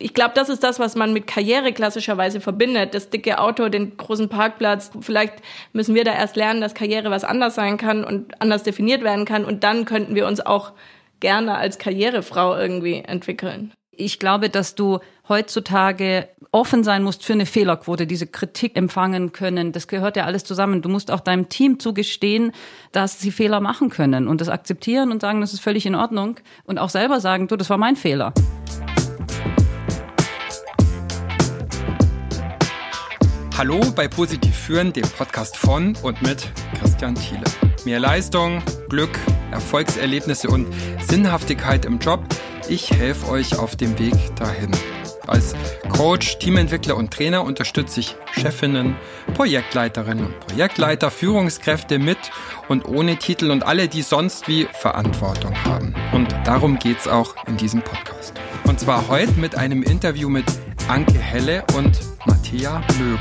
ich 0.00 0.14
glaube, 0.14 0.32
das 0.34 0.48
ist 0.48 0.62
das, 0.62 0.78
was 0.78 0.94
man 0.94 1.12
mit 1.12 1.26
Karriere 1.26 1.72
klassischerweise 1.72 2.40
verbindet. 2.40 2.94
Das 2.94 3.10
dicke 3.10 3.40
Auto, 3.40 3.68
den 3.68 3.96
großen 3.96 4.28
Parkplatz. 4.28 4.92
Vielleicht 5.00 5.34
müssen 5.72 5.94
wir 5.94 6.04
da 6.04 6.12
erst 6.12 6.36
lernen, 6.36 6.60
dass 6.60 6.74
Karriere 6.74 7.10
was 7.10 7.24
anders 7.24 7.56
sein 7.56 7.78
kann 7.78 8.04
und 8.04 8.40
anders 8.40 8.62
definiert 8.62 9.02
werden 9.02 9.24
kann. 9.24 9.44
Und 9.44 9.64
dann 9.64 9.84
könnten 9.86 10.14
wir 10.14 10.28
uns 10.28 10.40
auch 10.40 10.72
gerne 11.18 11.56
als 11.56 11.78
Karrierefrau 11.78 12.56
irgendwie 12.56 13.02
entwickeln. 13.04 13.72
Ich 13.90 14.20
glaube, 14.20 14.48
dass 14.48 14.76
du 14.76 15.00
heutzutage 15.28 16.28
offen 16.52 16.84
sein 16.84 17.02
musst 17.02 17.24
für 17.24 17.32
eine 17.32 17.44
Fehlerquote, 17.44 18.06
diese 18.06 18.28
Kritik 18.28 18.76
empfangen 18.76 19.32
können. 19.32 19.72
Das 19.72 19.88
gehört 19.88 20.16
ja 20.16 20.24
alles 20.24 20.44
zusammen. 20.44 20.80
Du 20.80 20.88
musst 20.88 21.10
auch 21.10 21.18
deinem 21.18 21.48
Team 21.48 21.80
zugestehen, 21.80 22.52
dass 22.92 23.18
sie 23.18 23.32
Fehler 23.32 23.58
machen 23.58 23.90
können 23.90 24.28
und 24.28 24.40
das 24.40 24.48
akzeptieren 24.48 25.10
und 25.10 25.20
sagen, 25.20 25.40
das 25.40 25.52
ist 25.52 25.60
völlig 25.60 25.84
in 25.84 25.96
Ordnung 25.96 26.36
und 26.64 26.78
auch 26.78 26.90
selber 26.90 27.20
sagen, 27.20 27.48
du, 27.48 27.56
das 27.56 27.68
war 27.68 27.78
mein 27.78 27.96
Fehler. 27.96 28.32
Hallo 33.58 33.80
bei 33.96 34.06
Positiv 34.06 34.54
Führen, 34.54 34.92
dem 34.92 35.02
Podcast 35.02 35.56
von 35.56 35.96
und 36.02 36.22
mit 36.22 36.48
Christian 36.78 37.16
Thiele. 37.16 37.42
Mehr 37.84 37.98
Leistung, 37.98 38.62
Glück, 38.88 39.18
Erfolgserlebnisse 39.50 40.46
und 40.46 40.68
Sinnhaftigkeit 41.08 41.84
im 41.84 41.98
Job. 41.98 42.24
Ich 42.68 42.92
helfe 42.92 43.28
euch 43.28 43.58
auf 43.58 43.74
dem 43.74 43.98
Weg 43.98 44.14
dahin. 44.36 44.70
Als 45.26 45.56
Coach, 45.88 46.38
Teamentwickler 46.38 46.96
und 46.96 47.12
Trainer 47.12 47.42
unterstütze 47.42 47.98
ich 47.98 48.14
Chefinnen, 48.30 48.94
Projektleiterinnen 49.34 50.26
und 50.26 50.38
Projektleiter, 50.38 51.10
Führungskräfte 51.10 51.98
mit 51.98 52.18
und 52.68 52.86
ohne 52.86 53.16
Titel 53.16 53.50
und 53.50 53.64
alle, 53.64 53.88
die 53.88 54.02
sonst 54.02 54.46
wie 54.46 54.68
Verantwortung 54.72 55.52
haben. 55.64 55.96
Und 56.12 56.32
darum 56.44 56.78
geht's 56.78 57.08
auch 57.08 57.34
in 57.48 57.56
diesem 57.56 57.82
Podcast. 57.82 58.34
Und 58.62 58.78
zwar 58.78 59.08
heute 59.08 59.32
mit 59.32 59.56
einem 59.56 59.82
Interview 59.82 60.28
mit 60.28 60.46
Anke 60.88 61.18
Helle 61.18 61.64
und 61.76 62.00
Matthäa 62.24 62.82
Mögel. 62.98 63.18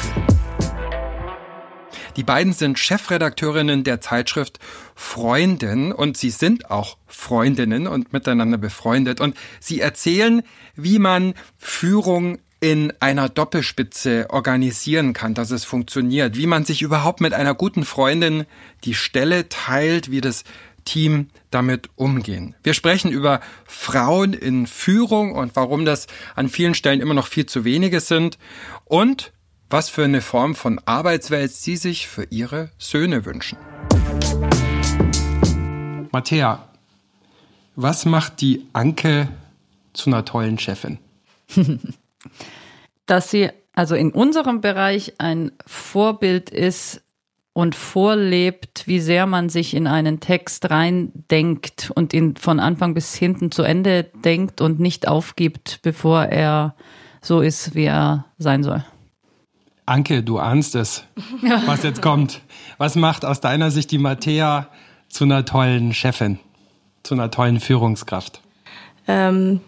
Die 2.15 2.23
beiden 2.23 2.53
sind 2.53 2.79
Chefredakteurinnen 2.79 3.83
der 3.83 3.99
Zeitschrift 3.99 4.59
Freundin 4.95 5.91
und 5.91 6.15
sie 6.15 6.29
sind 6.29 6.71
auch 6.71 6.97
Freundinnen 7.07 7.85
und 7.85 8.13
miteinander 8.13 8.57
befreundet 8.57 9.19
und 9.19 9.35
sie 9.59 9.81
erzählen, 9.81 10.43
wie 10.77 10.97
man 10.97 11.33
Führung 11.57 12.39
in 12.61 12.93
einer 13.01 13.27
Doppelspitze 13.27 14.27
organisieren 14.29 15.11
kann, 15.11 15.33
dass 15.33 15.51
es 15.51 15.65
funktioniert, 15.65 16.37
wie 16.37 16.47
man 16.47 16.63
sich 16.63 16.81
überhaupt 16.81 17.19
mit 17.19 17.33
einer 17.33 17.53
guten 17.53 17.83
Freundin 17.83 18.45
die 18.85 18.95
Stelle 18.95 19.49
teilt, 19.49 20.09
wie 20.09 20.21
das 20.21 20.45
Team 20.87 21.27
damit 21.51 21.89
umgehen. 21.95 22.55
Wir 22.63 22.73
sprechen 22.73 23.11
über 23.11 23.41
Frauen 23.65 24.33
in 24.33 24.65
Führung 24.65 25.33
und 25.33 25.55
warum 25.55 25.85
das 25.85 26.07
an 26.35 26.49
vielen 26.49 26.73
Stellen 26.73 27.01
immer 27.01 27.13
noch 27.13 27.27
viel 27.27 27.45
zu 27.45 27.65
wenige 27.65 27.99
sind 27.99 28.39
und 28.85 29.33
was 29.69 29.89
für 29.89 30.05
eine 30.05 30.21
Form 30.21 30.55
von 30.55 30.79
Arbeitswelt 30.85 31.51
Sie 31.51 31.75
sich 31.75 32.07
für 32.07 32.23
Ihre 32.29 32.71
Söhne 32.77 33.25
wünschen. 33.25 33.57
Matthäa, 36.11 36.69
was 37.75 38.05
macht 38.05 38.39
die 38.39 38.65
Anke 38.71 39.27
zu 39.91 40.09
einer 40.09 40.23
tollen 40.23 40.57
Chefin? 40.57 40.99
Dass 43.05 43.29
sie 43.29 43.49
also 43.73 43.95
in 43.95 44.11
unserem 44.11 44.61
Bereich 44.61 45.13
ein 45.17 45.51
Vorbild 45.65 46.49
ist, 46.49 47.03
und 47.57 47.73
vorlebt, 47.73 48.83
wie 48.85 48.99
sehr 48.99 49.25
man 49.25 49.49
sich 49.49 49.73
in 49.73 49.87
einen 49.87 50.19
Text 50.19 50.69
reindenkt 50.69 51.91
und 51.95 52.13
ihn 52.13 52.35
von 52.35 52.59
Anfang 52.59 52.93
bis 52.93 53.15
hinten 53.15 53.49
zu 53.49 53.63
Ende 53.63 54.03
denkt 54.23 54.61
und 54.61 54.79
nicht 54.79 55.07
aufgibt, 55.07 55.79
bevor 55.81 56.25
er 56.25 56.75
so 57.19 57.41
ist, 57.41 57.73
wie 57.73 57.85
er 57.85 58.25
sein 58.37 58.61
soll. 58.61 58.85
Anke, 59.87 60.21
du 60.21 60.37
ahnst 60.37 60.75
es, 60.75 61.03
was 61.65 61.81
jetzt 61.81 62.03
kommt. 62.03 62.41
Was 62.77 62.93
macht 62.93 63.25
aus 63.25 63.41
deiner 63.41 63.71
Sicht 63.71 63.89
die 63.89 63.97
Mattea 63.97 64.67
zu 65.09 65.23
einer 65.23 65.43
tollen 65.43 65.95
Chefin, 65.95 66.37
zu 67.01 67.15
einer 67.15 67.31
tollen 67.31 67.59
Führungskraft? 67.59 68.39
Ähm, 69.07 69.61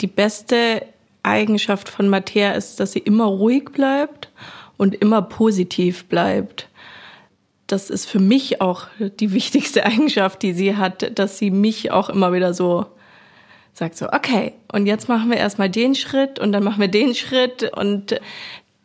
die 0.00 0.06
beste 0.06 0.86
Eigenschaft 1.22 1.90
von 1.90 2.08
Mattea 2.08 2.52
ist, 2.52 2.80
dass 2.80 2.92
sie 2.92 3.00
immer 3.00 3.26
ruhig 3.26 3.72
bleibt 3.74 4.30
und 4.78 4.94
immer 4.94 5.20
positiv 5.20 6.06
bleibt 6.06 6.67
das 7.68 7.90
ist 7.90 8.06
für 8.06 8.18
mich 8.18 8.60
auch 8.60 8.86
die 8.98 9.32
wichtigste 9.32 9.84
Eigenschaft, 9.86 10.42
die 10.42 10.52
sie 10.52 10.76
hat, 10.76 11.18
dass 11.18 11.38
sie 11.38 11.52
mich 11.52 11.92
auch 11.92 12.08
immer 12.08 12.32
wieder 12.32 12.52
so 12.52 12.86
sagt 13.74 13.96
so, 13.96 14.08
okay, 14.12 14.54
und 14.72 14.86
jetzt 14.86 15.08
machen 15.08 15.30
wir 15.30 15.36
erstmal 15.36 15.70
den 15.70 15.94
Schritt 15.94 16.40
und 16.40 16.50
dann 16.50 16.64
machen 16.64 16.80
wir 16.80 16.88
den 16.88 17.14
Schritt 17.14 17.70
und 17.76 18.20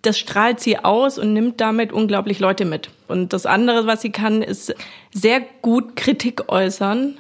das 0.04 0.20
strahlt 0.20 0.60
sie 0.60 0.78
aus 0.78 1.18
und 1.18 1.34
nimmt 1.34 1.60
damit 1.62 1.92
unglaublich 1.92 2.40
Leute 2.40 2.66
mit. 2.66 2.92
Und 3.08 3.34
das 3.34 3.46
andere, 3.46 3.88
was 3.88 4.02
sie 4.02 4.12
kann, 4.12 4.44
ist 4.44 4.76
sehr 5.12 5.42
gut 5.62 5.96
Kritik 5.96 6.52
äußern, 6.52 7.18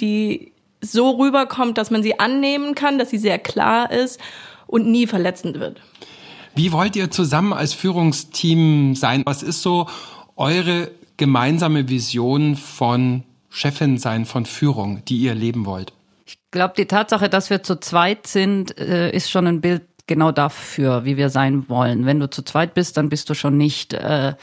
die 0.00 0.52
so 0.80 1.10
rüberkommt, 1.10 1.78
dass 1.78 1.90
man 1.90 2.02
sie 2.02 2.18
annehmen 2.18 2.74
kann, 2.74 2.98
dass 2.98 3.10
sie 3.10 3.18
sehr 3.18 3.38
klar 3.38 3.90
ist 3.90 4.20
und 4.66 4.86
nie 4.88 5.06
verletzend 5.06 5.60
wird. 5.60 5.80
Wie 6.54 6.72
wollt 6.72 6.96
ihr 6.96 7.10
zusammen 7.10 7.52
als 7.52 7.74
Führungsteam 7.74 8.94
sein? 8.94 9.22
Was 9.26 9.42
ist 9.42 9.60
so 9.60 9.86
eure 10.36 10.90
gemeinsame 11.16 11.88
Vision 11.88 12.56
von 12.56 13.24
Chefin 13.48 13.98
sein, 13.98 14.26
von 14.26 14.46
Führung, 14.46 15.02
die 15.06 15.18
ihr 15.18 15.34
leben 15.34 15.64
wollt? 15.64 15.92
Ich 16.26 16.38
glaube, 16.50 16.74
die 16.76 16.86
Tatsache, 16.86 17.28
dass 17.28 17.50
wir 17.50 17.62
zu 17.62 17.80
zweit 17.80 18.26
sind, 18.26 18.76
äh, 18.78 19.10
ist 19.10 19.30
schon 19.30 19.46
ein 19.46 19.60
Bild 19.60 19.82
genau 20.06 20.32
dafür, 20.32 21.04
wie 21.04 21.16
wir 21.16 21.30
sein 21.30 21.68
wollen. 21.68 22.06
Wenn 22.06 22.20
du 22.20 22.30
zu 22.30 22.42
zweit 22.42 22.74
bist, 22.74 22.96
dann 22.96 23.08
bist 23.08 23.28
du 23.30 23.34
schon 23.34 23.56
nicht 23.56 23.92
äh, 23.92 24.34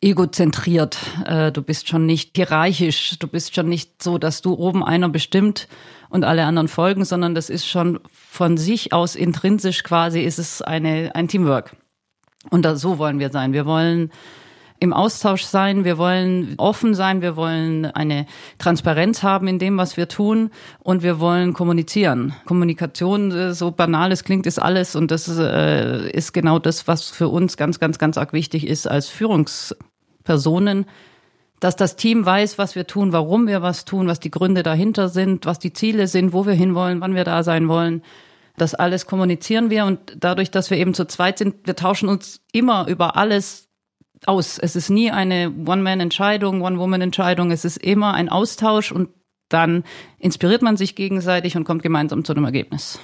egozentriert, 0.00 0.98
äh, 1.26 1.52
du 1.52 1.62
bist 1.62 1.88
schon 1.88 2.06
nicht 2.06 2.32
hierarchisch, 2.36 3.18
du 3.18 3.28
bist 3.28 3.54
schon 3.54 3.68
nicht 3.68 4.02
so, 4.02 4.18
dass 4.18 4.42
du 4.42 4.54
oben 4.54 4.84
einer 4.84 5.08
bestimmt 5.08 5.68
und 6.08 6.24
alle 6.24 6.44
anderen 6.44 6.68
folgen, 6.68 7.04
sondern 7.04 7.34
das 7.34 7.50
ist 7.50 7.66
schon 7.66 8.00
von 8.12 8.56
sich 8.56 8.92
aus 8.92 9.14
intrinsisch 9.14 9.84
quasi, 9.84 10.20
ist 10.20 10.38
es 10.38 10.60
eine, 10.60 11.14
ein 11.14 11.28
Teamwork. 11.28 11.76
Und 12.50 12.62
da, 12.62 12.76
so 12.76 12.98
wollen 12.98 13.20
wir 13.20 13.30
sein. 13.30 13.52
Wir 13.52 13.66
wollen 13.66 14.10
im 14.82 14.92
Austausch 14.92 15.44
sein, 15.44 15.84
wir 15.84 15.96
wollen 15.96 16.54
offen 16.56 16.94
sein, 16.94 17.22
wir 17.22 17.36
wollen 17.36 17.86
eine 17.86 18.26
Transparenz 18.58 19.22
haben 19.22 19.46
in 19.46 19.60
dem, 19.60 19.78
was 19.78 19.96
wir 19.96 20.08
tun. 20.08 20.50
Und 20.80 21.04
wir 21.04 21.20
wollen 21.20 21.52
kommunizieren. 21.52 22.34
Kommunikation, 22.46 23.30
äh, 23.30 23.54
so 23.54 23.70
banal 23.70 24.10
es 24.10 24.24
klingt, 24.24 24.44
ist 24.44 24.58
alles. 24.58 24.96
Und 24.96 25.12
das 25.12 25.28
äh, 25.28 26.10
ist 26.10 26.32
genau 26.32 26.58
das, 26.58 26.88
was 26.88 27.08
für 27.08 27.28
uns 27.28 27.56
ganz, 27.56 27.78
ganz, 27.78 28.00
ganz 28.00 28.18
arg 28.18 28.32
wichtig 28.32 28.66
ist 28.66 28.88
als 28.88 29.08
Führungspersonen, 29.08 30.86
dass 31.60 31.76
das 31.76 31.94
Team 31.94 32.26
weiß, 32.26 32.58
was 32.58 32.74
wir 32.74 32.88
tun, 32.88 33.12
warum 33.12 33.46
wir 33.46 33.62
was 33.62 33.84
tun, 33.84 34.08
was 34.08 34.18
die 34.18 34.32
Gründe 34.32 34.64
dahinter 34.64 35.08
sind, 35.08 35.46
was 35.46 35.60
die 35.60 35.72
Ziele 35.72 36.08
sind, 36.08 36.32
wo 36.32 36.44
wir 36.44 36.54
hinwollen, 36.54 37.00
wann 37.00 37.14
wir 37.14 37.22
da 37.22 37.44
sein 37.44 37.68
wollen. 37.68 38.02
Das 38.56 38.74
alles 38.74 39.06
kommunizieren 39.06 39.70
wir. 39.70 39.84
Und 39.84 40.16
dadurch, 40.18 40.50
dass 40.50 40.70
wir 40.70 40.78
eben 40.78 40.92
zu 40.92 41.04
zweit 41.04 41.38
sind, 41.38 41.68
wir 41.68 41.76
tauschen 41.76 42.08
uns 42.08 42.40
immer 42.50 42.88
über 42.88 43.14
alles 43.16 43.68
aus. 44.26 44.58
Es 44.58 44.76
ist 44.76 44.90
nie 44.90 45.10
eine 45.10 45.50
One-Man-Entscheidung, 45.50 46.62
One-Woman-Entscheidung. 46.62 47.50
Es 47.50 47.64
ist 47.64 47.78
immer 47.78 48.14
ein 48.14 48.28
Austausch 48.28 48.92
und 48.92 49.08
dann 49.48 49.84
inspiriert 50.18 50.62
man 50.62 50.76
sich 50.76 50.94
gegenseitig 50.94 51.56
und 51.56 51.64
kommt 51.64 51.82
gemeinsam 51.82 52.24
zu 52.24 52.32
einem 52.32 52.44
Ergebnis. 52.44 52.98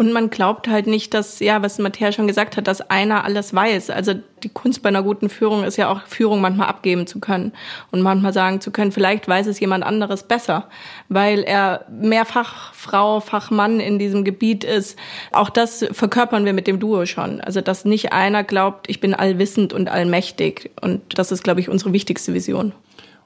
Und 0.00 0.14
man 0.14 0.30
glaubt 0.30 0.66
halt 0.66 0.86
nicht, 0.86 1.12
dass, 1.12 1.40
ja, 1.40 1.60
was 1.60 1.78
Matthäa 1.78 2.10
schon 2.10 2.26
gesagt 2.26 2.56
hat, 2.56 2.66
dass 2.66 2.80
einer 2.80 3.22
alles 3.22 3.52
weiß. 3.52 3.90
Also 3.90 4.14
die 4.42 4.48
Kunst 4.48 4.82
bei 4.82 4.88
einer 4.88 5.02
guten 5.02 5.28
Führung 5.28 5.62
ist 5.62 5.76
ja 5.76 5.92
auch, 5.92 6.06
Führung 6.06 6.40
manchmal 6.40 6.68
abgeben 6.68 7.06
zu 7.06 7.20
können 7.20 7.52
und 7.90 8.00
manchmal 8.00 8.32
sagen 8.32 8.62
zu 8.62 8.70
können, 8.70 8.92
vielleicht 8.92 9.28
weiß 9.28 9.46
es 9.46 9.60
jemand 9.60 9.84
anderes 9.84 10.22
besser, 10.22 10.68
weil 11.10 11.40
er 11.40 11.84
mehr 11.90 12.24
Fachfrau, 12.24 13.20
Fachmann 13.20 13.78
in 13.78 13.98
diesem 13.98 14.24
Gebiet 14.24 14.64
ist. 14.64 14.98
Auch 15.32 15.50
das 15.50 15.84
verkörpern 15.92 16.46
wir 16.46 16.54
mit 16.54 16.66
dem 16.66 16.80
Duo 16.80 17.04
schon. 17.04 17.42
Also 17.42 17.60
dass 17.60 17.84
nicht 17.84 18.10
einer 18.10 18.42
glaubt, 18.42 18.88
ich 18.88 19.00
bin 19.00 19.12
allwissend 19.12 19.74
und 19.74 19.90
allmächtig. 19.90 20.70
Und 20.80 21.02
das 21.18 21.30
ist, 21.30 21.44
glaube 21.44 21.60
ich, 21.60 21.68
unsere 21.68 21.92
wichtigste 21.92 22.32
Vision. 22.32 22.72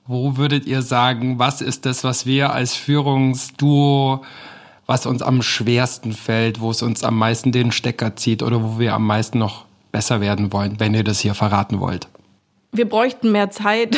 Wo 0.08 0.36
würdet 0.38 0.66
ihr 0.66 0.82
sagen, 0.82 1.38
was 1.38 1.60
ist 1.60 1.86
das, 1.86 2.02
was 2.02 2.26
wir 2.26 2.52
als 2.52 2.74
Führungsduo 2.74 4.24
was 4.86 5.06
uns 5.06 5.22
am 5.22 5.42
schwersten 5.42 6.12
fällt, 6.12 6.60
wo 6.60 6.70
es 6.70 6.82
uns 6.82 7.04
am 7.04 7.16
meisten 7.16 7.52
den 7.52 7.72
Stecker 7.72 8.16
zieht 8.16 8.42
oder 8.42 8.62
wo 8.62 8.78
wir 8.78 8.94
am 8.94 9.06
meisten 9.06 9.38
noch 9.38 9.64
besser 9.92 10.20
werden 10.20 10.52
wollen, 10.52 10.80
wenn 10.80 10.94
ihr 10.94 11.04
das 11.04 11.20
hier 11.20 11.34
verraten 11.34 11.80
wollt? 11.80 12.08
Wir 12.74 12.88
bräuchten 12.88 13.30
mehr 13.32 13.50
Zeit, 13.50 13.96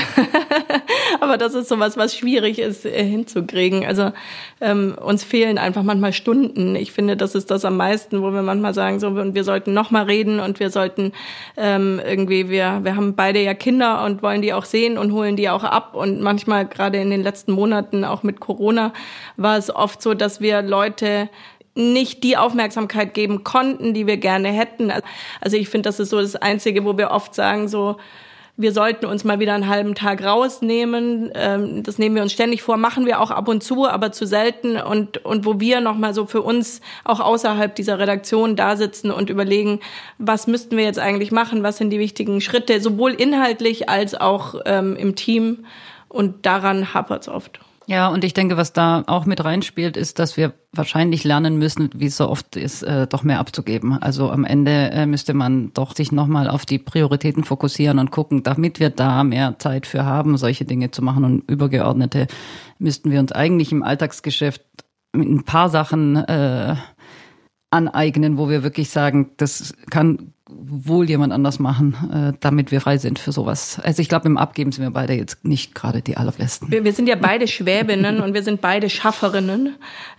aber 1.20 1.38
das 1.38 1.54
ist 1.54 1.68
sowas, 1.68 1.96
was 1.96 2.14
schwierig 2.14 2.58
ist 2.58 2.84
äh, 2.84 3.04
hinzukriegen. 3.04 3.84
Also 3.86 4.12
ähm, 4.60 4.96
uns 5.00 5.24
fehlen 5.24 5.56
einfach 5.56 5.82
manchmal 5.82 6.12
Stunden. 6.12 6.76
Ich 6.76 6.92
finde, 6.92 7.16
das 7.16 7.34
ist 7.34 7.50
das 7.50 7.64
am 7.64 7.78
meisten, 7.78 8.22
wo 8.22 8.32
wir 8.32 8.42
manchmal 8.42 8.74
sagen, 8.74 9.00
so 9.00 9.16
wir 9.16 9.44
sollten 9.44 9.72
noch 9.72 9.90
mal 9.90 10.04
reden 10.04 10.40
und 10.40 10.60
wir 10.60 10.70
sollten 10.70 11.12
ähm, 11.56 12.00
irgendwie, 12.06 12.50
wir 12.50 12.80
wir 12.82 12.96
haben 12.96 13.14
beide 13.14 13.42
ja 13.42 13.54
Kinder 13.54 14.04
und 14.04 14.22
wollen 14.22 14.42
die 14.42 14.52
auch 14.52 14.66
sehen 14.66 14.98
und 14.98 15.12
holen 15.12 15.36
die 15.36 15.48
auch 15.48 15.64
ab. 15.64 15.94
Und 15.94 16.20
manchmal 16.20 16.66
gerade 16.66 16.98
in 16.98 17.10
den 17.10 17.22
letzten 17.22 17.52
Monaten 17.52 18.04
auch 18.04 18.22
mit 18.22 18.40
Corona 18.40 18.92
war 19.36 19.56
es 19.56 19.74
oft 19.74 20.02
so, 20.02 20.12
dass 20.12 20.40
wir 20.40 20.60
Leute 20.60 21.30
nicht 21.74 22.24
die 22.24 22.36
Aufmerksamkeit 22.36 23.14
geben 23.14 23.44
konnten, 23.44 23.94
die 23.94 24.06
wir 24.06 24.16
gerne 24.16 24.48
hätten. 24.48 24.92
Also 25.40 25.56
ich 25.56 25.68
finde, 25.68 25.88
das 25.88 26.00
ist 26.00 26.10
so 26.10 26.20
das 26.20 26.36
Einzige, 26.36 26.84
wo 26.84 26.96
wir 26.96 27.10
oft 27.10 27.34
sagen, 27.34 27.68
so, 27.68 27.96
wir 28.56 28.72
sollten 28.72 29.04
uns 29.06 29.24
mal 29.24 29.38
wieder 29.38 29.54
einen 29.54 29.68
halben 29.68 29.94
Tag 29.94 30.24
rausnehmen. 30.24 31.30
Ähm, 31.34 31.82
das 31.82 31.98
nehmen 31.98 32.14
wir 32.14 32.22
uns 32.22 32.32
ständig 32.32 32.62
vor, 32.62 32.76
machen 32.76 33.04
wir 33.04 33.20
auch 33.20 33.30
ab 33.30 33.48
und 33.48 33.62
zu, 33.62 33.86
aber 33.86 34.12
zu 34.12 34.26
selten. 34.26 34.76
Und, 34.78 35.24
und 35.24 35.44
wo 35.44 35.60
wir 35.60 35.80
nochmal 35.80 36.14
so 36.14 36.26
für 36.26 36.42
uns 36.42 36.80
auch 37.04 37.20
außerhalb 37.20 37.74
dieser 37.74 37.98
Redaktion 37.98 38.56
da 38.56 38.76
sitzen 38.76 39.10
und 39.10 39.28
überlegen, 39.28 39.80
was 40.18 40.46
müssten 40.46 40.76
wir 40.76 40.84
jetzt 40.84 40.98
eigentlich 40.98 41.32
machen, 41.32 41.62
was 41.62 41.76
sind 41.76 41.90
die 41.90 41.98
wichtigen 41.98 42.40
Schritte, 42.40 42.80
sowohl 42.80 43.12
inhaltlich 43.12 43.88
als 43.90 44.14
auch 44.14 44.54
ähm, 44.64 44.96
im 44.96 45.16
Team. 45.16 45.66
Und 46.08 46.46
daran 46.46 46.94
hapert 46.94 47.22
es 47.22 47.28
oft. 47.28 47.60
Ja, 47.88 48.08
und 48.08 48.24
ich 48.24 48.34
denke, 48.34 48.56
was 48.56 48.72
da 48.72 49.04
auch 49.06 49.26
mit 49.26 49.44
reinspielt, 49.44 49.96
ist, 49.96 50.18
dass 50.18 50.36
wir 50.36 50.54
wahrscheinlich 50.72 51.22
lernen 51.22 51.56
müssen, 51.56 51.90
wie 51.94 52.06
es 52.06 52.16
so 52.16 52.28
oft 52.28 52.56
ist, 52.56 52.82
äh, 52.82 53.06
doch 53.06 53.22
mehr 53.22 53.38
abzugeben. 53.38 53.92
Also 53.92 54.30
am 54.30 54.44
Ende 54.44 54.90
äh, 54.90 55.06
müsste 55.06 55.34
man 55.34 55.72
doch 55.72 55.94
sich 55.94 56.10
nochmal 56.10 56.48
auf 56.48 56.66
die 56.66 56.78
Prioritäten 56.78 57.44
fokussieren 57.44 58.00
und 58.00 58.10
gucken, 58.10 58.42
damit 58.42 58.80
wir 58.80 58.90
da 58.90 59.22
mehr 59.22 59.58
Zeit 59.60 59.86
für 59.86 60.04
haben, 60.04 60.36
solche 60.36 60.64
Dinge 60.64 60.90
zu 60.90 61.00
machen. 61.00 61.24
Und 61.24 61.48
übergeordnete 61.48 62.26
müssten 62.80 63.12
wir 63.12 63.20
uns 63.20 63.30
eigentlich 63.30 63.70
im 63.70 63.84
Alltagsgeschäft 63.84 64.62
ein 65.14 65.44
paar 65.44 65.68
Sachen 65.68 66.16
äh, 66.16 66.74
aneignen, 67.70 68.36
wo 68.36 68.48
wir 68.48 68.64
wirklich 68.64 68.90
sagen, 68.90 69.30
das 69.36 69.74
kann 69.90 70.32
wohl 70.48 71.08
jemand 71.08 71.32
anders 71.32 71.58
machen, 71.58 72.32
äh, 72.32 72.38
damit 72.38 72.70
wir 72.70 72.80
frei 72.80 72.98
sind 72.98 73.18
für 73.18 73.32
sowas. 73.32 73.80
Also 73.82 74.00
ich 74.00 74.08
glaube, 74.08 74.26
im 74.26 74.38
Abgeben 74.38 74.70
sind 74.70 74.84
wir 74.84 74.92
beide 74.92 75.14
jetzt 75.14 75.44
nicht 75.44 75.74
gerade 75.74 76.02
die 76.02 76.16
allerbesten. 76.16 76.70
Wir, 76.70 76.84
wir 76.84 76.92
sind 76.92 77.08
ja 77.08 77.16
beide 77.16 77.48
Schwäbinnen 77.48 78.20
und 78.20 78.32
wir 78.32 78.44
sind 78.44 78.60
beide 78.60 78.88
Schafferinnen 78.88 79.74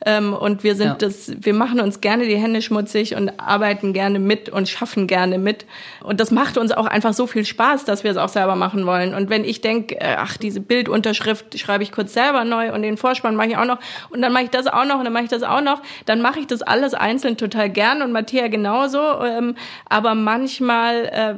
ähm, 0.06 0.34
und 0.34 0.66
wir 0.66 0.76
sind 0.76 0.88
ja. 0.88 0.96
das, 0.96 1.32
wir 1.40 1.54
machen 1.54 1.80
uns 1.80 2.02
gerne 2.02 2.28
die 2.28 2.36
Hände 2.36 2.62
schmutzig 2.62 3.16
und 3.16 3.40
arbeiten 3.40 3.94
gerne 3.94 4.20
mit 4.20 4.50
und 4.50 4.68
schaffen 4.68 5.08
gerne 5.08 5.38
mit 5.38 5.66
und 6.04 6.20
das 6.20 6.30
macht 6.30 6.58
uns 6.58 6.74
auch 6.74 6.88
einfach 6.88 7.14
so 7.14 7.26
viel 7.26 7.46
Spaß, 7.46 7.86
dass 7.86 8.04
wir 8.04 8.12
es 8.12 8.18
auch 8.18 8.30
selber 8.30 8.58
machen 8.58 8.86
wollen. 8.86 9.14
Und 9.14 9.30
wenn 9.30 9.46
ich 9.46 9.62
denke, 9.62 9.96
äh, 9.96 10.16
ach 10.18 10.36
diese 10.36 10.60
Bildunterschrift 10.60 11.58
schreibe 11.58 11.84
ich 11.84 11.94
kurz 11.94 12.14
selber 12.14 12.44
neu 12.44 12.74
und 12.74 12.82
den 12.82 12.98
Vorspann 12.98 13.38
mache 13.38 13.48
ich 13.48 13.58
auch 13.58 13.66
noch 13.66 13.80
und 14.10 14.22
dann 14.22 14.34
mache 14.34 14.44
ich 14.44 14.50
das 14.50 14.68
auch 14.68 14.86
noch 14.86 14.98
und 14.98 15.06
dann 15.06 15.14
mache 15.14 15.24
ich 15.24 15.30
das 15.30 15.44
auch 15.44 15.62
noch, 15.62 15.82
dann 16.06 16.22
mache 16.22 16.42
ich 16.42 16.48
das 16.48 16.62
alles 16.64 16.94
einzeln 16.94 17.38
total 17.38 17.70
gern 17.70 18.02
und 18.02 18.12
Matthäa 18.12 18.50
genauso, 18.50 19.00
ähm, 19.24 19.56
aber 19.88 20.17
manchmal 20.24 21.06
äh, 21.06 21.36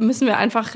müssen 0.00 0.26
wir 0.26 0.38
einfach 0.38 0.74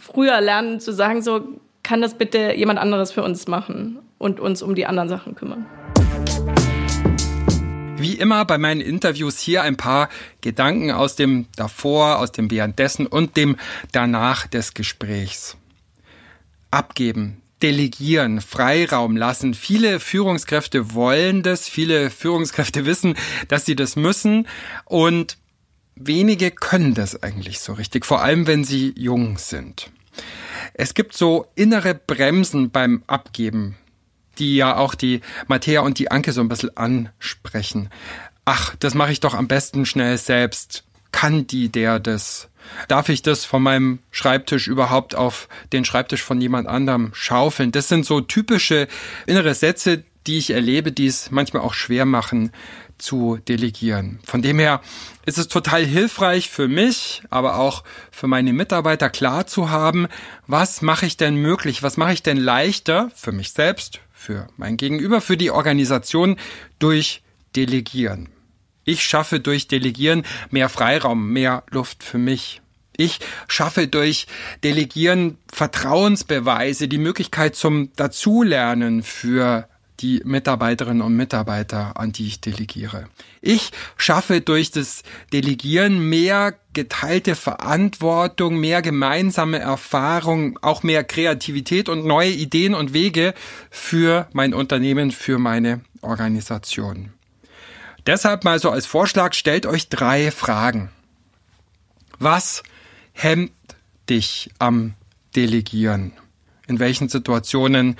früher 0.00 0.40
lernen 0.40 0.80
zu 0.80 0.92
sagen, 0.92 1.22
so 1.22 1.60
kann 1.82 2.02
das 2.02 2.14
bitte 2.14 2.54
jemand 2.54 2.78
anderes 2.78 3.12
für 3.12 3.22
uns 3.22 3.46
machen 3.46 3.98
und 4.18 4.40
uns 4.40 4.62
um 4.62 4.74
die 4.74 4.86
anderen 4.86 5.08
Sachen 5.08 5.34
kümmern. 5.34 5.66
Wie 7.96 8.14
immer 8.14 8.44
bei 8.44 8.58
meinen 8.58 8.80
Interviews 8.80 9.40
hier 9.40 9.62
ein 9.62 9.76
paar 9.76 10.08
Gedanken 10.40 10.92
aus 10.92 11.16
dem 11.16 11.46
davor, 11.56 12.18
aus 12.18 12.30
dem 12.30 12.50
währenddessen 12.50 13.06
und 13.06 13.36
dem 13.36 13.56
danach 13.90 14.46
des 14.46 14.74
Gesprächs. 14.74 15.56
Abgeben, 16.70 17.42
delegieren, 17.62 18.40
Freiraum 18.40 19.16
lassen. 19.16 19.54
Viele 19.54 19.98
Führungskräfte 19.98 20.94
wollen 20.94 21.42
das, 21.42 21.68
viele 21.68 22.10
Führungskräfte 22.10 22.86
wissen, 22.86 23.16
dass 23.48 23.64
sie 23.64 23.74
das 23.74 23.96
müssen 23.96 24.46
und 24.84 25.38
wenige 26.00 26.50
können 26.50 26.94
das 26.94 27.22
eigentlich 27.22 27.60
so 27.60 27.72
richtig, 27.72 28.06
vor 28.06 28.22
allem 28.22 28.46
wenn 28.46 28.64
sie 28.64 28.92
jung 28.96 29.38
sind. 29.38 29.90
Es 30.74 30.94
gibt 30.94 31.16
so 31.16 31.46
innere 31.54 31.94
Bremsen 31.94 32.70
beim 32.70 33.02
Abgeben, 33.06 33.76
die 34.38 34.56
ja 34.56 34.76
auch 34.76 34.94
die 34.94 35.20
Matthäa 35.46 35.80
und 35.80 35.98
die 35.98 36.10
Anke 36.10 36.32
so 36.32 36.40
ein 36.40 36.48
bisschen 36.48 36.76
ansprechen. 36.76 37.90
Ach, 38.44 38.74
das 38.76 38.94
mache 38.94 39.12
ich 39.12 39.20
doch 39.20 39.34
am 39.34 39.48
besten 39.48 39.86
schnell 39.86 40.16
selbst. 40.18 40.84
Kann 41.12 41.46
die 41.46 41.68
der 41.70 42.00
das? 42.00 42.48
Darf 42.86 43.08
ich 43.08 43.22
das 43.22 43.44
von 43.44 43.62
meinem 43.62 43.98
Schreibtisch 44.10 44.68
überhaupt 44.68 45.14
auf 45.14 45.48
den 45.72 45.84
Schreibtisch 45.84 46.22
von 46.22 46.40
jemand 46.40 46.68
anderem 46.68 47.10
schaufeln? 47.14 47.72
Das 47.72 47.88
sind 47.88 48.04
so 48.04 48.20
typische 48.20 48.88
innere 49.26 49.54
Sätze, 49.54 50.04
die 50.26 50.38
ich 50.38 50.50
erlebe, 50.50 50.92
die 50.92 51.06
es 51.06 51.30
manchmal 51.30 51.62
auch 51.62 51.74
schwer 51.74 52.04
machen, 52.04 52.52
zu 52.98 53.38
delegieren. 53.48 54.18
Von 54.24 54.42
dem 54.42 54.58
her 54.58 54.80
ist 55.24 55.38
es 55.38 55.48
total 55.48 55.84
hilfreich 55.84 56.50
für 56.50 56.68
mich, 56.68 57.22
aber 57.30 57.58
auch 57.58 57.84
für 58.10 58.26
meine 58.26 58.52
Mitarbeiter 58.52 59.10
klar 59.10 59.46
zu 59.46 59.70
haben, 59.70 60.08
was 60.46 60.82
mache 60.82 61.06
ich 61.06 61.16
denn 61.16 61.36
möglich, 61.36 61.82
was 61.82 61.96
mache 61.96 62.12
ich 62.12 62.22
denn 62.22 62.36
leichter 62.36 63.10
für 63.14 63.32
mich 63.32 63.52
selbst, 63.52 64.00
für 64.12 64.48
mein 64.56 64.76
Gegenüber, 64.76 65.20
für 65.20 65.36
die 65.36 65.50
Organisation 65.50 66.36
durch 66.78 67.22
Delegieren. 67.56 68.28
Ich 68.84 69.02
schaffe 69.02 69.40
durch 69.40 69.68
Delegieren 69.68 70.24
mehr 70.50 70.68
Freiraum, 70.68 71.32
mehr 71.32 71.64
Luft 71.70 72.02
für 72.02 72.18
mich. 72.18 72.62
Ich 72.96 73.20
schaffe 73.46 73.86
durch 73.86 74.26
Delegieren 74.64 75.38
Vertrauensbeweise, 75.52 76.88
die 76.88 76.98
Möglichkeit 76.98 77.54
zum 77.54 77.92
Dazulernen 77.94 79.02
für 79.02 79.68
die 80.00 80.20
Mitarbeiterinnen 80.24 81.02
und 81.02 81.16
Mitarbeiter, 81.16 81.98
an 81.98 82.12
die 82.12 82.26
ich 82.26 82.40
delegiere. 82.40 83.08
Ich 83.40 83.72
schaffe 83.96 84.40
durch 84.40 84.70
das 84.70 85.02
Delegieren 85.32 86.08
mehr 86.08 86.54
geteilte 86.72 87.34
Verantwortung, 87.34 88.58
mehr 88.58 88.82
gemeinsame 88.82 89.58
Erfahrung, 89.58 90.58
auch 90.62 90.82
mehr 90.82 91.04
Kreativität 91.04 91.88
und 91.88 92.06
neue 92.06 92.30
Ideen 92.30 92.74
und 92.74 92.92
Wege 92.92 93.34
für 93.70 94.28
mein 94.32 94.54
Unternehmen, 94.54 95.10
für 95.10 95.38
meine 95.38 95.80
Organisation. 96.00 97.12
Deshalb 98.06 98.44
mal 98.44 98.58
so 98.58 98.70
als 98.70 98.86
Vorschlag, 98.86 99.34
stellt 99.34 99.66
euch 99.66 99.88
drei 99.88 100.30
Fragen. 100.30 100.90
Was 102.18 102.62
hemmt 103.12 103.52
dich 104.08 104.50
am 104.58 104.94
Delegieren? 105.36 106.12
In 106.66 106.78
welchen 106.78 107.08
Situationen 107.08 107.96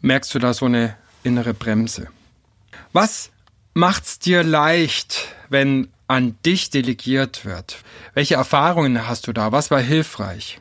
merkst 0.00 0.34
du 0.34 0.38
da 0.38 0.54
so 0.54 0.66
eine 0.66 0.96
innere 1.28 1.54
Bremse. 1.54 2.08
Was 2.92 3.30
macht's 3.74 4.18
dir 4.18 4.42
leicht, 4.42 5.28
wenn 5.50 5.88
an 6.08 6.36
dich 6.44 6.70
delegiert 6.70 7.44
wird? 7.44 7.76
Welche 8.14 8.34
Erfahrungen 8.34 9.06
hast 9.06 9.26
du 9.26 9.32
da? 9.32 9.52
Was 9.52 9.70
war 9.70 9.80
hilfreich? 9.80 10.58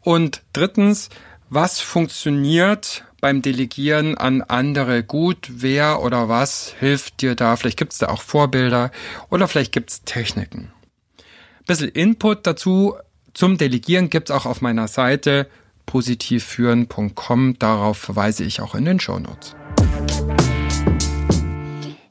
Und 0.00 0.42
drittens, 0.54 1.10
was 1.50 1.80
funktioniert 1.80 3.04
beim 3.20 3.42
Delegieren 3.42 4.16
an 4.16 4.40
andere 4.40 5.04
gut? 5.04 5.48
Wer 5.50 6.00
oder 6.00 6.30
was 6.30 6.74
hilft 6.80 7.20
dir 7.20 7.34
da? 7.34 7.56
Vielleicht 7.56 7.78
gibt's 7.78 7.98
da 7.98 8.08
auch 8.08 8.22
Vorbilder 8.22 8.90
oder 9.28 9.46
vielleicht 9.46 9.72
gibt's 9.72 10.02
Techniken. 10.04 10.72
Ein 11.18 11.64
bisschen 11.66 11.90
Input 11.90 12.46
dazu 12.46 12.96
zum 13.34 13.58
Delegieren 13.58 14.08
gibt's 14.08 14.30
auch 14.30 14.46
auf 14.46 14.62
meiner 14.62 14.88
Seite 14.88 15.48
positivführen.com. 15.90 17.58
Darauf 17.58 17.98
verweise 17.98 18.44
ich 18.44 18.60
auch 18.60 18.76
in 18.76 18.84
den 18.84 19.00
Shownotes. 19.00 19.56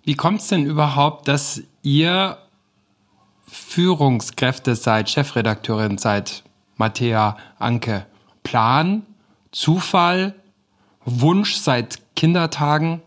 Wie 0.04 0.16
kommt 0.16 0.42
es 0.42 0.48
denn 0.50 0.66
überhaupt, 0.66 1.30
dass 1.30 1.64
ihr 1.82 2.38
Führungskräfte 3.48 4.76
seid, 4.76 5.10
Chefredakteurin 5.10 5.98
seid, 5.98 6.44
Matthäa 6.76 7.38
Anke? 7.58 8.06
Plan, 8.44 9.06
Zufall, 9.54 10.36
Wunsch 11.06 11.56
seit 11.56 12.02
Kindertagen? 12.18 13.02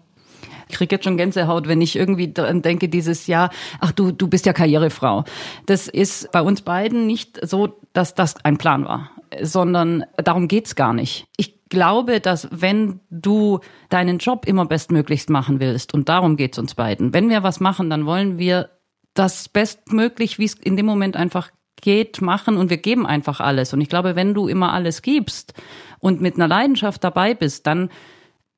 Kriege 0.73 0.97
jetzt 0.97 1.05
schon 1.05 1.17
Gänsehaut, 1.17 1.69
wenn 1.69 1.81
ich 1.81 1.95
irgendwie 1.95 2.33
dran 2.33 2.63
denke, 2.63 2.89
dieses 2.89 3.29
Jahr, 3.29 3.51
ach 3.81 3.93
du, 3.93 4.11
du 4.11 4.27
bist 4.27 4.47
ja 4.47 4.53
Karrierefrau. 4.53 5.25
Das 5.67 5.87
ist 5.87 6.33
bei 6.33 6.43
uns 6.43 6.63
beiden 6.63 7.07
nicht 7.07 7.39
so, 7.47 7.81
dass 7.93 8.15
das 8.15 8.45
ein 8.45 8.59
Plan 8.59 8.85
war 8.85 9.11
sondern 9.41 10.05
darum 10.17 10.49
geht's 10.49 10.75
gar 10.75 10.93
nicht. 10.93 11.27
Ich 11.37 11.69
glaube, 11.69 12.21
dass 12.21 12.49
wenn 12.51 13.01
du 13.11 13.61
deinen 13.89 14.19
Job 14.19 14.47
immer 14.47 14.67
bestmöglichst 14.67 15.31
machen 15.31 15.61
willst, 15.61 15.95
und 15.95 16.09
darum 16.09 16.37
geht's 16.37 16.59
uns 16.59 16.75
beiden, 16.75 17.15
wenn 17.15 17.31
wir 17.31 17.43
was 17.43 17.61
machen, 17.61 17.91
dann 17.91 18.07
wollen 18.07 18.39
wir 18.39 18.71
das 19.15 19.49
bestmöglich, 19.49 20.39
wie 20.39 20.45
es 20.45 20.55
in 20.55 20.77
dem 20.77 20.87
Moment 20.87 21.17
einfach 21.17 21.51
geht, 21.81 22.21
machen 22.21 22.57
und 22.57 22.71
wir 22.71 22.77
geben 22.77 23.07
einfach 23.07 23.41
alles. 23.41 23.73
Und 23.73 23.81
ich 23.81 23.89
glaube, 23.89 24.17
wenn 24.17 24.35
du 24.35 24.49
immer 24.49 24.73
alles 24.73 25.03
gibst 25.03 25.55
und 25.99 26.21
mit 26.21 26.37
einer 26.37 26.49
Leidenschaft 26.49 27.03
dabei 27.03 27.35
bist, 27.35 27.67
dann 27.67 27.91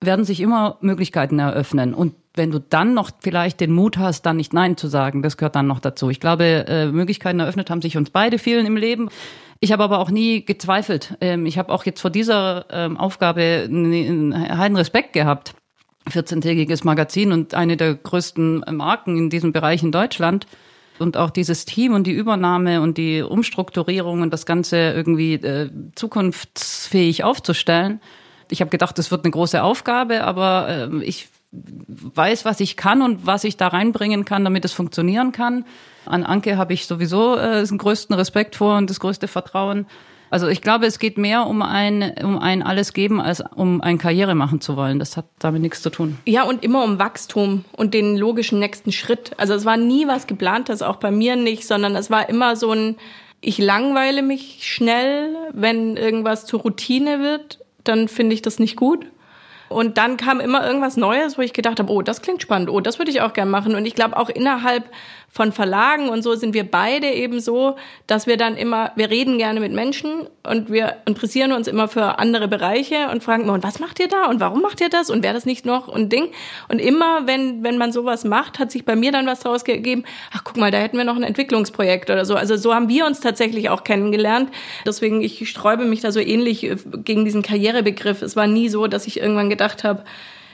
werden 0.06 0.24
sich 0.24 0.40
immer 0.40 0.78
Möglichkeiten 0.80 1.38
eröffnen. 1.38 1.94
Und 1.94 2.14
wenn 2.34 2.50
du 2.50 2.58
dann 2.58 2.94
noch 2.94 3.10
vielleicht 3.20 3.60
den 3.60 3.72
Mut 3.72 3.96
hast, 3.96 4.22
dann 4.22 4.36
nicht 4.36 4.52
Nein 4.52 4.76
zu 4.76 4.88
sagen, 4.88 5.22
das 5.22 5.36
gehört 5.36 5.56
dann 5.56 5.66
noch 5.66 5.80
dazu. 5.80 6.10
Ich 6.10 6.20
glaube, 6.20 6.66
äh, 6.66 6.86
Möglichkeiten 6.86 7.40
eröffnet 7.40 7.70
haben 7.70 7.82
sich 7.82 7.96
uns 7.96 8.10
beide 8.10 8.38
vielen 8.38 8.66
im 8.66 8.76
Leben. 8.76 9.08
Ich 9.60 9.72
habe 9.72 9.84
aber 9.84 9.98
auch 9.98 10.10
nie 10.10 10.44
gezweifelt. 10.44 11.16
Ähm, 11.20 11.46
ich 11.46 11.58
habe 11.58 11.72
auch 11.72 11.84
jetzt 11.84 12.00
vor 12.00 12.10
dieser 12.10 12.66
ähm, 12.70 12.96
Aufgabe 12.96 13.66
einen 13.66 14.34
heiden 14.36 14.76
Respekt 14.76 15.12
gehabt. 15.12 15.54
14-tägiges 16.10 16.84
Magazin 16.84 17.32
und 17.32 17.54
eine 17.54 17.76
der 17.76 17.94
größten 17.94 18.64
Marken 18.72 19.16
in 19.16 19.30
diesem 19.30 19.52
Bereich 19.52 19.82
in 19.82 19.92
Deutschland. 19.92 20.46
Und 20.98 21.16
auch 21.16 21.30
dieses 21.30 21.64
Team 21.64 21.92
und 21.92 22.06
die 22.06 22.12
Übernahme 22.12 22.80
und 22.80 22.98
die 22.98 23.22
Umstrukturierung 23.22 24.22
und 24.22 24.32
das 24.32 24.46
Ganze 24.46 24.76
irgendwie 24.76 25.34
äh, 25.34 25.70
zukunftsfähig 25.94 27.24
aufzustellen. 27.24 28.00
Ich 28.50 28.60
habe 28.60 28.70
gedacht, 28.70 28.98
das 28.98 29.10
wird 29.10 29.24
eine 29.24 29.30
große 29.30 29.62
Aufgabe, 29.62 30.24
aber 30.24 30.68
äh, 30.68 31.04
ich 31.04 31.28
weiß, 31.52 32.44
was 32.44 32.60
ich 32.60 32.76
kann 32.76 33.02
und 33.02 33.26
was 33.26 33.44
ich 33.44 33.56
da 33.56 33.68
reinbringen 33.68 34.24
kann, 34.24 34.44
damit 34.44 34.64
es 34.64 34.72
funktionieren 34.72 35.32
kann. 35.32 35.64
An 36.06 36.24
Anke 36.24 36.56
habe 36.56 36.72
ich 36.72 36.86
sowieso 36.86 37.36
äh, 37.36 37.64
den 37.64 37.78
größten 37.78 38.14
Respekt 38.14 38.56
vor 38.56 38.76
und 38.76 38.90
das 38.90 39.00
größte 39.00 39.28
Vertrauen. 39.28 39.86
Also 40.30 40.48
ich 40.48 40.62
glaube, 40.62 40.86
es 40.86 40.98
geht 40.98 41.16
mehr 41.16 41.46
um 41.46 41.62
ein, 41.62 42.12
um 42.24 42.38
ein 42.38 42.62
alles 42.64 42.92
geben, 42.92 43.20
als 43.20 43.40
um 43.54 43.80
ein 43.80 43.98
Karriere 43.98 44.34
machen 44.34 44.60
zu 44.60 44.76
wollen. 44.76 44.98
Das 44.98 45.16
hat 45.16 45.26
damit 45.38 45.62
nichts 45.62 45.80
zu 45.80 45.90
tun. 45.90 46.18
Ja, 46.26 46.42
und 46.42 46.64
immer 46.64 46.82
um 46.82 46.98
Wachstum 46.98 47.64
und 47.70 47.94
den 47.94 48.16
logischen 48.16 48.58
nächsten 48.58 48.90
Schritt. 48.90 49.30
Also 49.36 49.54
es 49.54 49.64
war 49.64 49.76
nie 49.76 50.08
was 50.08 50.26
geplantes, 50.26 50.82
auch 50.82 50.96
bei 50.96 51.12
mir 51.12 51.36
nicht, 51.36 51.66
sondern 51.66 51.94
es 51.94 52.10
war 52.10 52.28
immer 52.28 52.56
so 52.56 52.72
ein, 52.72 52.96
ich 53.40 53.58
langweile 53.58 54.22
mich 54.22 54.58
schnell, 54.62 55.36
wenn 55.52 55.96
irgendwas 55.96 56.46
zur 56.46 56.62
Routine 56.62 57.20
wird, 57.20 57.60
dann 57.84 58.08
finde 58.08 58.34
ich 58.34 58.42
das 58.42 58.58
nicht 58.58 58.76
gut. 58.76 59.06
Und 59.68 59.98
dann 59.98 60.16
kam 60.16 60.40
immer 60.40 60.66
irgendwas 60.66 60.96
Neues, 60.96 61.38
wo 61.38 61.42
ich 61.42 61.52
gedacht 61.52 61.78
habe, 61.78 61.90
oh, 61.90 62.02
das 62.02 62.22
klingt 62.22 62.42
spannend, 62.42 62.68
oh, 62.70 62.80
das 62.80 62.98
würde 62.98 63.10
ich 63.10 63.22
auch 63.22 63.32
gerne 63.32 63.50
machen. 63.50 63.74
Und 63.74 63.86
ich 63.86 63.94
glaube, 63.94 64.16
auch 64.16 64.28
innerhalb 64.28 64.84
von 65.34 65.50
Verlagen 65.50 66.10
und 66.10 66.22
so 66.22 66.36
sind 66.36 66.54
wir 66.54 66.62
beide 66.62 67.08
eben 67.08 67.40
so, 67.40 67.74
dass 68.06 68.28
wir 68.28 68.36
dann 68.36 68.56
immer, 68.56 68.92
wir 68.94 69.10
reden 69.10 69.36
gerne 69.36 69.58
mit 69.58 69.72
Menschen 69.72 70.28
und 70.44 70.70
wir 70.70 70.98
interessieren 71.06 71.50
uns 71.50 71.66
immer 71.66 71.88
für 71.88 72.20
andere 72.20 72.46
Bereiche 72.46 73.08
und 73.10 73.20
fragen 73.20 73.42
immer, 73.42 73.54
und 73.54 73.64
was 73.64 73.80
macht 73.80 73.98
ihr 73.98 74.06
da 74.06 74.26
und 74.26 74.38
warum 74.38 74.62
macht 74.62 74.80
ihr 74.80 74.90
das 74.90 75.10
und 75.10 75.24
wäre 75.24 75.34
das 75.34 75.44
nicht 75.44 75.66
noch 75.66 75.88
ein 75.92 76.08
Ding? 76.08 76.28
Und 76.68 76.78
immer, 76.78 77.26
wenn, 77.26 77.64
wenn 77.64 77.78
man 77.78 77.90
sowas 77.90 78.22
macht, 78.22 78.60
hat 78.60 78.70
sich 78.70 78.84
bei 78.84 78.94
mir 78.94 79.10
dann 79.10 79.26
was 79.26 79.40
daraus 79.40 79.64
gegeben, 79.64 80.04
ach 80.32 80.44
guck 80.44 80.56
mal, 80.56 80.70
da 80.70 80.78
hätten 80.78 80.98
wir 80.98 81.04
noch 81.04 81.16
ein 81.16 81.24
Entwicklungsprojekt 81.24 82.10
oder 82.10 82.24
so. 82.24 82.36
Also 82.36 82.56
so 82.56 82.72
haben 82.72 82.88
wir 82.88 83.04
uns 83.04 83.18
tatsächlich 83.18 83.70
auch 83.70 83.82
kennengelernt. 83.82 84.50
Deswegen, 84.86 85.20
ich 85.20 85.50
sträube 85.50 85.84
mich 85.84 86.00
da 86.00 86.12
so 86.12 86.20
ähnlich 86.20 86.62
äh, 86.62 86.76
gegen 86.98 87.24
diesen 87.24 87.42
Karrierebegriff. 87.42 88.22
Es 88.22 88.36
war 88.36 88.46
nie 88.46 88.68
so, 88.68 88.86
dass 88.86 89.08
ich 89.08 89.18
irgendwann 89.18 89.50
gedacht 89.50 89.82
habe, 89.82 90.04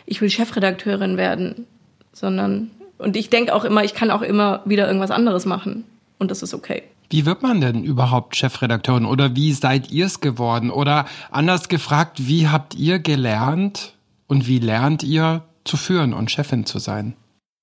ich 0.07 0.23
will 0.23 0.31
Chefredakteurin 0.31 1.19
werden, 1.19 1.67
sondern 2.15 2.71
und 3.01 3.17
ich 3.17 3.31
denke 3.31 3.55
auch 3.55 3.65
immer, 3.65 3.85
ich 3.85 3.95
kann 3.95 4.11
auch 4.11 4.23
immer 4.23 4.63
wieder 4.65 4.87
irgendwas 4.87 5.11
anderes 5.11 5.47
machen. 5.47 5.85
Und 6.19 6.31
das 6.31 6.43
ist 6.43 6.55
okay. 6.55 6.83
Wie 7.09 7.27
wird 7.27 7.43
man 7.43 7.61
denn 7.61 7.83
überhaupt 7.83 8.37
Chefredakteurin 8.37 9.05
oder 9.05 9.35
wie 9.35 9.53
seid 9.53 9.91
ihr 9.91 10.07
es 10.07 10.21
geworden? 10.21 10.71
Oder 10.71 11.07
anders 11.31 11.69
gefragt, 11.69 12.29
wie 12.29 12.49
habt 12.49 12.77
ihr 12.77 13.01
gelernt 13.01 13.95
und 14.29 14.47
wie 14.47 14.61
lernt 14.61 15.03
ihr 15.03 15.43
zu 15.65 15.77
führen 15.77 16.15
und 16.15 16.31
Chefin 16.31 16.67
zu 16.67 16.79
sein? 16.79 17.15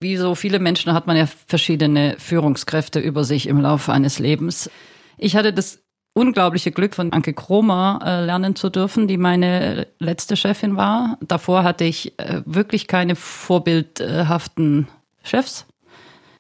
Wie 0.02 0.18
so 0.18 0.36
viele 0.36 0.60
Menschen 0.60 0.94
hat 0.94 1.08
man 1.08 1.16
ja 1.16 1.28
verschiedene 1.48 2.16
Führungskräfte 2.20 3.00
über 3.00 3.24
sich 3.24 3.48
im 3.48 3.62
Laufe 3.62 3.94
eines 3.94 4.20
Lebens. 4.20 4.70
Ich 5.18 5.36
hatte 5.36 5.54
das 5.54 5.80
unglaubliche 6.14 6.72
Glück 6.72 6.94
von 6.96 7.14
Anke 7.14 7.34
Kromer 7.34 8.00
äh, 8.04 8.26
lernen 8.26 8.56
zu 8.56 8.70
dürfen, 8.70 9.08
die 9.08 9.18
meine 9.18 9.88
letzte 10.00 10.36
Chefin 10.36 10.76
war. 10.76 11.18
Davor 11.22 11.64
hatte 11.64 11.86
ich 11.86 12.20
äh, 12.20 12.42
wirklich 12.46 12.88
keine 12.88 13.16
vorbildhaften 13.16 14.88
Chefs. 15.28 15.66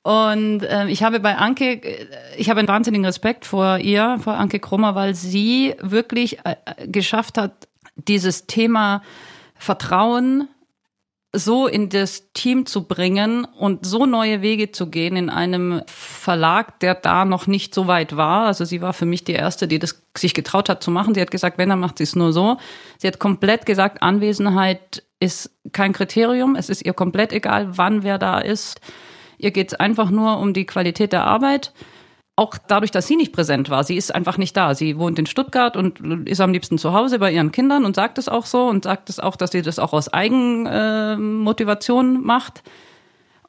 Und 0.04 0.64
äh, 0.64 0.88
ich 0.88 1.04
habe 1.04 1.20
bei 1.20 1.36
Anke, 1.36 1.84
äh, 1.84 2.08
ich 2.38 2.50
habe 2.50 2.60
einen 2.60 2.70
wahnsinnigen 2.70 3.06
Respekt 3.06 3.46
vor 3.46 3.80
ihr, 3.80 4.18
vor 4.24 4.36
Anke 4.36 4.60
Krummer, 4.60 4.96
weil 4.96 5.16
sie 5.16 5.76
wirklich 5.82 6.40
äh, 6.46 6.56
geschafft 6.88 7.38
hat, 7.38 7.68
dieses 7.96 8.48
Thema 8.48 9.02
Vertrauen 9.56 10.48
so 11.34 11.68
in 11.68 11.90
das 11.90 12.32
Team 12.32 12.66
zu 12.66 12.88
bringen 12.88 13.46
und 13.46 13.86
so 13.86 14.06
neue 14.06 14.42
Wege 14.42 14.72
zu 14.72 14.90
gehen 14.90 15.18
in 15.18 15.30
einem 15.30 15.82
Verlag, 15.88 16.80
der 16.80 16.96
da 16.96 17.26
noch 17.26 17.48
nicht 17.48 17.76
so 17.76 17.88
weit 17.88 18.16
war. 18.16 18.46
Also 18.46 18.66
sie 18.66 18.82
war 18.82 18.94
für 18.94 19.06
mich 19.06 19.24
die 19.24 19.34
erste, 19.34 19.68
die 19.68 19.78
das 19.78 20.02
sich 20.16 20.34
getraut 20.34 20.70
hat 20.70 20.82
zu 20.82 20.90
machen. 20.90 21.14
Sie 21.14 21.22
hat 21.22 21.32
gesagt, 21.32 21.58
wenn, 21.58 21.70
dann 21.70 21.80
macht 21.80 21.98
sie 21.98 22.06
es 22.06 22.16
nur 22.16 22.32
so. 22.32 22.58
Sie 22.98 23.08
hat 23.08 23.20
komplett 23.20 23.66
gesagt, 23.66 24.02
Anwesenheit 24.02 25.04
ist 25.20 25.52
kein 25.72 25.94
Kriterium. 25.94 26.56
Es 26.56 26.70
ist 26.70 26.84
ihr 26.86 26.94
komplett 26.94 27.34
egal, 27.34 27.78
wann 27.78 28.04
wer 28.04 28.18
da 28.18 28.40
ist. 28.40 28.82
Ihr 29.38 29.52
geht 29.52 29.74
es 29.74 29.80
einfach 29.80 30.10
nur 30.10 30.40
um 30.40 30.54
die 30.54 30.66
Qualität 30.66 31.14
der 31.14 31.26
Arbeit. 31.26 31.72
Auch 32.36 32.56
dadurch, 32.68 32.92
dass 32.92 33.08
sie 33.08 33.16
nicht 33.16 33.32
präsent 33.34 33.70
war. 33.72 33.84
Sie 33.84 33.98
ist 33.98 34.14
einfach 34.14 34.38
nicht 34.38 34.56
da. 34.56 34.76
Sie 34.76 35.00
wohnt 35.00 35.18
in 35.18 35.26
Stuttgart 35.26 35.76
und 35.76 36.28
ist 36.28 36.40
am 36.40 36.54
liebsten 36.54 36.78
zu 36.78 36.94
Hause 36.94 37.18
bei 37.18 37.32
ihren 37.32 37.52
Kindern 37.52 37.84
und 37.84 37.96
sagt 37.96 38.20
es 38.20 38.30
auch 38.30 38.46
so 38.46 38.68
und 38.68 38.84
sagt 38.84 39.10
es 39.10 39.20
auch, 39.20 39.36
dass 39.36 39.50
sie 39.52 39.64
das 39.64 39.80
auch 39.80 39.94
aus 39.94 40.14
Eigenmotivation 40.14 42.16
äh, 42.16 42.20
macht. 42.20 42.62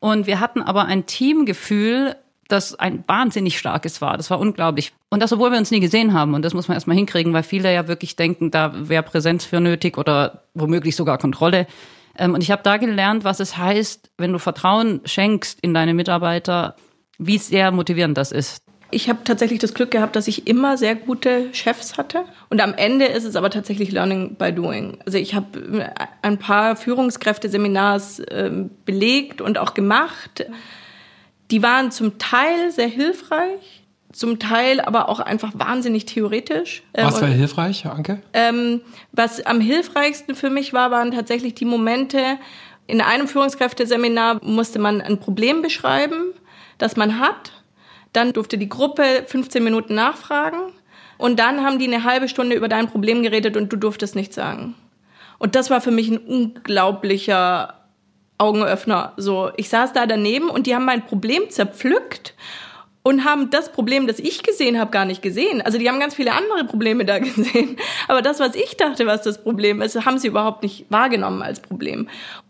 Und 0.01 0.27
wir 0.27 0.41
hatten 0.41 0.63
aber 0.63 0.87
ein 0.87 1.05
Teamgefühl, 1.07 2.17
das 2.49 2.75
ein 2.75 3.05
wahnsinnig 3.07 3.59
starkes 3.59 4.01
war. 4.01 4.17
Das 4.17 4.31
war 4.31 4.41
unglaublich. 4.41 4.93
Und 5.11 5.23
das, 5.23 5.33
obwohl 5.33 5.51
wir 5.51 5.59
uns 5.59 5.71
nie 5.71 5.81
gesehen 5.81 6.13
haben. 6.15 6.35
Und 6.35 6.43
das 6.43 6.55
muss 6.55 6.69
man 6.69 6.75
erstmal 6.75 6.97
hinkriegen, 6.97 7.33
weil 7.33 7.43
viele 7.43 7.73
ja 7.73 7.89
wirklich 7.89 8.17
denken, 8.17 8.51
da 8.51 8.73
wäre 8.89 9.03
Präsenz 9.03 9.45
für 9.45 9.61
nötig 9.61 9.99
oder 9.99 10.43
womöglich 10.55 10.97
sogar 10.97 11.19
Kontrolle. 11.19 11.67
Ähm, 12.17 12.35
und 12.35 12.43
ich 12.43 12.51
habe 12.51 12.63
da 12.63 12.79
gelernt, 12.79 13.25
was 13.25 13.41
es 13.41 13.57
heißt, 13.57 14.11
wenn 14.19 14.33
du 14.33 14.39
Vertrauen 14.39 15.01
schenkst 15.05 15.61
in 15.61 15.75
deine 15.75 15.95
Mitarbeiter, 15.95 16.77
wie 17.19 17.39
sehr 17.39 17.71
motivierend 17.71 18.17
das 18.17 18.33
ist. 18.33 18.63
Ich 18.91 19.11
habe 19.11 19.19
tatsächlich 19.23 19.59
das 19.59 19.75
Glück 19.75 19.91
gehabt, 19.91 20.17
dass 20.17 20.29
ich 20.29 20.47
immer 20.47 20.79
sehr 20.79 20.95
gute 20.95 21.53
Chefs 21.53 21.99
hatte. 21.99 22.25
Und 22.49 22.63
am 22.63 22.73
Ende 22.73 23.05
ist 23.05 23.25
es 23.25 23.37
aber 23.37 23.51
tatsächlich 23.51 23.93
Learning 23.93 24.37
by 24.37 24.51
Doing. 24.51 24.97
Also 25.05 25.19
ich 25.19 25.35
habe 25.35 25.93
ein 26.23 26.39
paar 26.39 26.75
Führungskräfteseminars 26.75 28.21
äh, 28.21 28.51
belegt 28.87 29.43
und 29.43 29.59
auch 29.59 29.75
gemacht. 29.75 30.47
Die 31.51 31.63
waren 31.63 31.91
zum 31.91 32.19
Teil 32.19 32.71
sehr 32.71 32.89
hilfreich, 32.89 33.85
zum 34.13 34.39
Teil 34.39 34.81
aber 34.81 35.09
auch 35.09 35.21
einfach 35.21 35.53
wahnsinnig 35.55 36.07
theoretisch. 36.07 36.83
Was 36.93 37.21
war 37.21 37.29
hilfreich, 37.29 37.87
Anke? 37.87 38.21
Ähm, 38.33 38.81
was 39.13 39.45
am 39.45 39.61
hilfreichsten 39.61 40.35
für 40.35 40.51
mich 40.51 40.73
war, 40.73 40.91
waren 40.91 41.13
tatsächlich 41.13 41.55
die 41.55 41.65
Momente, 41.65 42.39
in 42.89 43.03
einem 43.03 43.29
Führungskräfteseminar 43.29 44.43
musste 44.43 44.79
man 44.79 45.03
ein 45.03 45.21
Problem 45.21 45.61
beschreiben, 45.61 46.33
das 46.79 46.97
man 46.97 47.21
hat. 47.21 47.53
Dann 48.15 48.33
durfte 48.33 48.57
die 48.57 48.69
Gruppe 48.69 49.25
15 49.27 49.63
Minuten 49.63 49.95
nachfragen. 49.95 50.73
Und 51.19 51.39
dann 51.39 51.63
haben 51.65 51.79
die 51.79 51.87
eine 51.87 52.05
halbe 52.05 52.29
Stunde 52.29 52.57
über 52.57 52.69
dein 52.69 52.89
Problem 52.89 53.23
geredet 53.23 53.59
und 53.59 53.71
du 53.71 53.77
durftest 53.77 54.17
nichts 54.17 54.37
sagen. 54.37 54.75
Und 55.39 55.55
das 55.55 55.69
war 55.69 55.83
für 55.83 55.91
mich 55.91 56.09
ein 56.09 56.17
unglaublicher 56.17 57.78
Augenöffner. 58.39 59.13
So, 59.17 59.51
ich 59.57 59.69
saß 59.69 59.93
da 59.93 60.07
daneben 60.07 60.49
und 60.49 60.67
die 60.67 60.75
haben 60.75 60.85
mein 60.85 61.05
Problem 61.05 61.51
zerpflückt 61.51 62.35
und 63.03 63.25
haben 63.25 63.51
das 63.51 63.73
Problem, 63.73 64.07
das 64.07 64.19
ich 64.19 64.43
gesehen 64.43 64.79
habe, 64.79 64.91
gar 64.91 65.05
nicht 65.05 65.23
gesehen. 65.23 65.63
Also 65.63 65.79
die 65.79 65.89
haben 65.89 65.99
ganz 65.99 66.15
viele 66.15 66.33
andere 66.33 66.65
Probleme 66.65 67.05
da 67.05 67.19
gesehen. 67.19 67.77
Aber 68.07 68.23
das, 68.23 68.39
was 68.41 68.55
ich 68.55 68.77
dachte, 68.77 69.07
was 69.07 69.23
das 69.23 69.43
Problem 69.43 69.83
ist, 69.83 70.05
haben 70.05 70.19
sie 70.19 70.29
überhaupt 70.29 70.63
nicht 70.63 70.87
wahrgenommen 70.89 71.43
als 71.43 71.61
Problem. 71.61 72.09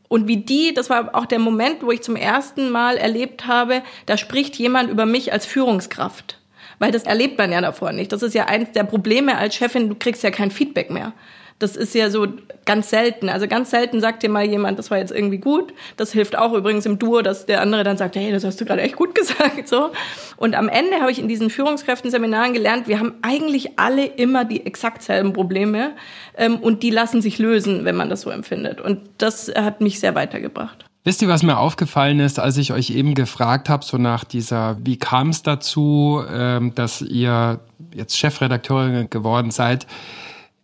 Und 0.08 0.26
wie 0.26 0.38
die, 0.38 0.72
das 0.74 0.90
war 0.90 1.14
auch 1.14 1.26
der 1.26 1.38
Moment, 1.38 1.82
wo 1.82 1.92
ich 1.92 2.02
zum 2.02 2.16
ersten 2.16 2.70
Mal 2.70 2.96
erlebt 2.96 3.46
habe, 3.46 3.82
da 4.06 4.16
spricht 4.16 4.56
jemand 4.56 4.90
über 4.90 5.06
mich 5.06 5.32
als 5.32 5.46
Führungskraft. 5.46 6.38
Weil 6.78 6.92
das 6.92 7.04
erlebt 7.04 7.38
man 7.38 7.52
ja 7.52 7.60
davor 7.60 7.92
nicht. 7.92 8.12
Das 8.12 8.22
ist 8.22 8.34
ja 8.34 8.46
eins 8.46 8.72
der 8.72 8.84
Probleme 8.84 9.36
als 9.36 9.54
Chefin, 9.54 9.88
du 9.88 9.94
kriegst 9.94 10.22
ja 10.22 10.30
kein 10.30 10.50
Feedback 10.50 10.90
mehr. 10.90 11.12
Das 11.58 11.76
ist 11.76 11.94
ja 11.94 12.08
so 12.10 12.26
ganz 12.64 12.90
selten. 12.90 13.28
Also 13.28 13.48
ganz 13.48 13.70
selten 13.70 14.00
sagt 14.00 14.22
dir 14.22 14.28
mal 14.28 14.44
jemand, 14.44 14.78
das 14.78 14.90
war 14.90 14.98
jetzt 14.98 15.10
irgendwie 15.10 15.38
gut. 15.38 15.72
Das 15.96 16.12
hilft 16.12 16.38
auch 16.38 16.52
übrigens 16.52 16.86
im 16.86 16.98
Duo, 16.98 17.22
dass 17.22 17.46
der 17.46 17.60
andere 17.60 17.82
dann 17.82 17.96
sagt, 17.96 18.14
hey, 18.16 18.30
das 18.30 18.44
hast 18.44 18.60
du 18.60 18.64
gerade 18.64 18.82
echt 18.82 18.96
gut 18.96 19.14
gesagt. 19.16 19.66
So. 19.66 19.90
Und 20.36 20.54
am 20.54 20.68
Ende 20.68 21.00
habe 21.00 21.10
ich 21.10 21.18
in 21.18 21.28
diesen 21.28 21.50
Führungskräften-Seminaren 21.50 22.52
gelernt, 22.52 22.86
wir 22.86 23.00
haben 23.00 23.14
eigentlich 23.22 23.78
alle 23.78 24.06
immer 24.06 24.44
die 24.44 24.64
exakt 24.66 25.02
selben 25.02 25.32
Probleme 25.32 25.92
ähm, 26.36 26.56
und 26.58 26.82
die 26.82 26.90
lassen 26.90 27.22
sich 27.22 27.38
lösen, 27.38 27.84
wenn 27.84 27.96
man 27.96 28.08
das 28.08 28.20
so 28.20 28.30
empfindet. 28.30 28.80
Und 28.80 29.00
das 29.18 29.52
hat 29.54 29.80
mich 29.80 29.98
sehr 29.98 30.14
weitergebracht. 30.14 30.84
Wisst 31.04 31.22
ihr, 31.22 31.28
was 31.28 31.42
mir 31.42 31.56
aufgefallen 31.56 32.20
ist, 32.20 32.38
als 32.38 32.58
ich 32.58 32.72
euch 32.72 32.90
eben 32.90 33.14
gefragt 33.14 33.70
habe, 33.70 33.82
so 33.82 33.96
nach 33.96 34.24
dieser, 34.24 34.76
wie 34.84 34.98
kam 34.98 35.30
es 35.30 35.42
dazu, 35.42 36.22
ähm, 36.30 36.74
dass 36.74 37.00
ihr 37.00 37.60
jetzt 37.94 38.18
Chefredakteurin 38.18 39.08
geworden 39.08 39.50
seid? 39.50 39.86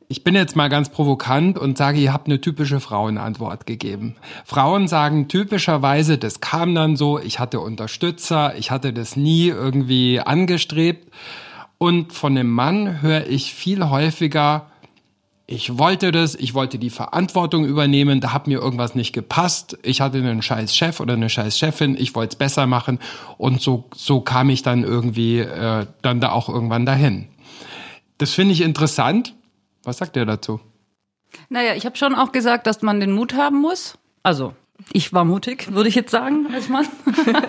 Ich 0.08 0.22
bin 0.22 0.34
jetzt 0.34 0.54
mal 0.54 0.68
ganz 0.68 0.90
provokant 0.90 1.58
und 1.58 1.78
sage, 1.78 1.98
ihr 1.98 2.12
habt 2.12 2.26
eine 2.26 2.40
typische 2.40 2.80
Frauenantwort 2.80 3.66
gegeben. 3.66 4.16
Frauen 4.44 4.86
sagen 4.86 5.28
typischerweise, 5.28 6.18
das 6.18 6.40
kam 6.40 6.74
dann 6.74 6.96
so, 6.96 7.18
ich 7.18 7.38
hatte 7.38 7.60
Unterstützer, 7.60 8.54
ich 8.56 8.70
hatte 8.70 8.92
das 8.92 9.16
nie 9.16 9.48
irgendwie 9.48 10.20
angestrebt. 10.20 11.10
Und 11.78 12.12
von 12.12 12.34
dem 12.34 12.50
Mann 12.50 13.02
höre 13.02 13.26
ich 13.26 13.54
viel 13.54 13.88
häufiger, 13.88 14.66
ich 15.46 15.78
wollte 15.78 16.10
das, 16.10 16.34
ich 16.34 16.54
wollte 16.54 16.78
die 16.78 16.88
Verantwortung 16.88 17.66
übernehmen, 17.66 18.20
da 18.20 18.32
hat 18.32 18.46
mir 18.46 18.60
irgendwas 18.60 18.94
nicht 18.94 19.12
gepasst, 19.12 19.76
ich 19.82 20.00
hatte 20.00 20.18
einen 20.18 20.40
scheiß 20.40 20.74
Chef 20.74 21.00
oder 21.00 21.14
eine 21.14 21.28
scheiß 21.28 21.58
Chefin, 21.58 21.96
ich 21.98 22.14
wollte 22.14 22.34
es 22.34 22.38
besser 22.38 22.66
machen 22.66 22.98
und 23.36 23.60
so, 23.60 23.84
so 23.94 24.22
kam 24.22 24.48
ich 24.48 24.62
dann 24.62 24.84
irgendwie 24.84 25.40
äh, 25.40 25.86
dann 26.00 26.20
da 26.20 26.32
auch 26.32 26.48
irgendwann 26.48 26.86
dahin. 26.86 27.26
Das 28.16 28.32
finde 28.32 28.54
ich 28.54 28.62
interessant, 28.62 29.34
was 29.84 29.98
sagt 29.98 30.16
ihr 30.16 30.26
dazu? 30.26 30.60
Naja, 31.48 31.74
ich 31.74 31.86
habe 31.86 31.96
schon 31.96 32.14
auch 32.14 32.32
gesagt, 32.32 32.66
dass 32.66 32.82
man 32.82 33.00
den 33.00 33.12
Mut 33.12 33.34
haben 33.34 33.60
muss. 33.60 33.98
Also, 34.22 34.54
ich 34.92 35.12
war 35.12 35.24
mutig, 35.24 35.72
würde 35.72 35.88
ich 35.88 35.94
jetzt 35.94 36.10
sagen, 36.10 36.48
als 36.52 36.68
Mann. 36.68 36.86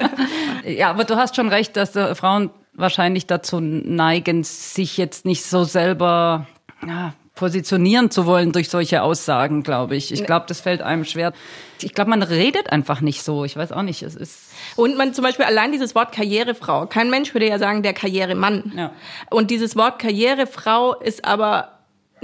ja, 0.66 0.90
aber 0.90 1.04
du 1.04 1.16
hast 1.16 1.36
schon 1.36 1.50
recht, 1.50 1.76
dass 1.76 1.96
äh, 1.96 2.16
Frauen 2.16 2.50
wahrscheinlich 2.74 3.26
dazu 3.26 3.60
neigen, 3.60 4.44
sich 4.44 4.98
jetzt 4.98 5.26
nicht 5.26 5.44
so 5.44 5.64
selber 5.64 6.48
ja, 6.86 7.14
positionieren 7.36 8.12
zu 8.12 8.26
wollen 8.26 8.52
durch 8.52 8.70
solche 8.70 9.02
Aussagen, 9.02 9.64
glaube 9.64 9.96
ich. 9.96 10.12
Ich 10.12 10.26
glaube, 10.26 10.46
das 10.48 10.62
fällt 10.62 10.82
einem 10.82 11.06
schwer. 11.06 11.34
Ich 11.82 11.94
glaube, 11.94 12.10
man 12.10 12.24
redet 12.24 12.72
einfach 12.72 13.02
nicht 13.02 13.24
so. 13.24 13.44
Ich 13.46 13.56
weiß 13.56 13.72
auch 13.72 13.82
nicht. 13.82 14.04
Es 14.04 14.16
ist 14.16 14.52
und 14.76 14.98
man 14.98 15.14
zum 15.14 15.24
Beispiel 15.24 15.46
allein 15.46 15.72
dieses 15.72 15.96
Wort 15.96 16.12
Karrierefrau. 16.12 16.88
Kein 16.88 17.10
Mensch 17.10 17.34
würde 17.34 17.48
ja 17.48 17.60
sagen 17.60 17.84
der 17.84 17.94
Karrieremann. 17.94 18.74
Ja. 18.76 18.92
Und 19.30 19.52
dieses 19.52 19.76
Wort 19.76 20.00
Karrierefrau 20.00 20.96
ist 20.96 21.26
aber 21.26 21.75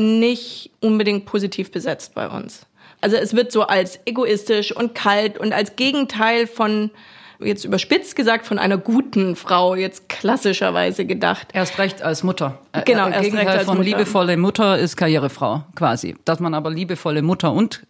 nicht 0.01 0.71
unbedingt 0.79 1.25
positiv 1.25 1.71
besetzt 1.71 2.13
bei 2.13 2.27
uns. 2.27 2.65
Also 3.01 3.17
es 3.17 3.35
wird 3.35 3.51
so 3.51 3.63
als 3.63 3.99
egoistisch 4.05 4.75
und 4.75 4.93
kalt 4.93 5.37
und 5.37 5.53
als 5.53 5.75
Gegenteil 5.75 6.47
von 6.47 6.91
jetzt 7.39 7.65
überspitzt 7.65 8.15
gesagt 8.15 8.45
von 8.45 8.59
einer 8.59 8.77
guten 8.77 9.35
Frau 9.35 9.75
jetzt 9.75 10.09
klassischerweise 10.09 11.05
gedacht. 11.05 11.47
Erst 11.53 11.79
recht 11.79 12.01
als 12.03 12.23
Mutter. 12.23 12.59
Äh, 12.71 12.83
genau, 12.83 13.07
erst 13.07 13.21
Gegenteil 13.21 13.47
recht 13.47 13.57
als 13.59 13.65
von 13.65 13.77
Mutter. 13.77 13.89
liebevolle 13.89 14.37
Mutter 14.37 14.77
ist 14.77 14.95
Karrierefrau 14.95 15.63
quasi. 15.75 16.15
Dass 16.25 16.39
man 16.39 16.53
aber 16.53 16.69
liebevolle 16.69 17.23
Mutter 17.23 17.51
und 17.51 17.81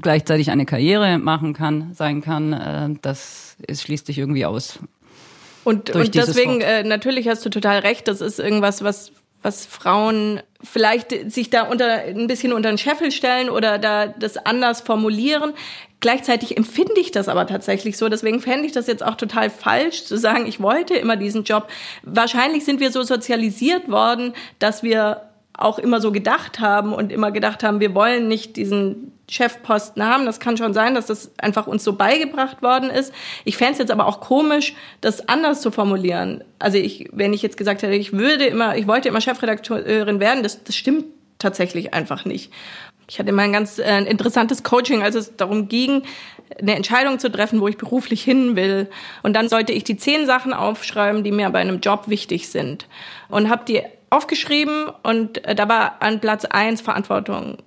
gleichzeitig 0.00 0.50
eine 0.50 0.66
Karriere 0.66 1.18
machen 1.18 1.52
kann, 1.52 1.92
sein 1.94 2.20
kann, 2.22 2.52
äh, 2.52 2.88
das 3.02 3.56
ist, 3.66 3.82
schließt 3.82 4.06
sich 4.06 4.18
irgendwie 4.18 4.46
aus. 4.46 4.78
Und, 5.64 5.90
und 5.90 6.14
deswegen, 6.14 6.60
äh, 6.60 6.82
natürlich 6.82 7.28
hast 7.28 7.44
du 7.44 7.50
total 7.50 7.78
recht, 7.80 8.08
das 8.08 8.20
ist 8.20 8.38
irgendwas, 8.38 8.84
was 8.84 9.12
was 9.44 9.66
Frauen 9.66 10.40
vielleicht 10.62 11.30
sich 11.30 11.50
da 11.50 11.64
unter 11.64 11.86
ein 11.86 12.26
bisschen 12.26 12.54
unter 12.54 12.70
den 12.70 12.78
Scheffel 12.78 13.12
stellen 13.12 13.50
oder 13.50 13.78
da 13.78 14.06
das 14.06 14.38
anders 14.38 14.80
formulieren. 14.80 15.52
Gleichzeitig 16.00 16.56
empfinde 16.56 16.98
ich 16.98 17.10
das 17.10 17.28
aber 17.28 17.46
tatsächlich 17.46 17.98
so. 17.98 18.08
Deswegen 18.08 18.40
fände 18.40 18.64
ich 18.64 18.72
das 18.72 18.86
jetzt 18.86 19.04
auch 19.04 19.16
total 19.16 19.50
falsch 19.50 20.04
zu 20.04 20.16
sagen, 20.16 20.46
ich 20.46 20.60
wollte 20.60 20.94
immer 20.94 21.16
diesen 21.16 21.44
Job. 21.44 21.68
Wahrscheinlich 22.02 22.64
sind 22.64 22.80
wir 22.80 22.90
so 22.90 23.02
sozialisiert 23.02 23.90
worden, 23.90 24.32
dass 24.58 24.82
wir 24.82 25.28
auch 25.56 25.78
immer 25.78 26.00
so 26.00 26.12
gedacht 26.12 26.60
haben 26.60 26.92
und 26.92 27.12
immer 27.12 27.30
gedacht 27.30 27.62
haben, 27.62 27.80
wir 27.80 27.94
wollen 27.94 28.28
nicht 28.28 28.56
diesen 28.56 29.12
Chefposten 29.28 30.04
haben. 30.04 30.26
Das 30.26 30.40
kann 30.40 30.56
schon 30.56 30.74
sein, 30.74 30.94
dass 30.94 31.06
das 31.06 31.30
einfach 31.38 31.66
uns 31.66 31.84
so 31.84 31.94
beigebracht 31.94 32.62
worden 32.62 32.90
ist. 32.90 33.12
Ich 33.44 33.56
fände 33.56 33.72
es 33.74 33.78
jetzt 33.78 33.90
aber 33.90 34.06
auch 34.06 34.20
komisch, 34.20 34.74
das 35.00 35.28
anders 35.28 35.60
zu 35.60 35.70
formulieren. 35.70 36.44
Also 36.58 36.78
ich, 36.78 37.08
wenn 37.12 37.32
ich 37.32 37.42
jetzt 37.42 37.56
gesagt 37.56 37.82
hätte, 37.82 37.94
ich 37.94 38.12
würde 38.12 38.44
immer, 38.46 38.76
ich 38.76 38.86
wollte 38.86 39.08
immer 39.08 39.20
Chefredakteurin 39.20 40.20
werden, 40.20 40.42
das, 40.42 40.62
das 40.64 40.76
stimmt 40.76 41.06
tatsächlich 41.38 41.94
einfach 41.94 42.24
nicht. 42.24 42.52
Ich 43.08 43.18
hatte 43.18 43.32
mal 43.32 43.42
ein 43.42 43.52
ganz 43.52 43.78
äh, 43.78 43.98
interessantes 44.04 44.62
Coaching, 44.62 45.02
als 45.02 45.14
es 45.14 45.36
darum 45.36 45.68
ging, 45.68 46.02
eine 46.58 46.74
Entscheidung 46.74 47.18
zu 47.18 47.30
treffen, 47.30 47.60
wo 47.60 47.68
ich 47.68 47.76
beruflich 47.76 48.22
hin 48.22 48.56
will. 48.56 48.88
Und 49.22 49.34
dann 49.34 49.48
sollte 49.48 49.72
ich 49.72 49.84
die 49.84 49.96
zehn 49.96 50.26
Sachen 50.26 50.52
aufschreiben, 50.52 51.22
die 51.22 51.32
mir 51.32 51.50
bei 51.50 51.60
einem 51.60 51.80
Job 51.80 52.08
wichtig 52.08 52.48
sind. 52.48 52.86
Und 53.28 53.50
habe 53.50 53.64
die 53.66 53.82
aufgeschrieben 54.14 54.86
und 55.02 55.44
äh, 55.44 55.54
da 55.54 55.68
war 55.68 55.96
an 56.00 56.20
Platz 56.20 56.44
eins 56.44 56.80
Verantwortung. 56.80 57.58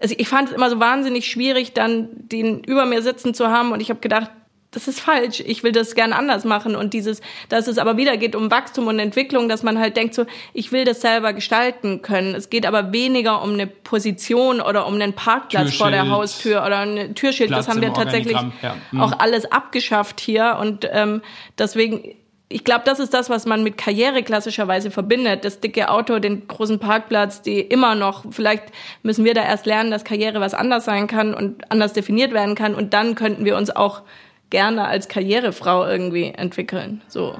Also 0.00 0.14
ich 0.16 0.28
fand 0.28 0.48
es 0.48 0.54
immer 0.54 0.70
so 0.70 0.78
wahnsinnig 0.78 1.26
schwierig, 1.26 1.72
dann 1.72 2.08
den 2.12 2.62
über 2.62 2.86
mir 2.86 3.02
sitzen 3.02 3.34
zu 3.34 3.48
haben 3.48 3.72
und 3.72 3.80
ich 3.80 3.90
habe 3.90 4.00
gedacht, 4.00 4.30
das 4.70 4.86
ist 4.86 5.00
falsch, 5.00 5.40
ich 5.40 5.62
will 5.62 5.72
das 5.72 5.94
gern 5.94 6.12
anders 6.12 6.44
machen 6.44 6.76
und 6.76 6.92
dieses, 6.92 7.22
dass 7.48 7.68
es 7.68 7.78
aber 7.78 7.96
wieder 7.96 8.18
geht 8.18 8.36
um 8.36 8.50
Wachstum 8.50 8.86
und 8.86 8.98
Entwicklung, 8.98 9.48
dass 9.48 9.62
man 9.62 9.78
halt 9.78 9.96
denkt 9.96 10.14
so, 10.14 10.26
ich 10.52 10.72
will 10.72 10.84
das 10.84 11.00
selber 11.00 11.32
gestalten 11.32 12.02
können. 12.02 12.34
Es 12.34 12.50
geht 12.50 12.66
aber 12.66 12.92
weniger 12.92 13.42
um 13.42 13.54
eine 13.54 13.66
Position 13.66 14.60
oder 14.60 14.86
um 14.86 14.94
einen 14.94 15.14
Parkplatz 15.14 15.70
Türschild, 15.70 15.78
vor 15.78 15.90
der 15.90 16.10
Haustür 16.10 16.66
oder 16.66 16.80
ein 16.80 17.14
Türschild. 17.14 17.48
Platz 17.48 17.64
das 17.64 17.74
haben 17.74 17.80
wir 17.80 17.94
tatsächlich 17.94 18.36
ja. 18.62 18.76
mhm. 18.92 19.00
auch 19.00 19.18
alles 19.18 19.50
abgeschafft 19.50 20.20
hier 20.20 20.58
und 20.60 20.86
ähm, 20.92 21.22
deswegen 21.58 22.14
ich 22.50 22.64
glaube, 22.64 22.82
das 22.86 22.98
ist 22.98 23.12
das, 23.12 23.28
was 23.28 23.44
man 23.44 23.62
mit 23.62 23.76
Karriere 23.76 24.22
klassischerweise 24.22 24.90
verbindet. 24.90 25.44
Das 25.44 25.60
dicke 25.60 25.90
Auto, 25.90 26.18
den 26.18 26.48
großen 26.48 26.78
Parkplatz, 26.78 27.42
die 27.42 27.60
immer 27.60 27.94
noch, 27.94 28.24
vielleicht 28.30 28.64
müssen 29.02 29.24
wir 29.24 29.34
da 29.34 29.42
erst 29.42 29.66
lernen, 29.66 29.90
dass 29.90 30.04
Karriere 30.04 30.40
was 30.40 30.54
anders 30.54 30.86
sein 30.86 31.06
kann 31.08 31.34
und 31.34 31.70
anders 31.70 31.92
definiert 31.92 32.32
werden 32.32 32.54
kann. 32.54 32.74
Und 32.74 32.94
dann 32.94 33.14
könnten 33.14 33.44
wir 33.44 33.56
uns 33.56 33.68
auch 33.74 34.02
gerne 34.48 34.86
als 34.86 35.08
Karrierefrau 35.08 35.86
irgendwie 35.86 36.32
entwickeln. 36.34 37.02
So 37.08 37.36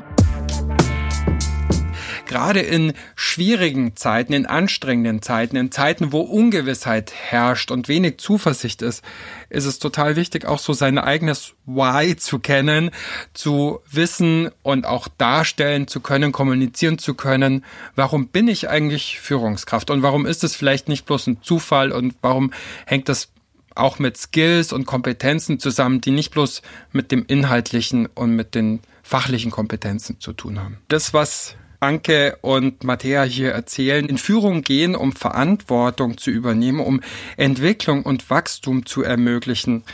gerade 2.28 2.61
in 2.61 2.92
schwierigen 3.16 3.97
Zeiten, 3.97 4.32
in 4.32 4.47
anstrengenden 4.47 5.22
Zeiten, 5.22 5.57
in 5.57 5.72
Zeiten, 5.72 6.12
wo 6.12 6.20
Ungewissheit 6.20 7.12
herrscht 7.12 7.70
und 7.72 7.88
wenig 7.88 8.18
Zuversicht 8.18 8.83
ist, 8.83 9.03
ist 9.50 9.64
es 9.64 9.81
total 9.81 10.14
wichtig, 10.14 10.44
auch 10.44 10.61
so 10.61 10.72
sein 10.72 10.98
eigenes 10.98 11.55
Why 11.66 12.14
zu 12.16 12.38
kennen, 12.38 12.90
zu 13.35 13.81
wissen 13.90 14.50
und 14.62 14.87
auch 14.87 15.09
darstellen 15.09 15.88
zu 15.88 16.00
können, 16.00 16.31
kommunizieren 16.31 16.98
zu 16.98 17.14
können. 17.14 17.64
Warum 17.96 18.29
bin 18.29 18.46
ich 18.46 18.68
eigentlich 18.68 19.18
Führungskraft? 19.18 19.90
Und 19.90 20.03
warum 20.03 20.26
ist 20.26 20.44
es 20.44 20.55
vielleicht 20.55 20.88
nicht 20.88 21.07
bloß 21.07 21.26
ein 21.26 21.42
Zufall? 21.42 21.90
Und 21.90 22.14
warum 22.22 22.53
hängt 22.87 23.09
das 23.09 23.31
auch 23.74 23.98
mit 23.98 24.16
Skills 24.16 24.72
und 24.72 24.87
Kompetenzen 24.87 25.59
zusammen, 25.59 26.00
die 26.00 26.11
nicht 26.11 26.33
bloß 26.33 26.62
mit 26.92 27.12
dem 27.12 27.24
inhaltlichen 27.26 28.07
und 28.07 28.35
mit 28.35 28.55
den 28.55 28.81
fachlichen 29.03 29.50
Kompetenzen 29.50 30.20
zu 30.20 30.33
tun 30.35 30.59
haben. 30.59 30.79
Das, 30.88 31.14
was 31.14 31.57
Anke 31.81 32.38
und 32.43 32.85
Mattea 32.85 33.23
hier 33.23 33.53
erzählen, 33.53 34.09
in 34.09 34.19
Führung 34.19 34.62
gehen, 34.62 34.95
um 34.95 35.12
Verantwortung 35.12 36.19
zu 36.19 36.31
übernehmen, 36.31 36.81
um 36.81 37.01
Entwicklung 37.37 38.03
und 38.03 38.29
Wachstum 38.31 38.87
zu 38.87 39.03
ermöglichen. 39.03 39.85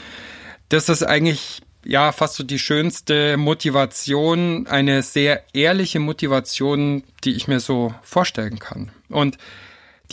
Das 0.69 0.89
ist 0.89 1.03
eigentlich 1.03 1.63
ja 1.85 2.13
fast 2.13 2.37
so 2.37 2.45
die 2.45 2.59
schönste 2.59 3.37
Motivation, 3.37 4.67
eine 4.67 5.03
sehr 5.03 5.43
ehrliche 5.53 6.01
Motivation, 6.01 7.05
die 7.25 7.35
ich 7.35 7.49
mir 7.49 7.61
so 7.61 7.95
vorstellen 8.03 8.59
kann. 8.59 8.91
Und 9.09 9.39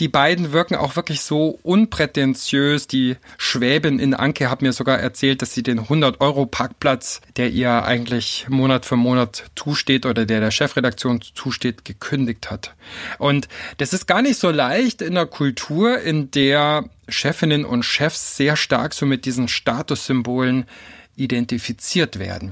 die 0.02 0.08
beiden 0.08 0.50
wirken 0.50 0.74
auch 0.74 0.96
wirklich 0.96 1.20
so 1.20 1.60
unprätentiös. 1.62 2.88
Die 2.88 3.18
Schwäbin 3.38 4.00
in 4.00 4.14
Anke 4.14 4.50
hat 4.50 4.60
mir 4.60 4.72
sogar 4.72 4.98
erzählt, 4.98 5.42
dass 5.42 5.54
sie 5.54 5.62
den 5.62 5.78
100-Euro-Parkplatz, 5.78 7.20
der 7.36 7.50
ihr 7.50 7.84
eigentlich 7.84 8.46
Monat 8.48 8.84
für 8.84 8.96
Monat 8.96 9.44
zusteht 9.54 10.04
oder 10.04 10.26
der 10.26 10.40
der 10.40 10.50
Chefredaktion 10.50 11.20
zusteht, 11.22 11.84
gekündigt 11.84 12.50
hat. 12.50 12.74
Und 13.18 13.46
das 13.78 13.92
ist 13.92 14.08
gar 14.08 14.22
nicht 14.22 14.40
so 14.40 14.50
leicht 14.50 15.02
in 15.02 15.16
einer 15.16 15.26
Kultur, 15.26 16.00
in 16.00 16.32
der 16.32 16.82
Chefinnen 17.08 17.64
und 17.64 17.84
Chefs 17.84 18.36
sehr 18.36 18.56
stark 18.56 18.94
so 18.94 19.06
mit 19.06 19.24
diesen 19.24 19.46
Statussymbolen 19.46 20.64
identifiziert 21.14 22.18
werden. 22.18 22.50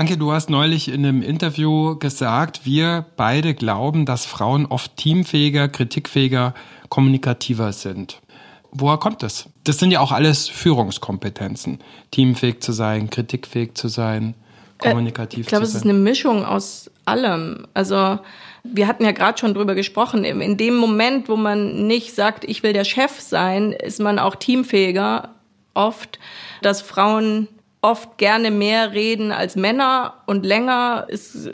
Anke, 0.00 0.16
du 0.16 0.32
hast 0.32 0.48
neulich 0.48 0.88
in 0.88 1.04
einem 1.04 1.20
Interview 1.20 1.94
gesagt, 1.98 2.64
wir 2.64 3.04
beide 3.18 3.52
glauben, 3.52 4.06
dass 4.06 4.24
Frauen 4.24 4.64
oft 4.64 4.96
teamfähiger, 4.96 5.68
kritikfähiger, 5.68 6.54
kommunikativer 6.88 7.74
sind. 7.74 8.22
Woher 8.70 8.96
kommt 8.96 9.22
das? 9.22 9.50
Das 9.64 9.76
sind 9.76 9.90
ja 9.90 10.00
auch 10.00 10.10
alles 10.10 10.48
Führungskompetenzen. 10.48 11.80
Teamfähig 12.12 12.62
zu 12.62 12.72
sein, 12.72 13.10
kritikfähig 13.10 13.74
zu 13.74 13.88
sein, 13.88 14.32
äh, 14.80 14.88
kommunikativ 14.88 15.40
äh, 15.40 15.40
ich 15.42 15.48
zu 15.48 15.50
sein. 15.50 15.62
Ich 15.64 15.64
glaube, 15.64 15.64
es 15.64 15.74
ist 15.74 15.84
eine 15.84 15.92
Mischung 15.92 16.46
aus 16.46 16.90
allem. 17.04 17.66
Also 17.74 18.20
wir 18.64 18.86
hatten 18.86 19.04
ja 19.04 19.12
gerade 19.12 19.36
schon 19.36 19.52
drüber 19.52 19.74
gesprochen. 19.74 20.24
In 20.24 20.56
dem 20.56 20.76
Moment, 20.76 21.28
wo 21.28 21.36
man 21.36 21.86
nicht 21.86 22.14
sagt, 22.14 22.44
ich 22.44 22.62
will 22.62 22.72
der 22.72 22.84
Chef 22.84 23.20
sein, 23.20 23.72
ist 23.72 24.00
man 24.00 24.18
auch 24.18 24.36
teamfähiger 24.36 25.34
oft, 25.74 26.18
dass 26.62 26.80
Frauen 26.80 27.48
oft 27.80 28.18
gerne 28.18 28.50
mehr 28.50 28.92
reden 28.92 29.32
als 29.32 29.56
Männer 29.56 30.14
und 30.26 30.44
länger. 30.44 31.06
Ist, 31.08 31.50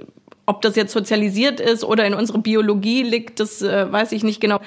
ob 0.47 0.63
das 0.63 0.77
jetzt 0.77 0.93
sozialisiert 0.93 1.61
ist 1.61 1.85
oder 1.85 2.07
in 2.07 2.15
unserer 2.15 2.39
Biologie 2.39 3.03
liegt, 3.03 3.41
das 3.41 3.63
äh, 3.63 3.91
weiß 3.91 4.13
ich 4.13 4.23
nicht 4.23 4.41
genau. 4.41 4.61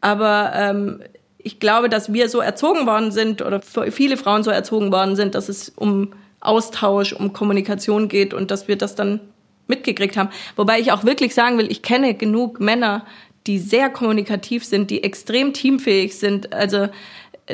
Aber 0.00 0.52
ähm, 0.54 1.00
ich 1.38 1.60
glaube, 1.60 1.88
dass 1.88 2.12
wir 2.12 2.28
so 2.28 2.40
erzogen 2.40 2.86
worden 2.86 3.12
sind 3.12 3.42
oder 3.42 3.60
viele 3.62 4.16
Frauen 4.16 4.42
so 4.42 4.50
erzogen 4.50 4.92
worden 4.92 5.16
sind, 5.16 5.34
dass 5.34 5.48
es 5.48 5.70
um 5.70 6.12
Austausch, 6.40 7.12
um 7.12 7.32
Kommunikation 7.32 8.08
geht 8.08 8.34
und 8.34 8.50
dass 8.50 8.68
wir 8.68 8.76
das 8.76 8.94
dann 8.94 9.20
mitgekriegt 9.68 10.16
haben. 10.16 10.30
Wobei 10.56 10.80
ich 10.80 10.92
auch 10.92 11.04
wirklich 11.04 11.34
sagen 11.34 11.58
will, 11.58 11.70
ich 11.70 11.82
kenne 11.82 12.14
genug 12.14 12.60
Männer, 12.60 13.06
die 13.46 13.58
sehr 13.58 13.90
kommunikativ 13.90 14.64
sind, 14.64 14.90
die 14.90 15.02
extrem 15.02 15.52
teamfähig 15.52 16.18
sind. 16.18 16.52
Also 16.52 16.88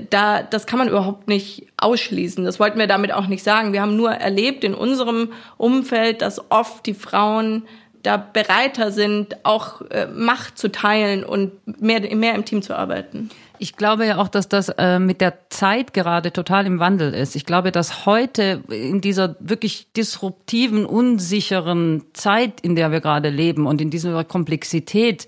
da, 0.02 0.42
das 0.42 0.66
kann 0.66 0.78
man 0.78 0.88
überhaupt 0.88 1.28
nicht 1.28 1.66
ausschließen. 1.76 2.44
Das 2.44 2.60
wollten 2.60 2.78
wir 2.78 2.86
damit 2.86 3.12
auch 3.12 3.26
nicht 3.26 3.42
sagen. 3.42 3.72
Wir 3.72 3.82
haben 3.82 3.96
nur 3.96 4.10
erlebt 4.10 4.64
in 4.64 4.74
unserem 4.74 5.32
Umfeld, 5.56 6.22
dass 6.22 6.50
oft 6.50 6.86
die 6.86 6.94
Frauen 6.94 7.64
da 8.02 8.16
bereiter 8.16 8.92
sind, 8.92 9.44
auch 9.44 9.82
äh, 9.90 10.06
Macht 10.06 10.58
zu 10.58 10.70
teilen 10.70 11.24
und 11.24 11.52
mehr, 11.80 12.00
mehr 12.14 12.34
im 12.34 12.44
Team 12.44 12.62
zu 12.62 12.76
arbeiten. 12.76 13.30
Ich 13.58 13.76
glaube 13.76 14.06
ja 14.06 14.18
auch, 14.18 14.28
dass 14.28 14.48
das 14.48 14.68
äh, 14.68 14.98
mit 15.00 15.20
der 15.20 15.50
Zeit 15.50 15.92
gerade 15.92 16.32
total 16.32 16.64
im 16.66 16.78
Wandel 16.78 17.12
ist. 17.12 17.34
Ich 17.34 17.44
glaube, 17.44 17.72
dass 17.72 18.06
heute 18.06 18.62
in 18.68 19.00
dieser 19.00 19.34
wirklich 19.40 19.92
disruptiven, 19.92 20.86
unsicheren 20.86 22.04
Zeit, 22.12 22.60
in 22.60 22.76
der 22.76 22.92
wir 22.92 23.00
gerade 23.00 23.30
leben 23.30 23.66
und 23.66 23.80
in 23.80 23.90
dieser 23.90 24.22
Komplexität, 24.22 25.26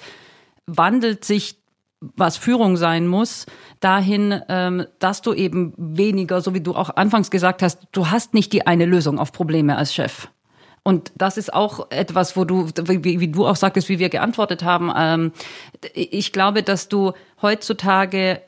wandelt 0.66 1.24
sich 1.24 1.56
was 2.00 2.36
Führung 2.36 2.76
sein 2.76 3.06
muss, 3.06 3.46
dahin, 3.80 4.40
ähm, 4.48 4.86
dass 4.98 5.22
du 5.22 5.34
eben 5.34 5.74
weniger, 5.76 6.40
so 6.40 6.54
wie 6.54 6.60
du 6.60 6.74
auch 6.74 6.96
anfangs 6.96 7.30
gesagt 7.30 7.62
hast, 7.62 7.88
du 7.92 8.10
hast 8.10 8.34
nicht 8.34 8.52
die 8.52 8.66
eine 8.66 8.86
Lösung 8.86 9.18
auf 9.18 9.32
Probleme 9.32 9.76
als 9.76 9.94
Chef. 9.94 10.28
Und 10.82 11.12
das 11.14 11.36
ist 11.36 11.52
auch 11.52 11.90
etwas, 11.90 12.36
wo 12.36 12.44
du, 12.44 12.68
wie, 12.84 13.20
wie 13.20 13.28
du 13.28 13.46
auch 13.46 13.56
sagtest, 13.56 13.90
wie 13.90 13.98
wir 13.98 14.08
geantwortet 14.08 14.64
haben. 14.64 14.90
Ähm, 14.96 15.32
ich 15.92 16.32
glaube, 16.32 16.62
dass 16.62 16.88
du 16.88 17.12
heutzutage 17.42 18.40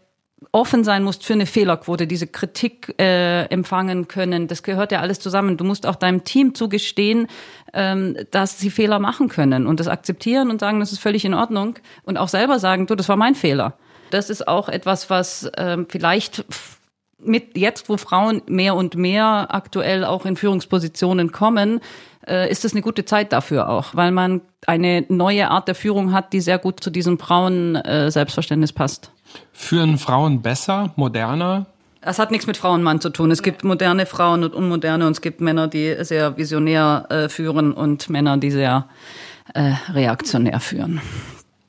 offen 0.50 0.85
sein 0.85 1.05
musst 1.05 1.24
für 1.24 1.35
eine 1.35 1.46
Fehlerquote, 1.46 2.07
diese 2.07 2.26
Kritik 2.26 2.94
äh, 2.98 3.44
empfangen 3.44 4.09
können. 4.09 4.48
Das 4.48 4.62
gehört 4.62 4.92
ja 4.92 5.00
alles 5.00 5.20
zusammen. 5.20 5.57
Du 5.57 5.64
musst 5.64 5.87
auch 5.87 5.96
deinem 5.96 6.24
Team 6.24 6.55
zugestehen, 6.55 7.28
ähm, 7.72 8.16
dass 8.31 8.59
sie 8.59 8.70
Fehler 8.70 8.98
machen 8.98 9.28
können 9.28 9.66
und 9.66 9.78
das 9.81 9.88
akzeptieren 9.88 10.50
und 10.50 10.61
sagen, 10.61 10.81
das 10.81 10.92
ist 10.92 10.98
völlig 10.98 11.24
in 11.24 11.35
Ordnung 11.35 11.78
und 12.05 12.16
auch 12.16 12.28
selber 12.28 12.59
sagen, 12.59 12.87
du, 12.87 12.94
das 12.94 13.09
war 13.09 13.16
mein 13.16 13.35
Fehler. 13.35 13.74
Das 14.11 14.28
ist 14.28 14.46
auch 14.46 14.68
etwas, 14.68 15.09
was 15.09 15.50
ähm, 15.57 15.87
vielleicht 15.88 16.44
mit 17.18 17.57
jetzt, 17.57 17.88
wo 17.88 17.96
Frauen 17.96 18.42
mehr 18.46 18.74
und 18.74 18.96
mehr 18.96 19.48
aktuell 19.50 20.05
auch 20.05 20.26
in 20.26 20.37
Führungspositionen 20.37 21.33
kommen, 21.33 21.81
äh, 22.26 22.50
ist 22.50 22.64
es 22.64 22.72
eine 22.72 22.83
gute 22.83 23.05
Zeit 23.05 23.33
dafür 23.33 23.68
auch, 23.68 23.94
weil 23.94 24.11
man 24.11 24.40
eine 24.66 25.05
neue 25.09 25.50
Art 25.50 25.68
der 25.68 25.74
Führung 25.74 26.12
hat, 26.12 26.33
die 26.33 26.40
sehr 26.40 26.59
gut 26.59 26.81
zu 26.81 26.90
diesem 26.90 27.18
Frauen-Selbstverständnis 27.18 28.72
äh, 28.72 28.74
passt. 28.74 29.12
Führen 29.53 29.99
Frauen 29.99 30.42
besser, 30.42 30.92
moderner? 30.97 31.66
Das 32.01 32.18
hat 32.18 32.33
nichts 32.33 32.49
mit 32.49 32.57
Frau 32.57 32.73
und 32.73 32.83
Mann 32.83 33.01
zu 33.01 33.11
tun. 33.11 33.31
Es 33.31 33.42
gibt 33.42 33.62
moderne 33.62 34.07
Frauen 34.07 34.42
und 34.42 34.55
unmoderne 34.55 35.07
und 35.07 35.12
es 35.12 35.21
gibt 35.21 35.40
Männer, 35.40 35.68
die 35.68 35.95
sehr 36.01 36.37
visionär 36.37 37.07
äh, 37.11 37.29
führen 37.29 37.73
und 37.73 38.11
Männer, 38.11 38.37
die 38.38 38.51
sehr 38.51 38.87
äh, 39.55 39.75
reaktionär 39.92 40.59
führen. 40.59 41.01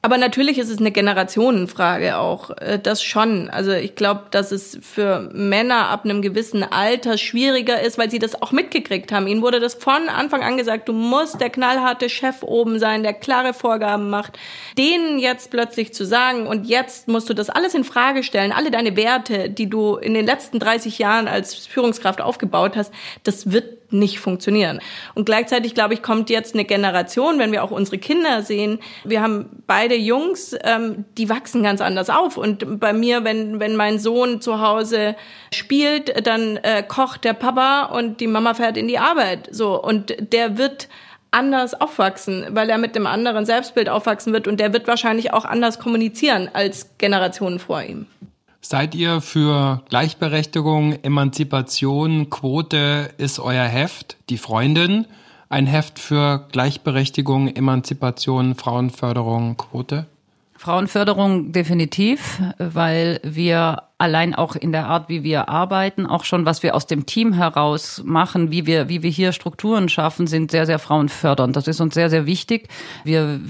Aber 0.06 0.18
natürlich 0.18 0.58
ist 0.58 0.70
es 0.70 0.80
eine 0.80 0.92
Generationenfrage 0.92 2.18
auch, 2.18 2.50
äh, 2.58 2.78
das 2.78 3.02
schon. 3.02 3.50
Also 3.50 3.72
ich 3.72 3.96
glaube, 3.96 4.24
dass 4.32 4.52
es 4.52 4.78
für 4.82 5.30
Männer 5.32 5.88
ab 5.88 6.04
einem 6.04 6.22
gewissen 6.22 6.62
Alter 6.62 7.18
schwieriger 7.18 7.80
ist, 7.80 7.98
weil 7.98 8.12
sie 8.12 8.20
das 8.20 8.42
auch 8.42 8.52
mitgekriegt 8.52 9.14
haben. 9.14 9.28
Ihnen 9.28 9.42
wurde 9.42 9.62
das 9.62 9.76
von 9.76 10.10
Anfang 10.10 10.44
an 10.44 10.58
gesagt, 10.58 10.90
du 10.90 10.94
musst 10.94 11.40
der 11.40 11.50
knallharte 11.50 12.10
Chef 12.10 12.44
oben 12.44 12.80
sein, 12.80 13.02
der 13.02 13.14
klare 13.14 13.54
Vorgaben 13.54 14.10
macht. 14.10 14.38
Denen 14.78 15.20
jetzt 15.20 15.52
plötzlich 15.52 15.94
zu 15.94 16.06
sagen, 16.06 16.48
und 16.48 16.68
jetzt 16.68 17.08
musst 17.08 17.30
du 17.30 17.34
das 17.34 17.50
alles 17.50 17.74
in 17.74 17.86
Frage 17.86 18.24
stellen, 18.24 18.52
alle 18.52 18.72
deine 18.72 18.98
Werte, 18.98 19.50
die 19.50 19.70
du 19.70 19.96
in 19.96 20.14
den 20.14 20.26
letzten 20.26 20.60
30 20.60 21.00
Jahren 21.00 21.30
als 21.30 21.66
Führungskraft 21.66 22.20
aufgebaut 22.20 22.76
hast, 22.76 22.94
das 23.24 23.54
wird 23.54 23.83
nicht 23.94 24.20
funktionieren. 24.20 24.80
Und 25.14 25.26
gleichzeitig, 25.26 25.74
glaube 25.74 25.94
ich, 25.94 26.02
kommt 26.02 26.30
jetzt 26.30 26.54
eine 26.54 26.66
Generation, 26.66 27.40
wenn 27.40 27.52
wir 27.52 27.64
auch 27.64 27.72
unsere 27.72 27.98
Kinder 27.98 28.42
sehen. 28.42 28.80
Wir 29.04 29.22
haben 29.22 29.64
beide 29.68 29.96
Jungs, 29.96 30.56
ähm, 30.64 31.06
die 31.18 31.30
wachsen 31.30 31.64
ganz 31.64 31.82
anders 31.82 32.10
auf. 32.10 32.38
Und 32.38 32.80
bei 32.80 32.94
mir, 32.94 33.24
wenn, 33.24 33.60
wenn 33.60 33.76
mein 33.76 34.00
Sohn 34.00 34.42
zu 34.42 34.60
Hause 34.60 35.16
spielt, 35.54 36.26
dann 36.26 36.58
äh, 36.58 36.84
kocht 36.84 37.24
der 37.24 37.34
Papa 37.34 37.86
und 37.86 38.20
die 38.20 38.28
Mama 38.28 38.54
fährt 38.54 38.78
in 38.78 38.88
die 38.88 39.00
Arbeit. 39.00 39.48
So. 39.52 39.82
Und 39.82 40.16
der 40.34 40.58
wird 40.58 40.90
anders 41.34 41.74
aufwachsen, 41.80 42.46
weil 42.52 42.70
er 42.70 42.78
mit 42.78 42.96
dem 42.96 43.08
anderen 43.08 43.46
Selbstbild 43.46 43.90
aufwachsen 43.90 44.34
wird 44.34 44.48
und 44.48 44.60
der 44.60 44.72
wird 44.72 44.88
wahrscheinlich 44.88 45.34
auch 45.34 45.46
anders 45.46 45.80
kommunizieren 45.80 46.50
als 46.54 46.98
Generationen 46.98 47.60
vor 47.60 47.82
ihm. 47.82 48.06
Seid 48.66 48.96
ihr 48.96 49.20
für 49.20 49.84
Gleichberechtigung, 49.90 50.94
Emanzipation, 51.04 52.30
Quote 52.30 53.10
ist 53.18 53.40
euer 53.40 53.66
Heft, 53.66 54.16
die 54.30 54.38
Freundin, 54.38 55.06
ein 55.50 55.68
Heft 55.68 56.00
für 56.00 56.48
Gleichberechtigung, 56.50 57.50
Emanzipation, 57.50 58.56
Frauenförderung, 58.56 59.58
Quote? 59.58 60.06
Frauenförderung 60.64 61.52
definitiv, 61.52 62.42
weil 62.58 63.20
wir 63.22 63.84
allein 63.98 64.34
auch 64.34 64.56
in 64.56 64.72
der 64.72 64.88
Art, 64.88 65.10
wie 65.10 65.22
wir 65.22 65.50
arbeiten, 65.50 66.06
auch 66.06 66.24
schon, 66.24 66.46
was 66.46 66.64
wir 66.64 66.74
aus 66.74 66.88
dem 66.88 67.06
Team 67.06 67.34
heraus 67.34 68.02
machen, 68.06 68.50
wie 68.50 68.66
wir, 68.66 68.88
wie 68.88 69.04
wir 69.04 69.10
hier 69.10 69.34
Strukturen 69.34 69.90
schaffen, 69.90 70.26
sind 70.26 70.52
sehr, 70.52 70.66
sehr 70.66 70.80
frauenfördernd. 70.80 71.58
Das 71.58 71.68
ist 71.68 71.82
uns 71.82 71.94
sehr, 71.94 72.10
sehr 72.10 72.26
wichtig. 72.26 72.70
Wir 73.04 73.42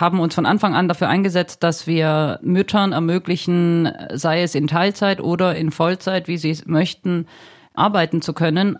haben 0.00 0.18
uns 0.18 0.34
von 0.34 0.46
Anfang 0.46 0.74
an 0.74 0.88
dafür 0.88 1.10
eingesetzt, 1.10 1.62
dass 1.62 1.86
wir 1.86 2.40
Müttern 2.40 2.92
ermöglichen, 2.92 3.92
sei 4.14 4.42
es 4.42 4.54
in 4.54 4.66
Teilzeit 4.66 5.20
oder 5.20 5.54
in 5.54 5.72
Vollzeit, 5.72 6.26
wie 6.26 6.38
sie 6.38 6.52
es 6.52 6.64
möchten, 6.64 7.26
arbeiten 7.74 8.22
zu 8.22 8.32
können. 8.32 8.78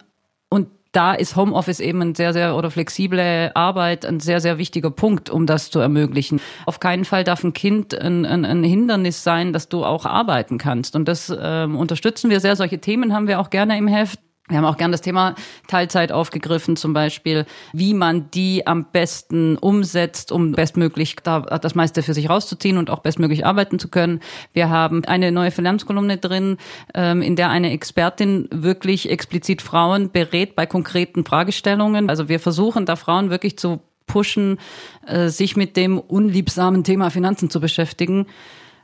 Da 0.92 1.14
ist 1.14 1.37
Homeoffice 1.37 1.81
eben 1.81 2.02
ein 2.02 2.14
sehr, 2.14 2.35
sehr 2.35 2.55
oder 2.55 2.70
flexible 2.70 3.50
Arbeit 3.55 4.05
ein 4.05 4.20
sehr, 4.20 4.40
sehr 4.40 4.59
wichtiger 4.59 4.90
Punkt, 4.90 5.31
um 5.31 5.46
das 5.46 5.70
zu 5.70 5.81
ermöglichen. 5.81 6.40
Auf 6.66 6.81
keinen 6.81 7.07
Fall 7.07 7.24
darf 7.24 7.42
ein 7.42 7.55
Kind 7.55 7.98
ein, 7.98 8.26
ein, 8.26 8.44
ein 8.44 8.62
Hindernis 8.62 9.24
sein, 9.24 9.55
dass 9.55 9.70
du 9.70 9.85
auch 9.87 10.05
arbeiten 10.05 10.59
kannst. 10.59 10.94
Und 10.94 11.09
das 11.09 11.35
ähm, 11.37 11.76
unterstützen 11.76 12.28
wir 12.28 12.40
sehr. 12.40 12.57
Solche 12.57 12.78
Themen 12.78 13.14
haben 13.14 13.26
wir 13.26 13.40
auch 13.40 13.48
gerne 13.48 13.78
im 13.78 13.88
Heft. 13.88 14.20
Wir 14.48 14.59
haben 14.59 14.64
auch 14.64 14.76
gern 14.76 14.90
das 14.90 15.00
Thema 15.02 15.37
Teilzeit 15.68 16.11
aufgegriffen, 16.11 16.74
zum 16.74 16.92
Beispiel, 16.92 17.46
wie 17.72 17.94
man 17.94 18.28
die 18.33 18.66
am 18.66 18.87
besten 18.90 19.57
umsetzt, 19.57 20.33
um 20.33 20.52
bestmöglich 20.52 21.14
da 21.22 21.40
das 21.40 21.76
meiste 21.76 22.02
für 22.02 22.12
sich 22.12 22.28
rauszuziehen 22.28 22.76
und 22.76 22.90
auch 22.90 22.98
bestmöglich 22.98 23.46
arbeiten 23.46 23.78
zu 23.78 23.88
können. 23.88 24.18
Wir 24.52 24.68
haben 24.68 25.05
eine 25.05 25.31
neue 25.31 25.52
Finanzkolumne 25.52 26.18
drin, 26.18 26.59
ähm, 26.92 27.22
in 27.22 27.37
der 27.37 27.50
eine 27.50 27.70
Expertin 27.70 28.48
wirklich 28.50 29.09
explizit 29.11 29.62
Frauen 29.62 30.11
berät 30.11 30.57
bei 30.57 30.66
konkreten 30.66 31.24
Fragestellungen. 31.24 32.11
Also 32.11 32.28
wir 32.28 32.40
versuchen 32.40 32.85
da 32.85 32.96
Frauen 32.96 33.31
wirklich 33.31 33.57
zu 33.57 33.81
pushen, 34.07 34.59
äh, 35.07 35.28
sich 35.28 35.57
mit 35.57 35.76
dem 35.76 36.00
unliebsamen 36.00 36.83
Thema 36.83 37.11
Finanzen 37.11 37.48
zu 37.48 37.61
beschäftigen. 37.61 38.26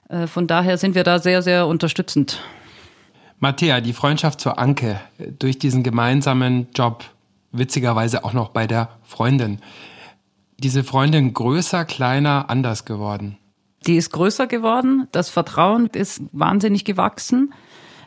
Äh, 0.09 0.29
von 0.29 0.47
daher 0.47 0.79
sind 0.79 0.95
wir 0.95 1.03
da 1.03 1.19
sehr, 1.19 1.43
sehr 1.43 1.67
unterstützend. 1.67 2.41
Matthäa, 3.41 3.81
die 3.81 3.93
Freundschaft 3.93 4.41
zur 4.41 4.59
Anke 4.59 5.01
durch 5.39 5.59
diesen 5.59 5.83
gemeinsamen 5.83 6.69
Job, 6.75 7.05
witzigerweise 7.53 8.25
auch 8.25 8.33
noch 8.33 8.49
bei 8.49 8.67
der 8.67 8.89
Freundin. 9.05 9.61
Diese 10.59 10.83
Freundin 10.83 11.35
größer, 11.35 11.85
kleiner, 11.85 12.51
anders 12.51 12.85
geworden. 12.85 13.39
Die 13.87 13.97
ist 13.97 14.11
größer 14.11 14.49
geworden. 14.49 15.07
Das 15.13 15.31
Vertrauen 15.31 15.87
ist 15.87 16.21
wahnsinnig 16.33 16.85
gewachsen. 16.85 17.55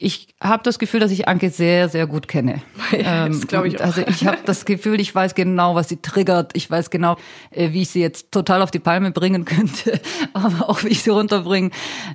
Ich 0.04 0.30
habe 0.42 0.64
das 0.64 0.80
Gefühl, 0.80 1.00
dass 1.00 1.12
ich 1.12 1.28
Anke 1.28 1.52
sehr, 1.52 1.88
sehr 1.88 2.08
gut 2.08 2.28
kenne. 2.28 2.62
Ja, 2.92 3.28
das 3.30 3.48
glaube 3.48 3.70
ich 3.70 3.80
auch. 3.80 3.86
Also 3.86 4.02
ich 4.02 4.28
habe 4.28 4.40
das 4.46 4.66
Gefühl, 4.66 5.00
ich 5.00 5.16
weiß 5.16 5.34
genau, 5.34 5.76
was 5.76 5.88
sie 5.88 6.02
triggert. 6.02 6.52
Ich 6.56 6.70
weiß 6.70 6.90
genau, 6.90 7.16
äh, 7.52 7.72
wie 7.72 7.84
ich 7.84 7.90
sie 7.90 8.02
jetzt 8.02 8.32
total 8.32 8.62
auf 8.62 8.70
die 8.70 8.80
Palme 8.80 9.12
bringen 9.12 9.46
könnte, 9.46 10.02
aber 10.34 10.70
auch 10.70 10.84
wie 10.84 10.90
ich 10.90 11.02
sie 11.04 11.10
runterbringe. 11.10 11.70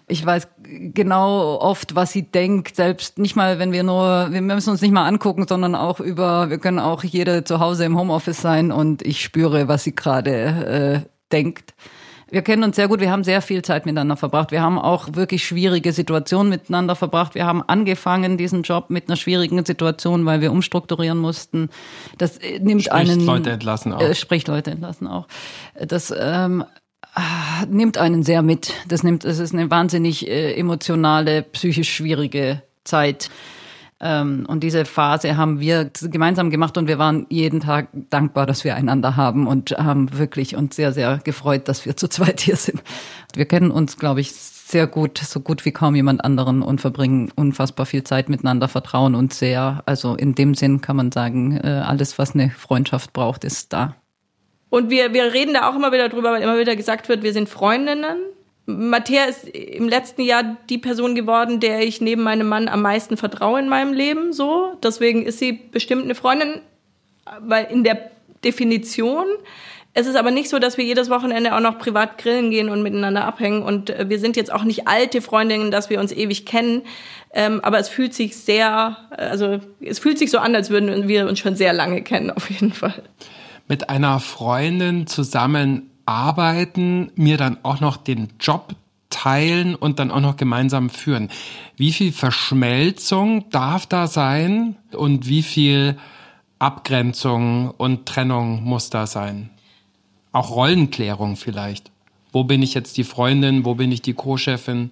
Ich 0.06 0.26
weiß 0.26 0.48
genau 0.62 1.58
oft, 1.60 1.94
was 1.94 2.12
sie 2.12 2.24
denkt. 2.24 2.76
Selbst 2.76 3.18
nicht 3.18 3.36
mal, 3.36 3.58
wenn 3.58 3.72
wir 3.72 3.84
nur, 3.84 4.28
wir 4.30 4.42
müssen 4.42 4.70
uns 4.70 4.82
nicht 4.82 4.92
mal 4.92 5.06
angucken, 5.06 5.46
sondern 5.48 5.74
auch 5.74 5.98
über, 6.00 6.50
wir 6.50 6.58
können 6.58 6.78
auch 6.78 7.04
jede 7.04 7.44
zu 7.44 7.58
Hause 7.58 7.84
im 7.84 7.96
Homeoffice 7.96 8.42
sein 8.42 8.72
und 8.72 9.00
ich 9.02 9.22
spüre, 9.22 9.68
was 9.68 9.84
sie 9.84 9.94
gerade 9.94 11.04
äh, 11.04 11.08
denkt. 11.32 11.74
Wir 12.28 12.42
kennen 12.42 12.64
uns 12.64 12.74
sehr 12.74 12.88
gut, 12.88 12.98
wir 12.98 13.10
haben 13.10 13.22
sehr 13.22 13.40
viel 13.40 13.62
Zeit 13.62 13.86
miteinander 13.86 14.16
verbracht. 14.16 14.50
Wir 14.50 14.60
haben 14.60 14.80
auch 14.80 15.10
wirklich 15.12 15.46
schwierige 15.46 15.92
Situationen 15.92 16.50
miteinander 16.50 16.96
verbracht. 16.96 17.36
Wir 17.36 17.46
haben 17.46 17.62
angefangen, 17.62 18.36
diesen 18.36 18.62
Job 18.62 18.90
mit 18.90 19.08
einer 19.08 19.16
schwierigen 19.16 19.64
Situation, 19.64 20.26
weil 20.26 20.40
wir 20.40 20.50
umstrukturieren 20.50 21.18
mussten. 21.18 21.70
Das 22.18 22.38
äh, 22.38 22.58
nimmt 22.58 22.82
Spricht 22.82 22.92
einen. 22.92 23.24
Leute 23.24 23.50
entlassen 23.50 23.92
auch. 23.92 24.00
Äh, 24.00 24.14
spricht 24.16 24.48
Leute 24.48 24.72
entlassen 24.72 25.06
auch. 25.06 25.28
Das 25.80 26.12
ähm, 26.18 26.64
ah, 27.14 27.64
nimmt 27.68 27.96
einen 27.96 28.24
sehr 28.24 28.42
mit. 28.42 28.72
Das 28.88 29.04
nimmt, 29.04 29.24
es 29.24 29.38
ist 29.38 29.54
eine 29.54 29.70
wahnsinnig 29.70 30.26
äh, 30.26 30.54
emotionale, 30.54 31.42
psychisch 31.42 31.94
schwierige 31.94 32.60
Zeit. 32.82 33.30
Ähm, 33.98 34.44
und 34.46 34.62
diese 34.62 34.84
Phase 34.84 35.36
haben 35.36 35.60
wir 35.60 35.90
gemeinsam 36.02 36.50
gemacht 36.50 36.76
und 36.76 36.86
wir 36.86 36.98
waren 36.98 37.26
jeden 37.30 37.60
Tag 37.60 37.88
dankbar, 38.10 38.46
dass 38.46 38.62
wir 38.64 38.74
einander 38.74 39.16
haben 39.16 39.46
und 39.46 39.70
haben 39.70 40.18
wirklich 40.18 40.54
uns 40.54 40.76
sehr, 40.76 40.92
sehr 40.92 41.18
gefreut, 41.24 41.68
dass 41.68 41.86
wir 41.86 41.96
zu 41.96 42.08
zweit 42.08 42.40
hier 42.40 42.56
sind. 42.56 42.82
Wir 43.34 43.46
kennen 43.46 43.70
uns, 43.70 43.98
glaube 43.98 44.20
ich, 44.20 44.32
sehr 44.32 44.86
gut, 44.86 45.18
so 45.18 45.40
gut 45.40 45.64
wie 45.64 45.70
kaum 45.70 45.94
jemand 45.94 46.24
anderen 46.24 46.60
und 46.60 46.80
verbringen 46.80 47.30
unfassbar 47.36 47.86
viel 47.86 48.02
Zeit 48.02 48.28
miteinander, 48.28 48.68
vertrauen 48.68 49.14
uns 49.14 49.38
sehr. 49.38 49.82
Also 49.86 50.16
in 50.16 50.34
dem 50.34 50.54
Sinn 50.54 50.80
kann 50.80 50.96
man 50.96 51.12
sagen, 51.12 51.56
äh, 51.56 51.68
alles, 51.68 52.18
was 52.18 52.34
eine 52.34 52.50
Freundschaft 52.50 53.12
braucht, 53.12 53.44
ist 53.44 53.72
da. 53.72 53.94
Und 54.68 54.90
wir, 54.90 55.14
wir 55.14 55.32
reden 55.32 55.54
da 55.54 55.70
auch 55.70 55.76
immer 55.76 55.92
wieder 55.92 56.08
drüber, 56.08 56.32
weil 56.32 56.42
immer 56.42 56.58
wieder 56.58 56.74
gesagt 56.74 57.08
wird, 57.08 57.22
wir 57.22 57.32
sind 57.32 57.48
Freundinnen. 57.48 58.18
Matthäa 58.66 59.24
ist 59.26 59.48
im 59.48 59.88
letzten 59.88 60.22
Jahr 60.22 60.56
die 60.68 60.78
Person 60.78 61.14
geworden, 61.14 61.60
der 61.60 61.82
ich 61.82 62.00
neben 62.00 62.22
meinem 62.22 62.48
Mann 62.48 62.68
am 62.68 62.82
meisten 62.82 63.16
vertraue 63.16 63.60
in 63.60 63.68
meinem 63.68 63.92
Leben, 63.92 64.32
so. 64.32 64.76
Deswegen 64.82 65.24
ist 65.24 65.38
sie 65.38 65.52
bestimmt 65.52 66.02
eine 66.02 66.16
Freundin, 66.16 66.60
weil 67.40 67.66
in 67.66 67.84
der 67.84 68.10
Definition. 68.44 69.26
Es 69.98 70.06
ist 70.06 70.16
aber 70.16 70.30
nicht 70.30 70.50
so, 70.50 70.58
dass 70.58 70.76
wir 70.76 70.84
jedes 70.84 71.08
Wochenende 71.08 71.54
auch 71.54 71.60
noch 71.60 71.78
privat 71.78 72.18
grillen 72.18 72.50
gehen 72.50 72.68
und 72.68 72.82
miteinander 72.82 73.24
abhängen. 73.24 73.62
Und 73.62 73.88
äh, 73.88 74.10
wir 74.10 74.18
sind 74.18 74.36
jetzt 74.36 74.52
auch 74.52 74.64
nicht 74.64 74.86
alte 74.86 75.22
Freundinnen, 75.22 75.70
dass 75.70 75.88
wir 75.88 76.00
uns 76.00 76.12
ewig 76.12 76.44
kennen. 76.44 76.82
Ähm, 77.32 77.60
aber 77.62 77.78
es 77.78 77.88
fühlt 77.88 78.12
sich 78.12 78.36
sehr, 78.36 78.98
also 79.10 79.60
es 79.80 79.98
fühlt 79.98 80.18
sich 80.18 80.30
so 80.30 80.38
an, 80.38 80.54
als 80.54 80.68
würden 80.68 81.08
wir 81.08 81.26
uns 81.26 81.38
schon 81.38 81.56
sehr 81.56 81.72
lange 81.72 82.02
kennen, 82.02 82.30
auf 82.30 82.50
jeden 82.50 82.74
Fall. 82.74 83.02
Mit 83.68 83.88
einer 83.88 84.20
Freundin 84.20 85.06
zusammen 85.06 85.90
arbeiten, 86.06 87.10
mir 87.16 87.36
dann 87.36 87.58
auch 87.62 87.80
noch 87.80 87.96
den 87.96 88.28
Job 88.40 88.74
teilen 89.10 89.74
und 89.74 89.98
dann 89.98 90.10
auch 90.10 90.20
noch 90.20 90.36
gemeinsam 90.36 90.90
führen. 90.90 91.30
Wie 91.76 91.92
viel 91.92 92.12
Verschmelzung 92.12 93.48
darf 93.50 93.86
da 93.86 94.06
sein 94.06 94.76
und 94.92 95.28
wie 95.28 95.42
viel 95.42 95.96
Abgrenzung 96.58 97.70
und 97.70 98.06
Trennung 98.06 98.64
muss 98.64 98.90
da 98.90 99.06
sein. 99.06 99.50
Auch 100.32 100.50
Rollenklärung 100.50 101.36
vielleicht. 101.36 101.90
Wo 102.32 102.44
bin 102.44 102.62
ich 102.62 102.74
jetzt 102.74 102.96
die 102.96 103.04
Freundin? 103.04 103.64
Wo 103.64 103.74
bin 103.74 103.92
ich 103.92 104.02
die 104.02 104.14
Co-Chefin? 104.14 104.90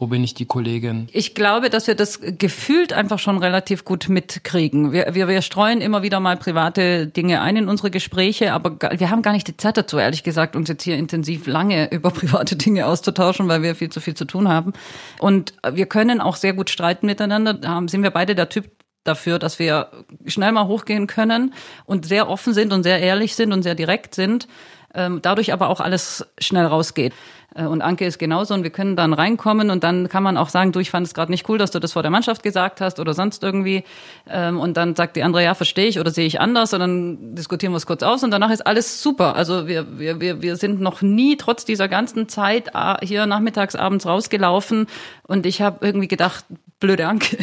Wo 0.00 0.06
bin 0.06 0.22
ich 0.22 0.32
die 0.32 0.46
Kollegin? 0.46 1.08
Ich 1.12 1.34
glaube, 1.34 1.70
dass 1.70 1.88
wir 1.88 1.96
das 1.96 2.20
gefühlt 2.22 2.92
einfach 2.92 3.18
schon 3.18 3.38
relativ 3.38 3.84
gut 3.84 4.08
mitkriegen. 4.08 4.92
Wir, 4.92 5.12
wir, 5.14 5.26
wir 5.26 5.42
streuen 5.42 5.80
immer 5.80 6.04
wieder 6.04 6.20
mal 6.20 6.36
private 6.36 7.08
Dinge 7.08 7.40
ein 7.40 7.56
in 7.56 7.68
unsere 7.68 7.90
Gespräche, 7.90 8.52
aber 8.52 8.78
wir 8.96 9.10
haben 9.10 9.22
gar 9.22 9.32
nicht 9.32 9.48
die 9.48 9.56
Zeit 9.56 9.76
dazu, 9.76 9.98
ehrlich 9.98 10.22
gesagt, 10.22 10.54
uns 10.54 10.68
jetzt 10.68 10.84
hier 10.84 10.96
intensiv 10.96 11.48
lange 11.48 11.90
über 11.90 12.10
private 12.10 12.54
Dinge 12.54 12.86
auszutauschen, 12.86 13.48
weil 13.48 13.62
wir 13.62 13.74
viel 13.74 13.90
zu 13.90 14.00
viel 14.00 14.14
zu 14.14 14.24
tun 14.24 14.48
haben. 14.48 14.72
Und 15.18 15.54
wir 15.68 15.86
können 15.86 16.20
auch 16.20 16.36
sehr 16.36 16.52
gut 16.52 16.70
streiten 16.70 17.06
miteinander. 17.06 17.54
Da 17.54 17.82
sind 17.88 18.04
wir 18.04 18.10
beide 18.10 18.36
der 18.36 18.48
Typ 18.48 18.70
dafür, 19.02 19.40
dass 19.40 19.58
wir 19.58 19.90
schnell 20.26 20.52
mal 20.52 20.68
hochgehen 20.68 21.08
können 21.08 21.54
und 21.86 22.06
sehr 22.06 22.28
offen 22.28 22.54
sind 22.54 22.72
und 22.72 22.84
sehr 22.84 23.00
ehrlich 23.00 23.34
sind 23.34 23.52
und 23.52 23.64
sehr 23.64 23.74
direkt 23.74 24.14
sind. 24.14 24.46
Ähm, 24.94 25.20
dadurch 25.22 25.52
aber 25.52 25.68
auch 25.68 25.80
alles 25.80 26.26
schnell 26.38 26.66
rausgeht. 26.66 27.12
Äh, 27.58 27.66
und 27.66 27.82
Anke 27.82 28.06
ist 28.06 28.18
genauso 28.18 28.54
und 28.54 28.62
wir 28.62 28.70
können 28.70 28.96
dann 28.96 29.12
reinkommen 29.12 29.70
und 29.70 29.84
dann 29.84 30.08
kann 30.08 30.22
man 30.22 30.36
auch 30.36 30.48
sagen, 30.48 30.72
du, 30.72 30.80
ich 30.80 30.90
fand 30.90 31.06
es 31.06 31.14
gerade 31.14 31.30
nicht 31.30 31.48
cool, 31.48 31.58
dass 31.58 31.70
du 31.70 31.80
das 31.80 31.92
vor 31.92 32.02
der 32.02 32.10
Mannschaft 32.10 32.42
gesagt 32.42 32.80
hast 32.80 33.00
oder 33.00 33.14
sonst 33.14 33.42
irgendwie. 33.42 33.84
Ähm, 34.28 34.60
und 34.60 34.76
dann 34.76 34.94
sagt 34.94 35.16
die 35.16 35.22
andere, 35.22 35.42
ja, 35.42 35.54
verstehe 35.54 35.86
ich 35.86 35.98
oder 35.98 36.10
sehe 36.10 36.26
ich 36.26 36.40
anders 36.40 36.72
und 36.72 36.80
dann 36.80 37.34
diskutieren 37.34 37.72
wir 37.72 37.78
es 37.78 37.86
kurz 37.86 38.02
aus 38.02 38.22
und 38.22 38.30
danach 38.30 38.50
ist 38.50 38.66
alles 38.66 39.02
super. 39.02 39.34
Also 39.34 39.66
wir, 39.66 39.98
wir, 39.98 40.20
wir, 40.20 40.42
wir 40.42 40.56
sind 40.56 40.80
noch 40.80 41.02
nie 41.02 41.36
trotz 41.36 41.64
dieser 41.64 41.88
ganzen 41.88 42.28
Zeit 42.28 42.74
ah, 42.74 42.98
hier 43.02 43.26
nachmittags, 43.26 43.74
abends 43.74 44.06
rausgelaufen 44.06 44.86
und 45.26 45.46
ich 45.46 45.60
habe 45.60 45.84
irgendwie 45.84 46.08
gedacht, 46.08 46.44
blöde 46.80 47.06
Anke. 47.08 47.38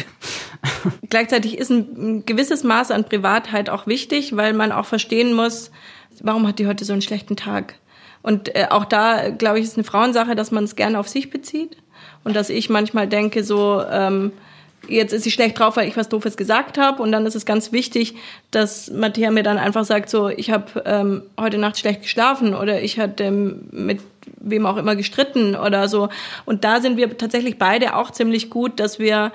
Gleichzeitig 1.10 1.58
ist 1.58 1.70
ein 1.70 2.24
gewisses 2.24 2.64
Maß 2.64 2.90
an 2.90 3.04
Privatheit 3.04 3.68
auch 3.68 3.86
wichtig, 3.86 4.36
weil 4.36 4.54
man 4.54 4.72
auch 4.72 4.86
verstehen 4.86 5.34
muss, 5.34 5.70
warum 6.22 6.46
hat 6.46 6.58
die 6.58 6.66
heute 6.66 6.84
so 6.84 6.92
einen 6.92 7.02
schlechten 7.02 7.36
Tag? 7.36 7.74
Und 8.26 8.56
äh, 8.56 8.66
auch 8.70 8.84
da, 8.84 9.30
glaube 9.30 9.60
ich, 9.60 9.64
ist 9.66 9.76
eine 9.76 9.84
Frauensache, 9.84 10.34
dass 10.34 10.50
man 10.50 10.64
es 10.64 10.74
gerne 10.74 10.98
auf 10.98 11.06
sich 11.06 11.30
bezieht. 11.30 11.76
Und 12.24 12.34
dass 12.34 12.50
ich 12.50 12.68
manchmal 12.68 13.06
denke, 13.06 13.44
so, 13.44 13.80
ähm, 13.88 14.32
jetzt 14.88 15.12
ist 15.12 15.22
sie 15.22 15.30
schlecht 15.30 15.56
drauf, 15.60 15.76
weil 15.76 15.86
ich 15.86 15.96
was 15.96 16.08
Doofes 16.08 16.36
gesagt 16.36 16.76
habe. 16.76 17.00
Und 17.04 17.12
dann 17.12 17.24
ist 17.24 17.36
es 17.36 17.46
ganz 17.46 17.70
wichtig, 17.70 18.16
dass 18.50 18.90
Matthäa 18.90 19.30
mir 19.30 19.44
dann 19.44 19.58
einfach 19.58 19.84
sagt, 19.84 20.10
so, 20.10 20.28
ich 20.28 20.50
habe 20.50 20.82
ähm, 20.86 21.22
heute 21.38 21.58
Nacht 21.58 21.78
schlecht 21.78 22.02
geschlafen 22.02 22.52
oder 22.52 22.82
ich 22.82 22.98
hatte 22.98 23.30
mit 23.30 24.00
wem 24.38 24.66
auch 24.66 24.76
immer 24.76 24.96
gestritten 24.96 25.54
oder 25.54 25.86
so. 25.86 26.08
Und 26.46 26.64
da 26.64 26.80
sind 26.80 26.96
wir 26.96 27.16
tatsächlich 27.16 27.58
beide 27.58 27.94
auch 27.94 28.10
ziemlich 28.10 28.50
gut, 28.50 28.80
dass 28.80 28.98
wir 28.98 29.30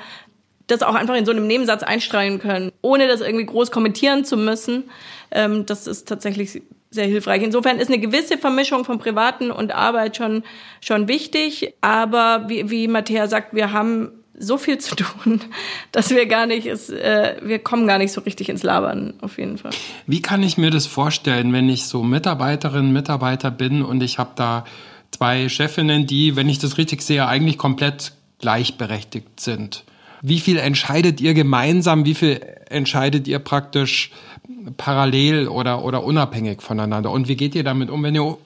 das 0.67 0.84
auch 0.84 0.95
einfach 0.95 1.15
in 1.15 1.25
so 1.25 1.32
einem 1.32 1.47
Nebensatz 1.47 1.84
einstreuen 1.84 2.39
können, 2.39 2.73
ohne 2.82 3.08
das 3.08 3.21
irgendwie 3.21 3.45
groß 3.45 3.71
kommentieren 3.71 4.25
zu 4.25 4.36
müssen. 4.36 4.89
Ähm, 5.32 5.65
das 5.65 5.88
ist 5.88 6.10
tatsächlich 6.10 6.62
sehr 6.91 7.08
hilfreich. 7.08 7.41
Insofern 7.41 7.80
ist 7.80 7.88
eine 7.88 7.99
gewisse 7.99 8.38
Vermischung 8.38 8.84
von 8.84 8.99
Privaten 8.99 9.49
und 9.49 9.73
Arbeit 9.73 10.17
schon, 10.17 10.43
schon 10.82 11.08
wichtig. 11.08 11.73
Aber 11.80 12.49
wie, 12.49 12.69
wie 12.69 12.88
Matthäa 12.89 13.27
sagt, 13.27 13.56
wir 13.56 13.71
haben 13.71 14.12
so 14.38 14.58
viel 14.58 14.77
zu 14.77 14.95
tun, 14.95 15.39
dass 15.93 16.10
wir 16.10 16.25
gar 16.25 16.45
nicht, 16.45 16.65
ist, 16.65 16.89
äh, 16.89 17.38
wir 17.41 17.60
kommen 17.60 17.88
gar 17.88 17.97
nicht 17.97 18.12
so 18.12 18.21
richtig 18.21 18.49
ins 18.49 18.63
Labern, 18.63 19.13
auf 19.21 19.38
jeden 19.38 19.58
Fall. 19.58 19.71
Wie 20.06 20.21
kann 20.21 20.43
ich 20.43 20.58
mir 20.58 20.69
das 20.69 20.86
vorstellen, 20.86 21.54
wenn 21.54 21.69
ich 21.69 21.86
so 21.86 22.04
Mitarbeiterin, 22.04 22.91
Mitarbeiter 22.91 23.51
bin 23.51 23.84
und 23.84 24.04
ich 24.04 24.17
habe 24.19 24.32
da 24.36 24.65
zwei 25.12 25.47
Chefinnen, 25.47 26.08
die, 26.08 26.36
wenn 26.36 26.49
ich 26.49 26.60
das 26.60 26.77
richtig 26.77 27.04
sehe, 27.04 27.25
eigentlich 27.25 27.58
komplett 27.58 28.13
gleichberechtigt 28.39 29.39
sind? 29.39 29.86
Wie 30.21 30.39
viel 30.39 30.58
entscheidet 30.58 31.21
ihr 31.21 31.34
gemeinsam? 31.34 32.06
Wie 32.06 32.13
viel 32.13 32.39
entscheidet 32.69 33.27
ihr 33.27 33.39
praktisch 33.39 34.12
parallel 34.77 35.47
oder, 35.47 35.83
oder 35.83 36.03
unabhängig 36.03 36.61
voneinander? 36.61 37.11
Und 37.11 37.27
wie 37.27 37.35
geht 37.35 37.55
ihr 37.55 37.63
damit 37.63 37.89
um, 37.89 38.03
wenn 38.03 38.15
ihr 38.15 38.37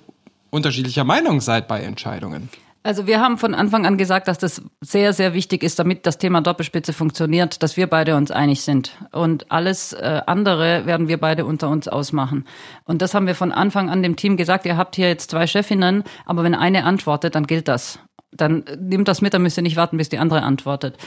unterschiedlicher 0.50 1.04
Meinung 1.04 1.42
seid 1.42 1.68
bei 1.68 1.82
Entscheidungen? 1.82 2.50
Also 2.86 3.08
wir 3.08 3.20
haben 3.20 3.40
von 3.40 3.56
Anfang 3.56 3.88
an 3.88 3.98
gesagt, 3.98 4.28
dass 4.28 4.38
das 4.38 4.62
sehr, 4.80 5.12
sehr 5.12 5.34
wichtig 5.34 5.64
ist, 5.64 5.80
damit 5.80 6.06
das 6.06 6.20
Thema 6.20 6.42
Doppelspitze 6.42 6.94
funktioniert, 6.94 7.64
dass 7.64 7.78
wir 7.78 7.88
beide 7.88 8.16
uns 8.16 8.30
einig 8.30 8.62
sind. 8.62 8.92
Und 9.12 9.52
alles 9.52 9.94
äh, 9.94 10.22
andere 10.28 10.86
werden 10.86 11.08
wir 11.08 11.20
beide 11.20 11.46
unter 11.46 11.68
uns 11.70 11.88
ausmachen. 11.88 12.46
Und 12.84 13.02
das 13.02 13.16
haben 13.16 13.26
wir 13.26 13.34
von 13.34 13.52
Anfang 13.52 13.90
an 13.90 14.04
dem 14.04 14.16
Team 14.16 14.38
gesagt, 14.38 14.68
ihr 14.68 14.78
habt 14.78 14.96
hier 14.96 15.08
jetzt 15.08 15.32
zwei 15.32 15.48
Chefinnen, 15.48 16.04
aber 16.28 16.44
wenn 16.44 16.54
eine 16.54 16.84
antwortet, 16.84 17.34
dann 17.34 17.48
gilt 17.48 17.68
das 17.68 17.98
dann 18.38 18.66
nimmt 18.80 19.08
das 19.08 19.22
mit, 19.22 19.34
dann 19.34 19.42
müsst 19.42 19.58
ihr 19.58 19.64
nicht 19.64 19.78
warten, 19.78 19.98
bis 19.98 20.10
die 20.10 20.18
andere 20.18 20.44
antwortet. 20.44 20.98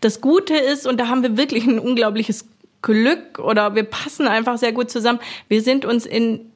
Das 0.00 0.20
Gute 0.20 0.54
ist, 0.54 0.86
und 0.86 1.00
da 1.00 1.08
haben 1.08 1.22
wir 1.22 1.36
wirklich 1.36 1.66
ein 1.66 1.78
unglaubliches 1.78 2.46
Glück 2.86 3.40
oder 3.40 3.74
wir 3.74 3.82
passen 3.82 4.28
einfach 4.28 4.58
sehr 4.58 4.70
gut 4.70 4.92
zusammen. 4.92 5.18
Wir 5.48 5.60
sind 5.60 5.84
uns 5.84 6.06
in 6.06 6.52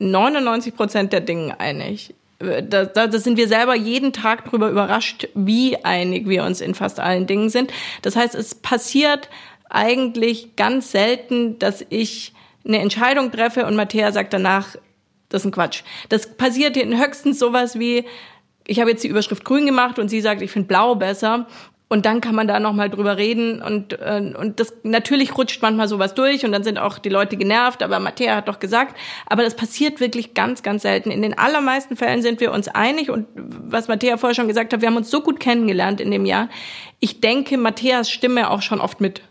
99 0.00 0.74
Prozent 0.74 1.12
der 1.12 1.20
Dinge 1.20 1.58
einig. 1.60 2.14
Da, 2.40 2.84
da, 2.84 3.06
da 3.06 3.18
sind 3.18 3.36
wir 3.36 3.46
selber 3.46 3.76
jeden 3.76 4.12
Tag 4.12 4.44
darüber 4.46 4.70
überrascht, 4.70 5.28
wie 5.34 5.76
einig 5.84 6.28
wir 6.28 6.42
uns 6.42 6.60
in 6.60 6.74
fast 6.74 6.98
allen 6.98 7.28
Dingen 7.28 7.48
sind. 7.48 7.72
Das 8.02 8.16
heißt, 8.16 8.34
es 8.34 8.56
passiert 8.56 9.28
eigentlich 9.70 10.56
ganz 10.56 10.90
selten, 10.90 11.60
dass 11.60 11.86
ich 11.90 12.32
eine 12.66 12.80
Entscheidung 12.80 13.30
treffe 13.30 13.64
und 13.64 13.76
Matthäa 13.76 14.10
sagt 14.10 14.32
danach, 14.32 14.74
das 15.28 15.42
ist 15.42 15.46
ein 15.46 15.52
Quatsch. 15.52 15.82
Das 16.08 16.36
passiert 16.36 16.76
höchstens 16.76 17.38
sowas 17.38 17.78
wie, 17.78 18.04
ich 18.66 18.80
habe 18.80 18.90
jetzt 18.90 19.04
die 19.04 19.08
Überschrift 19.08 19.44
grün 19.44 19.66
gemacht 19.66 20.00
und 20.00 20.08
sie 20.08 20.20
sagt, 20.20 20.42
ich 20.42 20.50
finde 20.50 20.66
blau 20.66 20.96
besser. 20.96 21.46
Und 21.90 22.04
dann 22.04 22.20
kann 22.20 22.34
man 22.34 22.46
da 22.46 22.60
nochmal 22.60 22.90
drüber 22.90 23.16
reden 23.16 23.62
und, 23.62 23.94
äh, 23.94 24.34
und 24.38 24.60
das 24.60 24.74
natürlich 24.82 25.38
rutscht 25.38 25.62
manchmal 25.62 25.88
sowas 25.88 26.14
durch 26.14 26.44
und 26.44 26.52
dann 26.52 26.62
sind 26.62 26.78
auch 26.78 26.98
die 26.98 27.08
Leute 27.08 27.38
genervt, 27.38 27.82
aber 27.82 27.98
Matthäa 27.98 28.36
hat 28.36 28.48
doch 28.48 28.58
gesagt, 28.58 28.94
aber 29.26 29.42
das 29.42 29.56
passiert 29.56 29.98
wirklich 29.98 30.34
ganz, 30.34 30.62
ganz 30.62 30.82
selten. 30.82 31.10
In 31.10 31.22
den 31.22 31.38
allermeisten 31.38 31.96
Fällen 31.96 32.20
sind 32.20 32.40
wir 32.40 32.52
uns 32.52 32.68
einig 32.68 33.10
und 33.10 33.26
was 33.34 33.88
Matthäa 33.88 34.18
vorher 34.18 34.34
schon 34.34 34.48
gesagt 34.48 34.74
hat, 34.74 34.82
wir 34.82 34.88
haben 34.88 34.98
uns 34.98 35.10
so 35.10 35.22
gut 35.22 35.40
kennengelernt 35.40 36.02
in 36.02 36.10
dem 36.10 36.26
Jahr. 36.26 36.50
Ich 37.00 37.22
denke, 37.22 37.56
Matthäas 37.56 38.10
Stimme 38.10 38.50
auch 38.50 38.60
schon 38.60 38.82
oft 38.82 39.00
mit. 39.00 39.22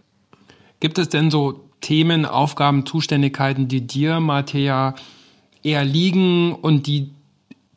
Gibt 0.79 0.97
es 0.97 1.09
denn 1.09 1.29
so 1.29 1.63
Themen, 1.81 2.25
Aufgaben, 2.25 2.87
Zuständigkeiten, 2.87 3.67
die 3.67 3.85
dir, 3.85 4.19
Matthäa, 4.19 4.95
eher 5.61 5.85
liegen 5.85 6.53
und 6.53 6.87
die 6.87 7.11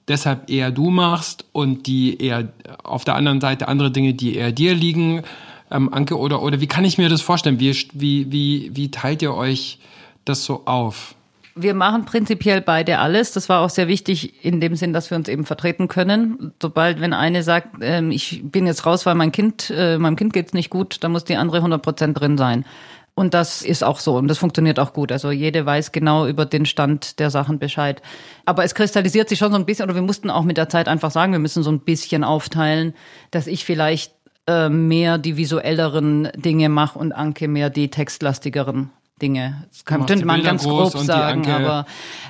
deshalb 0.08 0.50
eher 0.50 0.70
du 0.70 0.90
machst 0.90 1.44
und 1.52 1.86
die 1.86 2.20
eher 2.22 2.48
auf 2.82 3.04
der 3.04 3.14
anderen 3.14 3.40
Seite 3.40 3.68
andere 3.68 3.90
Dinge, 3.90 4.14
die 4.14 4.36
eher 4.36 4.52
dir 4.52 4.74
liegen, 4.74 5.22
ähm, 5.70 5.92
Anke, 5.92 6.18
oder, 6.18 6.42
oder 6.42 6.60
wie 6.60 6.66
kann 6.66 6.84
ich 6.84 6.98
mir 6.98 7.08
das 7.08 7.22
vorstellen? 7.22 7.60
Wie, 7.60 7.74
wie, 7.92 8.30
wie, 8.32 8.70
wie 8.74 8.90
teilt 8.90 9.22
ihr 9.22 9.34
euch 9.34 9.78
das 10.24 10.44
so 10.44 10.62
auf? 10.66 11.14
Wir 11.54 11.74
machen 11.74 12.04
prinzipiell 12.04 12.60
beide 12.60 12.98
alles. 12.98 13.32
Das 13.32 13.48
war 13.48 13.60
auch 13.60 13.70
sehr 13.70 13.88
wichtig 13.88 14.44
in 14.44 14.60
dem 14.60 14.76
Sinn, 14.76 14.92
dass 14.92 15.10
wir 15.10 15.16
uns 15.16 15.28
eben 15.28 15.44
vertreten 15.44 15.88
können. 15.88 16.52
Sobald, 16.60 17.00
wenn 17.00 17.12
eine 17.12 17.42
sagt, 17.42 17.76
ähm, 17.80 18.10
ich 18.10 18.40
bin 18.44 18.66
jetzt 18.66 18.86
raus, 18.86 19.04
weil 19.04 19.14
mein 19.14 19.32
Kind, 19.32 19.72
äh, 19.76 19.98
meinem 19.98 20.16
Kind 20.16 20.32
geht's 20.32 20.52
nicht 20.52 20.70
gut, 20.70 20.98
dann 21.00 21.12
muss 21.12 21.24
die 21.24 21.36
andere 21.36 21.58
100 21.58 21.82
Prozent 21.82 22.18
drin 22.18 22.38
sein. 22.38 22.64
Und 23.20 23.35
das 23.35 23.61
ist 23.61 23.85
auch 23.85 23.98
so 23.98 24.16
und 24.16 24.28
das 24.28 24.38
funktioniert 24.38 24.80
auch 24.80 24.94
gut. 24.94 25.12
Also 25.12 25.30
jede 25.30 25.66
weiß 25.66 25.92
genau 25.92 26.26
über 26.26 26.46
den 26.46 26.64
Stand 26.64 27.18
der 27.18 27.28
Sachen 27.28 27.59
Bescheid. 27.59 28.00
Aber 28.46 28.64
es 28.64 28.74
kristallisiert 28.74 29.28
sich 29.28 29.38
schon 29.38 29.52
so 29.52 29.59
ein 29.59 29.66
bisschen, 29.66 29.85
oder 29.85 29.94
wir 29.94 30.00
mussten 30.00 30.30
auch 30.30 30.42
mit 30.42 30.56
der 30.56 30.70
Zeit 30.70 30.88
einfach 30.88 31.11
sagen, 31.11 31.33
wir 31.33 31.38
müssen 31.38 31.62
so 31.62 31.70
ein 31.70 31.80
bisschen 31.80 32.24
aufteilen, 32.24 32.94
dass 33.30 33.46
ich 33.46 33.66
vielleicht 33.66 34.14
äh, 34.46 34.70
mehr 34.70 35.18
die 35.18 35.37
visuelleren 35.37 36.30
Dinge 36.35 36.70
mache 36.70 36.98
und 36.98 37.12
Anke 37.12 37.46
mehr 37.46 37.68
die 37.68 37.90
textlastigeren. 37.90 38.88
Dinge. 39.20 39.64
Das 39.70 39.85
könnte 39.85 40.24
man 40.24 40.42
ganz 40.42 40.64
grob 40.64 40.96
sagen, 40.96 41.48
aber 41.50 41.87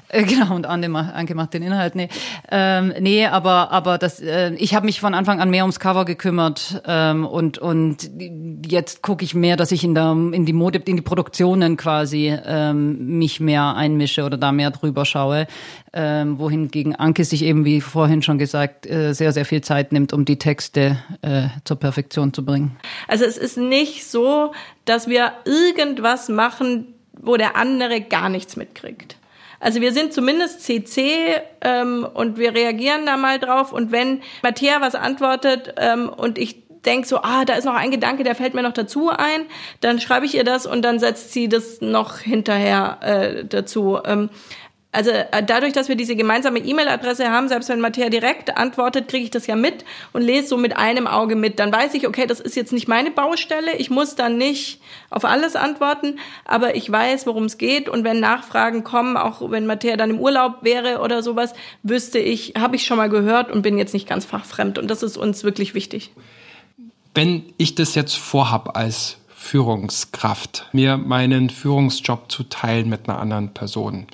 äh, 0.09 0.23
genau, 0.25 0.55
und 0.55 0.89
macht, 0.89 1.15
Anke 1.15 1.35
macht 1.35 1.55
den 1.55 1.63
Inhalt. 1.63 1.95
Nee, 1.95 2.09
ähm, 2.51 2.93
nee 3.01 3.27
aber, 3.27 3.71
aber 3.71 3.99
das, 3.99 4.21
äh, 4.21 4.53
ich 4.55 4.75
habe 4.75 4.87
mich 4.87 5.01
von 5.01 5.15
Anfang 5.15 5.41
an 5.41 5.51
mehr 5.51 5.65
ums 5.65 5.81
Cover 5.81 6.05
gekümmert 6.05 6.83
ähm, 6.87 7.25
und, 7.25 7.59
und 7.59 8.11
jetzt 8.67 9.03
gucke 9.03 9.25
ich 9.25 9.35
mehr, 9.35 9.57
dass 9.57 9.73
ich 9.73 9.85
in, 9.85 9.95
der, 9.95 10.13
in 10.13 10.45
die 10.45 10.53
Mode, 10.53 10.81
in 10.85 10.97
die 10.97 11.03
Produktionen 11.03 11.77
quasi 11.77 12.37
ähm, 12.45 13.19
mich 13.19 13.41
mehr 13.41 13.75
einmische 13.77 14.25
oder 14.25 14.37
da 14.37 14.53
mehr 14.53 14.71
drüber 14.71 15.05
schaue. 15.05 15.47
Ähm, 15.93 16.39
wohingegen 16.39 16.95
Anke 16.95 17.25
sich 17.25 17.43
eben, 17.43 17.65
wie 17.65 17.81
vorhin 17.81 18.23
schon 18.23 18.39
gesagt, 18.39 18.87
äh, 18.89 19.13
sehr, 19.13 19.33
sehr 19.33 19.45
viel 19.45 19.61
Zeit 19.61 19.91
nimmt, 19.91 20.13
um 20.13 20.25
die 20.25 20.39
Texte 20.39 21.03
äh, 21.23 21.49
zur 21.65 21.81
Perfektion 21.81 22.33
zu 22.33 22.45
bringen. 22.45 22.77
Also 23.09 23.25
es 23.25 23.37
ist 23.37 23.57
nicht 23.57 24.07
so, 24.07 24.53
dass 24.85 25.09
wir 25.09 25.33
irgendwas 25.45 26.29
machen, 26.29 26.95
wo 27.13 27.37
der 27.37 27.57
andere 27.57 28.01
gar 28.01 28.29
nichts 28.29 28.55
mitkriegt. 28.55 29.17
Also 29.61 29.81
wir 29.83 29.93
sind 29.93 30.13
zumindest 30.13 30.63
CC 30.63 31.41
ähm, 31.61 32.07
und 32.15 32.39
wir 32.39 32.55
reagieren 32.55 33.05
da 33.05 33.17
mal 33.17 33.39
drauf. 33.39 33.73
Und 33.73 33.93
wenn 33.93 34.23
Matthäa 34.43 34.81
was 34.81 34.95
antwortet 34.95 35.75
ähm, 35.77 36.09
und 36.09 36.39
ich 36.39 36.63
denke 36.87 37.07
so, 37.07 37.19
ah, 37.19 37.45
da 37.45 37.55
ist 37.55 37.67
noch 37.67 37.75
ein 37.75 37.91
Gedanke, 37.91 38.25
der 38.25 38.35
fällt 38.35 38.55
mir 38.55 38.63
noch 38.63 38.73
dazu 38.73 39.11
ein, 39.11 39.43
dann 39.81 40.01
schreibe 40.01 40.25
ich 40.25 40.35
ihr 40.35 40.45
das 40.45 40.65
und 40.65 40.83
dann 40.83 40.99
setzt 40.99 41.33
sie 41.33 41.49
das 41.49 41.83
noch 41.83 42.19
hinterher 42.19 42.99
äh, 43.03 43.45
dazu. 43.45 43.99
Ähm, 44.05 44.31
Also 44.93 45.11
äh, 45.11 45.45
dadurch, 45.47 45.73
dass 45.73 45.89
wir 45.89 45.95
diese 45.95 46.17
gemeinsame 46.17 46.59
E-Mail-Adresse 46.59 47.31
haben, 47.31 47.49
selbst 47.49 47.69
wenn 47.69 47.81
Matthäa 47.81 48.09
direkt 48.09 48.57
antwortet, 48.57 49.07
kriege 49.07 49.23
ich 49.23 49.31
das 49.31 49.47
ja 49.47 49.55
mit 49.55 49.85
und 50.13 50.23
lese 50.23 50.49
so 50.49 50.57
mit 50.57 50.77
einem 50.77 51.07
Auge 51.07 51.37
mit. 51.37 51.61
Dann 51.61 51.73
weiß 51.73 51.95
ich, 51.95 52.09
okay, 52.09 52.27
das 52.27 52.41
ist 52.41 52.57
jetzt 52.57 52.73
nicht 52.73 52.89
meine 52.89 53.13
Baustelle. 53.13 53.77
Ich 53.77 53.91
muss 53.91 54.17
dann 54.17 54.37
nicht 54.37 54.81
auf 55.09 55.25
alles 55.25 55.55
antworten, 55.55 56.19
aber 56.45 56.75
ich 56.75 56.91
weiß, 56.91 57.27
worum 57.27 57.45
es 57.45 57.57
geht. 57.57 57.89
Und 57.89 58.03
wenn 58.03 58.19
Nachfragen 58.19 58.83
kommen, 58.83 59.17
auch 59.17 59.49
wenn 59.51 59.67
Matthäa 59.67 59.97
dann 59.97 60.11
im 60.11 60.19
Urlaub 60.19 60.65
wäre 60.65 60.99
oder 61.01 61.23
sowas, 61.23 61.55
wüsste 61.85 62.19
ich, 62.19 62.55
habe 62.59 62.75
ich 62.75 62.85
schon 62.85 62.97
mal 62.97 63.09
gehört 63.09 63.53
und 63.53 63.63
bin 63.63 63.79
jetzt 63.79 63.95
nicht 63.95 64.09
ganz 64.09 64.25
fachfremd. 64.25 64.77
Und 64.77 64.89
das 64.89 65.05
ist 65.05 65.17
uns 65.17 65.45
wirklich 65.45 65.75
wichtig. 65.75 66.11
Wenn 67.15 67.45
ich 67.59 67.77
das 67.77 67.95
jetzt 67.95 68.17
vorhab 68.17 68.77
als 68.77 69.19
Führungskraft, 69.29 70.67
mir 70.73 70.97
meinen 70.97 71.49
Führungsjob 71.49 72.31
zu 72.31 72.43
teilen 72.45 72.89
mit 72.89 73.09
einer 73.09 73.21
anderen 73.21 73.55
Person, 73.55 74.07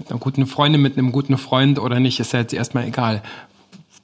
mit 0.00 0.10
einer 0.10 0.18
guten 0.18 0.46
Freundin, 0.46 0.80
mit 0.80 0.96
einem 0.96 1.12
guten 1.12 1.36
Freund 1.36 1.78
oder 1.78 2.00
nicht, 2.00 2.20
ist 2.20 2.32
ja 2.32 2.40
jetzt 2.40 2.54
erstmal 2.54 2.86
egal. 2.86 3.22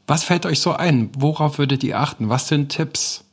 Was 0.06 0.24
fällt 0.24 0.44
euch 0.44 0.60
so 0.60 0.72
ein? 0.72 1.10
Worauf 1.18 1.58
würdet 1.58 1.82
ihr 1.82 1.98
achten? 1.98 2.28
Was 2.28 2.48
sind 2.48 2.68
Tipps? 2.68 3.24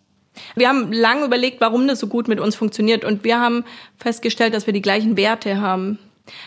Wir 0.55 0.69
haben 0.69 0.91
lange 0.91 1.25
überlegt, 1.25 1.59
warum 1.59 1.87
das 1.87 1.99
so 1.99 2.07
gut 2.07 2.27
mit 2.27 2.39
uns 2.39 2.55
funktioniert 2.55 3.03
und 3.03 3.23
wir 3.23 3.39
haben 3.39 3.65
festgestellt, 3.97 4.53
dass 4.53 4.65
wir 4.65 4.73
die 4.73 4.81
gleichen 4.81 5.17
Werte 5.17 5.59
haben. 5.59 5.99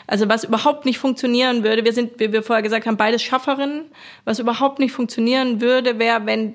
Also 0.06 0.26
was 0.28 0.42
überhaupt 0.42 0.86
nicht 0.86 0.98
funktionieren 0.98 1.62
würde, 1.62 1.84
wir 1.84 1.92
sind, 1.92 2.18
wie 2.18 2.32
wir 2.32 2.42
vorher 2.42 2.62
gesagt 2.62 2.86
haben, 2.86 2.96
beides 2.96 3.22
Schafferinnen. 3.22 3.82
Was 4.24 4.38
überhaupt 4.38 4.78
nicht 4.78 4.92
funktionieren 4.92 5.60
würde, 5.60 5.98
wäre, 5.98 6.24
wenn 6.24 6.54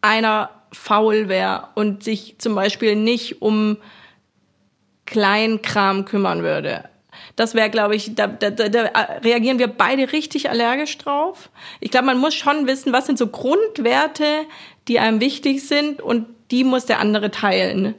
einer 0.00 0.50
faul 0.72 1.28
wäre 1.28 1.68
und 1.74 2.04
sich 2.04 2.36
zum 2.38 2.54
Beispiel 2.54 2.94
nicht 2.94 3.42
um 3.42 3.76
Kleinkram 5.04 6.04
kümmern 6.04 6.44
würde. 6.44 6.89
Das 7.40 7.54
wäre, 7.54 7.70
glaube 7.70 7.96
ich, 7.96 8.14
da, 8.14 8.26
da, 8.26 8.50
da 8.50 8.82
reagieren 9.24 9.58
wir 9.58 9.68
beide 9.68 10.12
richtig 10.12 10.50
allergisch 10.50 10.98
drauf. 10.98 11.48
Ich 11.80 11.90
glaube, 11.90 12.04
man 12.04 12.18
muss 12.18 12.34
schon 12.34 12.66
wissen, 12.66 12.92
was 12.92 13.06
sind 13.06 13.16
so 13.16 13.28
Grundwerte, 13.28 14.44
die 14.88 14.98
einem 14.98 15.20
wichtig 15.20 15.66
sind 15.66 16.02
und 16.02 16.26
die 16.50 16.64
muss 16.64 16.84
der 16.84 17.00
andere 17.00 17.30
teilen. 17.30 17.94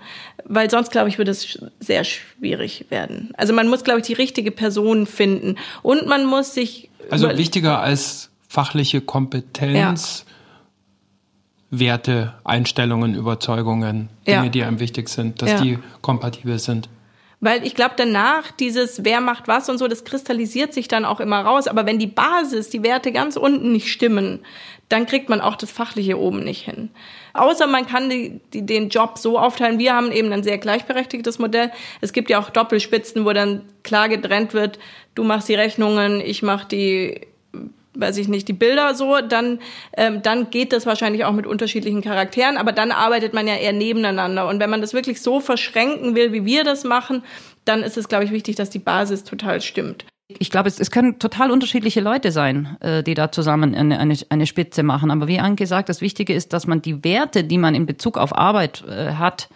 Weil 0.45 0.69
sonst, 0.69 0.91
glaube 0.91 1.10
ich, 1.10 1.17
würde 1.17 1.32
es 1.32 1.58
sehr 1.80 2.04
schwierig 2.04 2.86
werden. 2.89 3.32
Also 3.36 3.51
man 3.51 3.67
muss, 3.67 3.84
glaube 3.84 4.01
ich, 4.01 4.06
die 4.06 4.13
richtige 4.13 4.51
Person 4.51 5.08
finden. 5.08 5.56
Und 5.82 6.06
man 6.06 6.23
muss 6.23 6.54
sich. 6.54 6.91
Also 7.10 7.27
wichtiger 7.36 7.80
als 7.80 8.30
fachliche 8.47 9.01
Kompetenz. 9.01 10.25
Ja. 10.27 10.34
Werte, 11.73 12.36
Einstellungen, 12.43 13.15
Überzeugungen, 13.15 14.10
Dinge, 14.27 14.43
ja. 14.43 14.49
die 14.49 14.62
einem 14.62 14.80
wichtig 14.80 15.10
sind, 15.10 15.41
dass 15.41 15.49
ja. 15.49 15.62
die 15.62 15.80
kompatibel 16.01 16.60
sind. 16.60 16.89
Weil 17.43 17.65
ich 17.65 17.73
glaube, 17.73 17.95
danach 17.97 18.51
dieses 18.51 19.04
Wer 19.04 19.19
macht 19.19 19.47
was 19.47 19.67
und 19.67 19.80
so, 19.80 19.88
das 19.88 20.04
kristallisiert 20.04 20.73
sich 20.73 20.88
dann 20.88 21.06
auch 21.06 21.19
immer 21.19 21.41
raus. 21.41 21.67
Aber 21.67 21.88
wenn 21.88 21.97
die 21.97 22.08
Basis, 22.08 22.69
die 22.69 22.84
Werte 22.84 23.12
ganz 23.12 23.36
unten 23.36 23.71
nicht 23.71 23.91
stimmen, 23.91 24.45
dann 24.89 25.08
kriegt 25.08 25.27
man 25.27 25.41
auch 25.41 25.56
das 25.56 25.71
Fachliche 25.71 26.19
oben 26.19 26.43
nicht 26.43 26.65
hin. 26.65 26.91
Außer 27.34 27.65
man 27.65 27.88
kann 27.88 28.12
die, 28.12 28.41
die, 28.54 28.65
den 28.65 28.89
Job 28.89 29.17
so 29.17 29.39
aufteilen. 29.39 29.80
Wir 29.80 29.95
haben 29.95 30.12
eben 30.12 30.32
ein 30.32 30.43
sehr 30.43 30.60
gleichberechtigtes 30.60 31.39
Modell. 31.39 31.71
Es 31.99 32.13
gibt 32.13 32.30
ja 32.30 32.39
auch 32.39 32.51
Doppelspitzen, 32.51 33.25
wo 33.25 33.34
dann 33.34 33.63
klar 33.84 34.08
getrennt 34.08 34.54
wird, 34.54 34.77
du 35.15 35.23
machst 35.23 35.49
die 35.49 35.56
Rechnungen, 35.56 36.21
ich 36.21 36.43
mache 36.43 36.67
die 36.67 37.21
weiß 37.93 38.17
ich 38.17 38.27
nicht, 38.27 38.47
die 38.47 38.54
Bilder 38.54 38.95
so, 38.95 39.19
dann, 39.21 39.60
ähm, 39.97 40.21
dann 40.21 40.49
geht 40.49 40.73
das 40.73 40.86
wahrscheinlich 40.86 41.25
auch 41.25 41.34
mit 41.34 41.45
unterschiedlichen 41.45 42.01
Charakteren, 42.01 42.58
aber 42.58 42.71
dann 42.71 42.91
arbeitet 42.91 43.34
man 43.34 43.47
ja 43.47 43.56
eher 43.56 43.73
nebeneinander. 43.73 44.47
Und 44.47 44.60
wenn 44.60 44.69
man 44.69 44.82
das 44.82 44.93
wirklich 44.93 45.21
so 45.21 45.39
verschränken 45.39 46.15
will, 46.15 46.32
wie 46.32 46.45
wir 46.45 46.63
das 46.63 46.84
machen, 46.84 47.23
dann 47.65 47.84
ist 47.84 47.97
es, 47.97 48.08
glaube 48.08 48.23
ich, 48.23 48.32
wichtig, 48.32 48.56
dass 48.56 48.69
die 48.69 48.80
Basis 48.80 49.23
total 49.23 49.62
stimmt. 49.62 50.06
Ich 50.39 50.49
glaube, 50.49 50.69
es, 50.69 50.80
es 50.80 50.91
können 50.91 51.19
total 51.19 51.51
unterschiedliche 51.51 51.99
Leute 51.99 52.32
sein, 52.32 52.77
äh, 52.80 53.04
die 53.04 53.13
da 53.13 53.32
zusammen 53.32 53.75
eine, 53.75 53.99
eine, 53.99 54.17
eine 54.30 54.47
Spitze 54.47 54.84
machen. 54.84 55.12
Aber 55.12 55.27
wie 55.27 55.39
angesagt, 55.39 55.89
das 55.89 55.99
Wichtige 55.99 56.34
ist, 56.34 56.54
dass 56.54 56.67
man 56.67 56.82
die 56.82 57.04
Werte, 57.04 57.43
die 57.43 57.58
man 57.58 57.75
in 57.75 57.86
Bezug 57.86 58.17
auf 58.17 58.36
Arbeit 58.38 58.84
äh, 58.88 59.13
hat, 59.15 59.49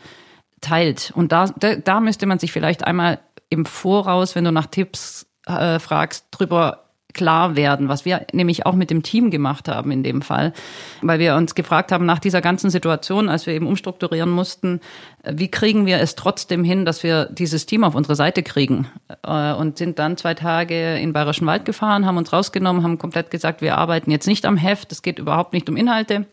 teilt. 0.61 1.13
Und 1.15 1.31
da, 1.31 1.45
da, 1.57 1.75
da 1.75 1.99
müsste 2.01 2.25
man 2.25 2.39
sich 2.39 2.51
vielleicht 2.51 2.85
einmal 2.85 3.19
im 3.49 3.65
Voraus, 3.65 4.35
wenn 4.35 4.43
du 4.43 4.51
nach 4.51 4.65
Tipps 4.65 5.27
äh, 5.45 5.79
fragst, 5.79 6.27
drüber 6.31 6.84
klar 7.15 7.55
werden, 7.55 7.89
was 7.89 8.05
wir 8.05 8.27
nämlich 8.31 8.67
auch 8.67 8.75
mit 8.75 8.91
dem 8.91 9.01
Team 9.01 9.31
gemacht 9.31 9.67
haben 9.67 9.89
in 9.89 10.03
dem 10.03 10.21
Fall, 10.21 10.53
weil 11.01 11.17
wir 11.17 11.35
uns 11.35 11.55
gefragt 11.55 11.91
haben 11.91 12.05
nach 12.05 12.19
dieser 12.19 12.41
ganzen 12.41 12.69
Situation, 12.69 13.29
als 13.29 13.47
wir 13.47 13.55
eben 13.55 13.65
umstrukturieren 13.65 14.29
mussten, 14.29 14.81
wie 15.23 15.49
kriegen 15.49 15.87
wir 15.87 15.99
es 15.99 16.13
trotzdem 16.13 16.63
hin, 16.63 16.85
dass 16.85 17.01
wir 17.01 17.25
dieses 17.25 17.65
Team 17.65 17.83
auf 17.83 17.95
unsere 17.95 18.15
Seite 18.15 18.43
kriegen 18.43 18.87
äh, 19.23 19.53
und 19.53 19.79
sind 19.79 19.97
dann 19.97 20.17
zwei 20.17 20.35
Tage 20.35 20.97
in 20.97 21.13
Bayerischen 21.13 21.47
Wald 21.47 21.65
gefahren, 21.65 22.05
haben 22.05 22.17
uns 22.17 22.31
rausgenommen, 22.31 22.83
haben 22.83 22.99
komplett 22.99 23.31
gesagt, 23.31 23.61
wir 23.61 23.77
arbeiten 23.77 24.11
jetzt 24.11 24.27
nicht 24.27 24.45
am 24.45 24.57
Heft, 24.57 24.91
es 24.91 25.01
geht 25.01 25.17
überhaupt 25.17 25.53
nicht 25.53 25.67
um 25.69 25.77
Inhalte, 25.77 26.25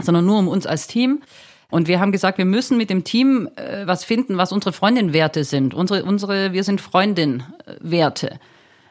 sondern 0.00 0.24
nur 0.24 0.38
um 0.38 0.48
uns 0.48 0.66
als 0.66 0.86
Team. 0.86 1.20
Und 1.70 1.86
wir 1.86 2.00
haben 2.00 2.12
gesagt, 2.12 2.38
wir 2.38 2.44
müssen 2.44 2.76
mit 2.76 2.90
dem 2.90 3.04
Team 3.04 3.48
äh, 3.56 3.86
was 3.86 4.04
finden, 4.04 4.38
was 4.38 4.52
unsere 4.52 4.72
Freundin-Werte 4.72 5.44
sind. 5.44 5.72
Unsere, 5.74 6.04
unsere, 6.04 6.52
wir 6.52 6.64
sind 6.64 6.80
Freundin-Werte. 6.80 8.40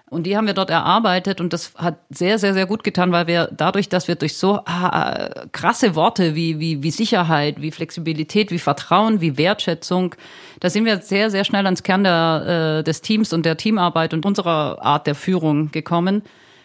Und 0.09 0.23
die 0.23 0.35
haben 0.35 0.47
wir 0.47 0.55
dort 0.55 0.71
erarbeitet 0.71 1.39
und 1.39 1.53
das 1.53 1.73
hat 1.75 1.99
sehr, 2.09 2.39
sehr, 2.39 2.55
sehr 2.55 2.65
gut 2.65 2.83
getan, 2.83 3.11
weil 3.11 3.27
wir 3.27 3.47
dadurch, 3.55 3.89
dass 3.89 4.07
wir 4.07 4.15
durch 4.15 4.37
so 4.37 4.61
ah, 4.65 5.29
krasse 5.51 5.93
Worte 5.95 6.33
wie, 6.33 6.59
wie, 6.59 6.81
wie 6.81 6.89
Sicherheit, 6.89 7.61
wie 7.61 7.69
Flexibilität, 7.69 8.49
wie 8.49 8.57
Vertrauen, 8.57 9.21
wie 9.21 9.37
Wertschätzung, 9.37 10.15
da 10.59 10.69
sind 10.71 10.85
wir 10.85 10.97
sehr, 11.01 11.29
sehr 11.29 11.45
schnell 11.45 11.65
ans 11.65 11.83
Kern 11.83 12.03
der, 12.03 12.79
äh, 12.79 12.83
des 12.83 13.01
Teams 13.01 13.33
und 13.33 13.45
der 13.45 13.57
Teamarbeit 13.57 14.15
und 14.15 14.25
unserer 14.25 14.81
Art 14.81 15.05
der 15.05 15.15
Führung 15.15 15.71
gekommen 15.71 16.23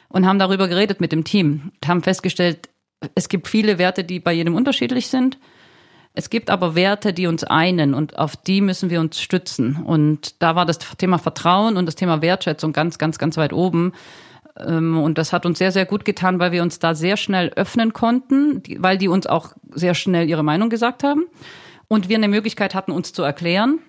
und 0.08 0.26
haben 0.26 0.38
darüber 0.38 0.66
geredet 0.66 1.02
mit 1.02 1.12
dem 1.12 1.24
Team 1.24 1.72
haben 1.84 2.02
festgestellt, 2.02 2.70
es 3.14 3.28
gibt 3.28 3.48
viele 3.48 3.76
Werte, 3.78 4.04
die 4.04 4.20
bei 4.20 4.32
jedem 4.32 4.54
unterschiedlich 4.54 5.08
sind. 5.08 5.38
Es 6.16 6.30
gibt 6.30 6.48
aber 6.48 6.76
Werte, 6.76 7.12
die 7.12 7.26
uns 7.26 7.42
einen 7.42 7.92
und 7.92 8.18
auf 8.18 8.36
die 8.36 8.60
müssen 8.60 8.88
wir 8.88 9.00
uns 9.00 9.20
stützen. 9.20 9.82
Und 9.84 10.40
da 10.40 10.54
war 10.54 10.64
das 10.64 10.78
Thema 10.78 11.18
Vertrauen 11.18 11.76
und 11.76 11.86
das 11.86 11.96
Thema 11.96 12.22
Wertschätzung 12.22 12.72
ganz, 12.72 12.98
ganz, 12.98 13.18
ganz 13.18 13.36
weit 13.36 13.52
oben. 13.52 13.92
Ähm, 14.56 14.96
und 14.96 15.18
das 15.18 15.32
hat 15.32 15.44
uns 15.44 15.58
sehr, 15.58 15.72
sehr 15.72 15.86
gut 15.86 16.04
getan, 16.04 16.38
weil 16.38 16.52
wir 16.52 16.62
uns 16.62 16.78
da 16.78 16.94
sehr 16.94 17.16
schnell 17.16 17.50
öffnen 17.56 17.92
konnten, 17.92 18.62
weil 18.78 18.96
die 18.96 19.08
uns 19.08 19.26
auch 19.26 19.54
sehr 19.72 19.94
schnell 19.94 20.28
ihre 20.28 20.44
Meinung 20.44 20.70
gesagt 20.70 21.02
haben. 21.02 21.24
Und 21.88 22.08
wir 22.08 22.16
eine 22.16 22.28
Möglichkeit 22.28 22.76
hatten, 22.76 22.92
uns 22.92 23.12
zu 23.12 23.22
erklären 23.22 23.80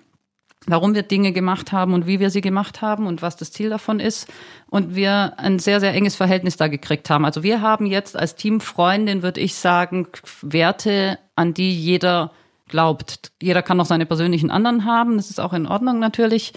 warum 0.66 0.94
wir 0.94 1.02
Dinge 1.02 1.32
gemacht 1.32 1.72
haben 1.72 1.94
und 1.94 2.06
wie 2.06 2.20
wir 2.20 2.30
sie 2.30 2.40
gemacht 2.40 2.82
haben 2.82 3.06
und 3.06 3.22
was 3.22 3.36
das 3.36 3.52
Ziel 3.52 3.70
davon 3.70 4.00
ist. 4.00 4.32
Und 4.68 4.96
wir 4.96 5.34
ein 5.38 5.58
sehr, 5.58 5.80
sehr 5.80 5.94
enges 5.94 6.16
Verhältnis 6.16 6.56
da 6.56 6.68
gekriegt 6.68 7.08
haben. 7.10 7.24
Also 7.24 7.42
wir 7.42 7.60
haben 7.60 7.86
jetzt 7.86 8.16
als 8.16 8.34
Teamfreundin, 8.34 9.22
würde 9.22 9.40
ich 9.40 9.54
sagen, 9.54 10.08
Werte, 10.42 11.18
an 11.36 11.54
die 11.54 11.72
jeder 11.72 12.32
glaubt. 12.68 13.30
Jeder 13.40 13.62
kann 13.62 13.76
noch 13.76 13.86
seine 13.86 14.06
persönlichen 14.06 14.50
anderen 14.50 14.84
haben. 14.84 15.16
Das 15.16 15.30
ist 15.30 15.40
auch 15.40 15.52
in 15.52 15.66
Ordnung 15.66 15.98
natürlich. 15.98 16.52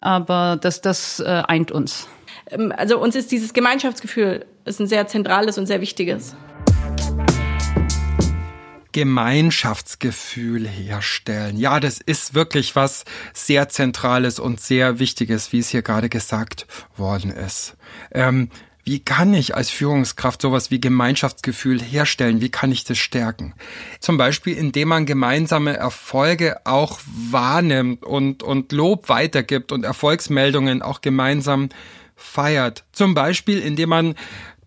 Aber 0.00 0.58
das, 0.60 0.82
das 0.82 1.20
äh, 1.20 1.42
eint 1.46 1.72
uns. 1.72 2.08
Ähm, 2.50 2.72
also 2.76 2.98
uns 2.98 3.16
ist 3.16 3.32
dieses 3.32 3.54
Gemeinschaftsgefühl 3.54 4.44
ist 4.64 4.80
ein 4.80 4.86
sehr 4.86 5.06
zentrales 5.06 5.58
und 5.58 5.66
sehr 5.66 5.80
wichtiges. 5.80 6.36
Gemeinschaftsgefühl 8.96 10.66
herstellen. 10.66 11.58
Ja, 11.58 11.80
das 11.80 12.00
ist 12.00 12.32
wirklich 12.32 12.76
was 12.76 13.04
sehr 13.34 13.68
Zentrales 13.68 14.38
und 14.38 14.58
sehr 14.58 14.98
Wichtiges, 14.98 15.52
wie 15.52 15.58
es 15.58 15.68
hier 15.68 15.82
gerade 15.82 16.08
gesagt 16.08 16.66
worden 16.96 17.30
ist. 17.30 17.76
Ähm, 18.10 18.48
wie 18.84 19.00
kann 19.00 19.34
ich 19.34 19.54
als 19.54 19.68
Führungskraft 19.68 20.40
sowas 20.40 20.70
wie 20.70 20.80
Gemeinschaftsgefühl 20.80 21.82
herstellen? 21.82 22.40
Wie 22.40 22.48
kann 22.48 22.72
ich 22.72 22.84
das 22.84 22.96
stärken? 22.96 23.52
Zum 24.00 24.16
Beispiel, 24.16 24.56
indem 24.56 24.88
man 24.88 25.04
gemeinsame 25.04 25.76
Erfolge 25.76 26.64
auch 26.64 26.98
wahrnimmt 27.04 28.02
und, 28.02 28.42
und 28.42 28.72
Lob 28.72 29.10
weitergibt 29.10 29.72
und 29.72 29.84
Erfolgsmeldungen 29.84 30.80
auch 30.80 31.02
gemeinsam 31.02 31.68
feiert. 32.14 32.84
Zum 32.92 33.12
Beispiel, 33.12 33.58
indem 33.58 33.90
man 33.90 34.14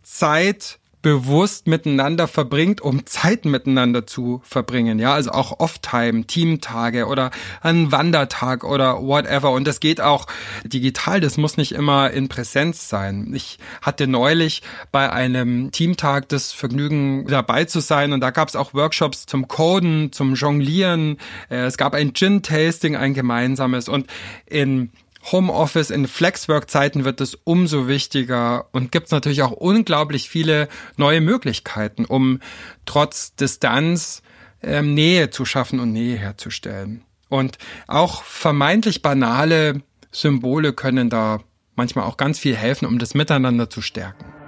Zeit 0.03 0.77
bewusst 1.01 1.67
miteinander 1.67 2.27
verbringt, 2.27 2.81
um 2.81 3.05
Zeit 3.05 3.45
miteinander 3.45 4.05
zu 4.05 4.41
verbringen. 4.43 4.99
Ja, 4.99 5.13
also 5.13 5.31
auch 5.31 5.59
Off-Time, 5.59 6.25
Teamtage 6.25 7.05
oder 7.05 7.31
ein 7.61 7.91
Wandertag 7.91 8.63
oder 8.63 9.01
whatever. 9.01 9.51
Und 9.51 9.65
das 9.65 9.79
geht 9.79 10.01
auch 10.01 10.27
digital. 10.65 11.21
Das 11.21 11.37
muss 11.37 11.57
nicht 11.57 11.71
immer 11.71 12.11
in 12.11 12.27
Präsenz 12.27 12.89
sein. 12.89 13.31
Ich 13.33 13.59
hatte 13.81 14.07
neulich 14.07 14.61
bei 14.91 15.11
einem 15.11 15.71
Teamtag 15.71 16.27
das 16.29 16.51
Vergnügen 16.51 17.25
dabei 17.27 17.65
zu 17.65 17.79
sein 17.79 18.11
und 18.11 18.19
da 18.19 18.31
gab 18.31 18.49
es 18.49 18.55
auch 18.55 18.73
Workshops 18.73 19.25
zum 19.25 19.47
Coden, 19.47 20.11
zum 20.11 20.35
Jonglieren. 20.35 21.17
Äh, 21.49 21.65
es 21.65 21.77
gab 21.77 21.93
ein 21.93 22.13
Gin-Tasting, 22.13 22.95
ein 22.95 23.13
gemeinsames 23.13 23.87
und 23.87 24.07
in 24.45 24.91
Homeoffice 25.31 25.89
in 25.89 26.07
Flexwork-Zeiten 26.07 27.03
wird 27.05 27.21
es 27.21 27.35
umso 27.43 27.87
wichtiger 27.87 28.67
und 28.71 28.91
gibt 28.91 29.07
es 29.07 29.11
natürlich 29.11 29.41
auch 29.41 29.51
unglaublich 29.51 30.29
viele 30.29 30.69
neue 30.97 31.21
Möglichkeiten, 31.21 32.05
um 32.05 32.39
trotz 32.85 33.35
Distanz 33.35 34.21
ähm, 34.61 34.93
Nähe 34.93 35.29
zu 35.29 35.45
schaffen 35.45 35.79
und 35.79 35.91
Nähe 35.91 36.17
herzustellen. 36.17 37.03
Und 37.27 37.57
auch 37.87 38.23
vermeintlich 38.23 39.01
banale 39.01 39.83
Symbole 40.11 40.73
können 40.73 41.09
da 41.09 41.39
manchmal 41.75 42.05
auch 42.05 42.17
ganz 42.17 42.39
viel 42.39 42.55
helfen, 42.55 42.85
um 42.85 42.97
das 42.97 43.13
Miteinander 43.13 43.69
zu 43.69 43.81
stärken. 43.81 44.38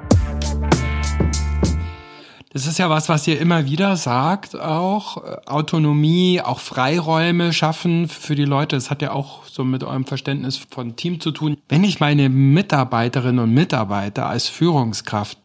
Das 2.53 2.67
ist 2.67 2.79
ja 2.79 2.89
was, 2.89 3.07
was 3.07 3.25
ihr 3.27 3.39
immer 3.39 3.65
wieder 3.65 3.95
sagt, 3.95 4.59
auch 4.59 5.23
äh, 5.23 5.37
Autonomie, 5.45 6.41
auch 6.41 6.59
Freiräume 6.59 7.53
schaffen 7.53 8.09
für 8.09 8.35
die 8.35 8.43
Leute. 8.43 8.75
Das 8.75 8.89
hat 8.89 9.01
ja 9.01 9.13
auch 9.13 9.45
so 9.45 9.63
mit 9.63 9.85
eurem 9.85 10.05
Verständnis 10.05 10.57
von 10.69 10.97
Team 10.97 11.21
zu 11.21 11.31
tun. 11.31 11.55
Wenn 11.69 11.85
ich 11.85 12.01
meine 12.01 12.27
Mitarbeiterinnen 12.27 13.39
und 13.39 13.53
Mitarbeiter 13.53 14.27
als 14.27 14.49
Führungskraft 14.49 15.37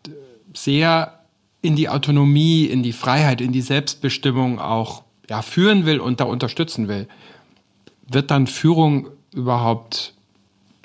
sehr 0.52 1.20
in 1.62 1.76
die 1.76 1.88
Autonomie, 1.88 2.64
in 2.64 2.82
die 2.82 2.92
Freiheit, 2.92 3.40
in 3.40 3.52
die 3.52 3.62
Selbstbestimmung 3.62 4.58
auch 4.58 5.04
ja, 5.30 5.42
führen 5.42 5.86
will 5.86 6.00
und 6.00 6.18
da 6.18 6.24
unterstützen 6.24 6.88
will, 6.88 7.06
wird 8.08 8.32
dann 8.32 8.48
Führung 8.48 9.08
überhaupt, 9.32 10.12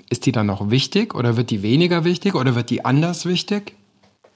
ist 0.10 0.28
die 0.28 0.32
dann 0.32 0.46
noch 0.46 0.70
wichtig 0.70 1.16
oder 1.16 1.36
wird 1.36 1.50
die 1.50 1.64
weniger 1.64 2.04
wichtig 2.04 2.36
oder 2.36 2.54
wird 2.54 2.70
die 2.70 2.86
anders 2.86 3.26
wichtig? 3.26 3.76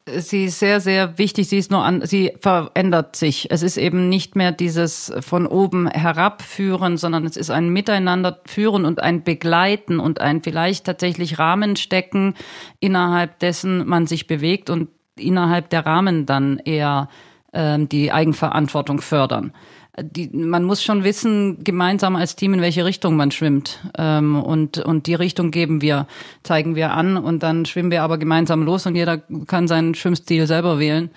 Sie 0.08 0.46
ist 0.46 0.60
sehr, 0.60 0.82
sehr 0.82 1.18
wichtig. 1.18 1.50
Sie 1.50 1.58
ist 1.58 1.72
nur 1.72 1.84
an, 1.84 2.06
sie 2.06 2.34
verändert 2.40 3.16
sich. 3.16 3.50
Es 3.50 3.64
ist 3.64 3.76
eben 3.78 4.08
nicht 4.08 4.36
mehr 4.36 4.52
dieses 4.52 5.12
von 5.22 5.48
oben 5.48 5.88
herabführen, 5.90 6.98
sondern 6.98 7.26
es 7.26 7.36
ist 7.38 7.50
ein 7.50 7.70
Miteinander 7.70 8.40
führen 8.46 8.86
und 8.86 9.02
ein 9.02 9.24
Begleiten 9.24 10.00
und 10.00 10.22
ein 10.22 10.44
vielleicht 10.44 10.86
tatsächlich 10.86 11.40
Rahmen 11.40 11.76
stecken, 11.76 12.36
innerhalb 12.80 13.40
dessen 13.40 13.88
man 13.88 14.06
sich 14.06 14.28
bewegt 14.28 14.70
und 14.70 14.90
innerhalb 15.18 15.72
der 15.72 15.88
Rahmen 15.88 16.28
dann 16.28 16.60
eher 16.60 17.10
ähm, 17.52 17.90
die 17.90 18.12
Eigenverantwortung 18.12 19.02
fördern 19.02 19.54
die, 20.02 20.30
man 20.30 20.64
muss 20.64 20.84
schon 20.84 21.04
wissen, 21.04 21.64
gemeinsam 21.64 22.16
als 22.16 22.36
Team, 22.36 22.54
in 22.54 22.62
welche 22.62 22.86
Richtung 22.86 23.16
man 23.16 23.32
schwimmt. 23.32 23.80
Ähm, 23.98 24.36
und, 24.42 24.78
und 24.80 25.08
die 25.08 25.16
Richtung 25.16 25.52
geben 25.52 25.82
wir, 25.82 26.08
zeigen 26.44 26.76
wir 26.76 26.92
an 26.92 27.18
und 27.18 27.44
dann 27.44 27.66
schwimmen 27.66 27.92
wir 27.92 28.04
aber 28.04 28.18
gemeinsam 28.18 28.64
los 28.64 28.86
und 28.86 28.96
jeder 28.96 29.18
kann 29.48 29.68
seinen 29.68 29.96
Schwimmstil 29.96 30.48
selber 30.48 30.80
wählen 30.80 31.10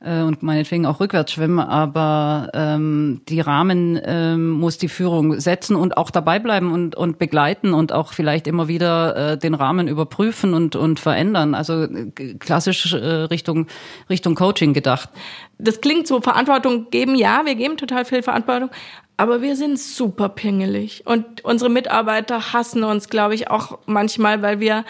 äh, 0.00 0.20
und 0.20 0.42
meinetwegen 0.42 0.86
auch 0.86 1.00
rückwärts 1.00 1.32
schwimmen, 1.32 1.58
aber 1.58 2.50
ähm, 2.54 3.22
die 3.28 3.40
Rahmen 3.40 4.00
ähm, 4.04 4.50
muss 4.50 4.78
die 4.78 4.88
Führung 4.88 5.40
setzen 5.40 5.76
und 5.76 5.96
auch 5.96 6.10
dabei 6.10 6.38
bleiben 6.38 6.72
und, 6.72 6.94
und 6.94 7.18
begleiten 7.18 7.74
und 7.74 7.92
auch 7.92 8.12
vielleicht 8.12 8.46
immer 8.46 8.68
wieder 8.68 9.32
äh, 9.32 9.38
den 9.38 9.54
Rahmen 9.54 9.88
überprüfen 9.88 10.54
und, 10.54 10.76
und 10.76 11.00
verändern. 11.00 11.54
Also 11.54 11.86
klassisch 12.38 12.92
äh, 12.92 12.98
Richtung, 12.98 13.66
Richtung 14.10 14.34
Coaching 14.34 14.74
gedacht. 14.74 15.08
Das 15.58 15.80
klingt 15.80 16.06
so, 16.06 16.20
Verantwortung 16.20 16.90
geben, 16.90 17.14
ja, 17.14 17.42
wir 17.44 17.54
geben 17.54 17.76
total 17.76 18.04
viel 18.04 18.22
Verantwortung, 18.22 18.70
aber 19.16 19.40
wir 19.40 19.56
sind 19.56 19.78
super 19.78 20.28
pingelig. 20.28 21.04
Und 21.06 21.42
unsere 21.44 21.70
Mitarbeiter 21.70 22.52
hassen 22.52 22.84
uns, 22.84 23.08
glaube 23.08 23.34
ich, 23.34 23.50
auch 23.50 23.78
manchmal, 23.86 24.42
weil 24.42 24.60
wir 24.60 24.84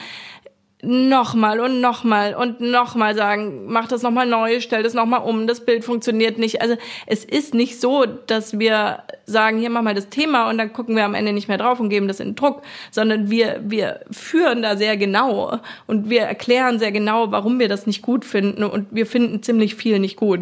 nochmal 0.83 1.59
und 1.61 1.81
nochmal 1.81 2.35
und 2.35 2.61
nochmal 2.61 3.15
sagen, 3.15 3.65
mach 3.67 3.89
das 3.89 4.03
nochmal 4.03 4.27
neu, 4.27 4.61
stell 4.61 4.83
das 4.83 4.93
nochmal 4.93 5.23
um, 5.23 5.47
das 5.47 5.65
Bild 5.65 5.85
funktioniert 5.85 6.39
nicht. 6.39 6.61
Also 6.61 6.77
es 7.07 7.25
ist 7.25 7.55
nicht 7.55 7.81
so, 7.81 8.05
dass 8.05 8.59
wir 8.59 9.03
sagen, 9.25 9.59
hier 9.59 9.71
mach 9.71 9.83
mal 9.83 9.95
das 9.95 10.11
Thema 10.11 10.51
und 10.51 10.59
dann 10.59 10.73
gucken 10.73 10.95
wir 10.95 11.05
am 11.05 11.15
Ende 11.15 11.33
nicht 11.33 11.49
mehr 11.49 11.59
drauf 11.59 11.81
und 11.81 11.89
geben 11.89 12.09
das 12.09 12.21
in 12.21 12.35
Druck, 12.35 12.63
sondern 12.91 13.31
wir, 13.31 13.61
wir 13.65 14.01
führen 14.11 14.63
da 14.63 14.77
sehr 14.77 14.97
genau 14.99 15.59
und 15.87 16.11
wir 16.11 16.23
erklären 16.23 16.79
sehr 16.79 16.93
genau, 16.93 17.33
warum 17.33 17.59
wir 17.59 17.69
das 17.69 17.87
nicht 17.87 18.03
gut 18.03 18.25
finden 18.25 18.63
und 18.63 18.89
wir 18.91 19.07
finden 19.07 19.43
ziemlich 19.43 19.75
viel 19.77 19.99
nicht 19.99 20.17
gut. 20.17 20.41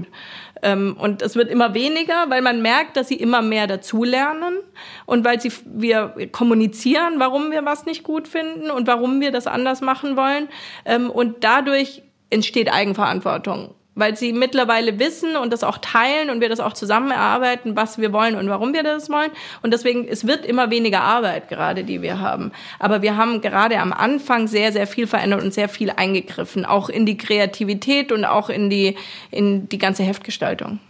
Ähm, 0.65 0.97
und 0.99 1.21
es 1.21 1.37
wird 1.37 1.51
immer 1.51 1.75
weniger, 1.75 2.31
weil 2.31 2.41
man 2.41 2.63
merkt, 2.63 2.97
dass 2.97 3.09
sie 3.09 3.17
immer 3.17 3.43
mehr 3.43 3.67
dazulernen 3.67 4.57
und 5.05 5.25
weil 5.25 5.39
sie, 5.39 5.53
wir 5.67 6.15
kommunizieren, 6.33 7.15
warum 7.19 7.51
wir 7.51 7.67
was 7.67 7.85
nicht 7.85 8.03
gut 8.03 8.27
finden 8.27 8.71
und 8.71 8.87
warum 8.87 9.21
wir 9.21 9.31
das 9.31 9.47
anders 9.47 9.83
machen 9.83 10.17
wollen. 10.17 10.49
Ähm, 10.87 11.11
und 11.11 11.45
dadurch 11.45 12.03
entsteht 12.31 12.73
Eigenverantwortung 12.73 13.75
weil 13.95 14.17
sie 14.17 14.33
mittlerweile 14.33 14.99
wissen 14.99 15.37
und 15.37 15.53
das 15.53 15.63
auch 15.63 15.79
teilen 15.79 16.31
und 16.31 16.41
wir 16.41 16.49
das 16.49 16.61
auch 16.61 16.73
zusammen 16.73 17.11
erarbeiten, 17.11 17.77
was 17.77 17.99
wir 17.99 18.13
wollen 18.13 18.35
und 18.35 18.49
warum 18.49 18.73
wir 18.73 18.83
das 18.83 19.09
wollen. 19.09 19.31
Und 19.63 19.73
deswegen, 19.73 20.07
es 20.09 20.27
wird 20.27 20.45
immer 20.45 20.71
weniger 20.71 21.03
Arbeit 21.03 21.49
gerade, 21.49 21.85
die 21.85 22.03
wir 22.03 22.21
haben. 22.21 22.53
Aber 22.79 23.03
wir 23.03 23.17
haben 23.17 23.41
gerade 23.41 23.79
am 23.79 23.93
Anfang 23.93 24.49
sehr, 24.49 24.73
sehr 24.73 24.87
viel 24.87 25.07
verändert 25.07 25.43
und 25.43 25.55
sehr 25.55 25.69
viel 25.69 25.91
eingegriffen, 25.91 26.65
auch 26.65 26.89
in 26.89 27.07
die 27.07 27.17
Kreativität 27.17 28.11
und 28.13 28.25
auch 28.25 28.49
in 28.49 28.71
die, 28.71 28.97
in 29.31 29.69
die 29.69 29.79
ganze 29.79 30.03
Heftgestaltung. 30.03 30.81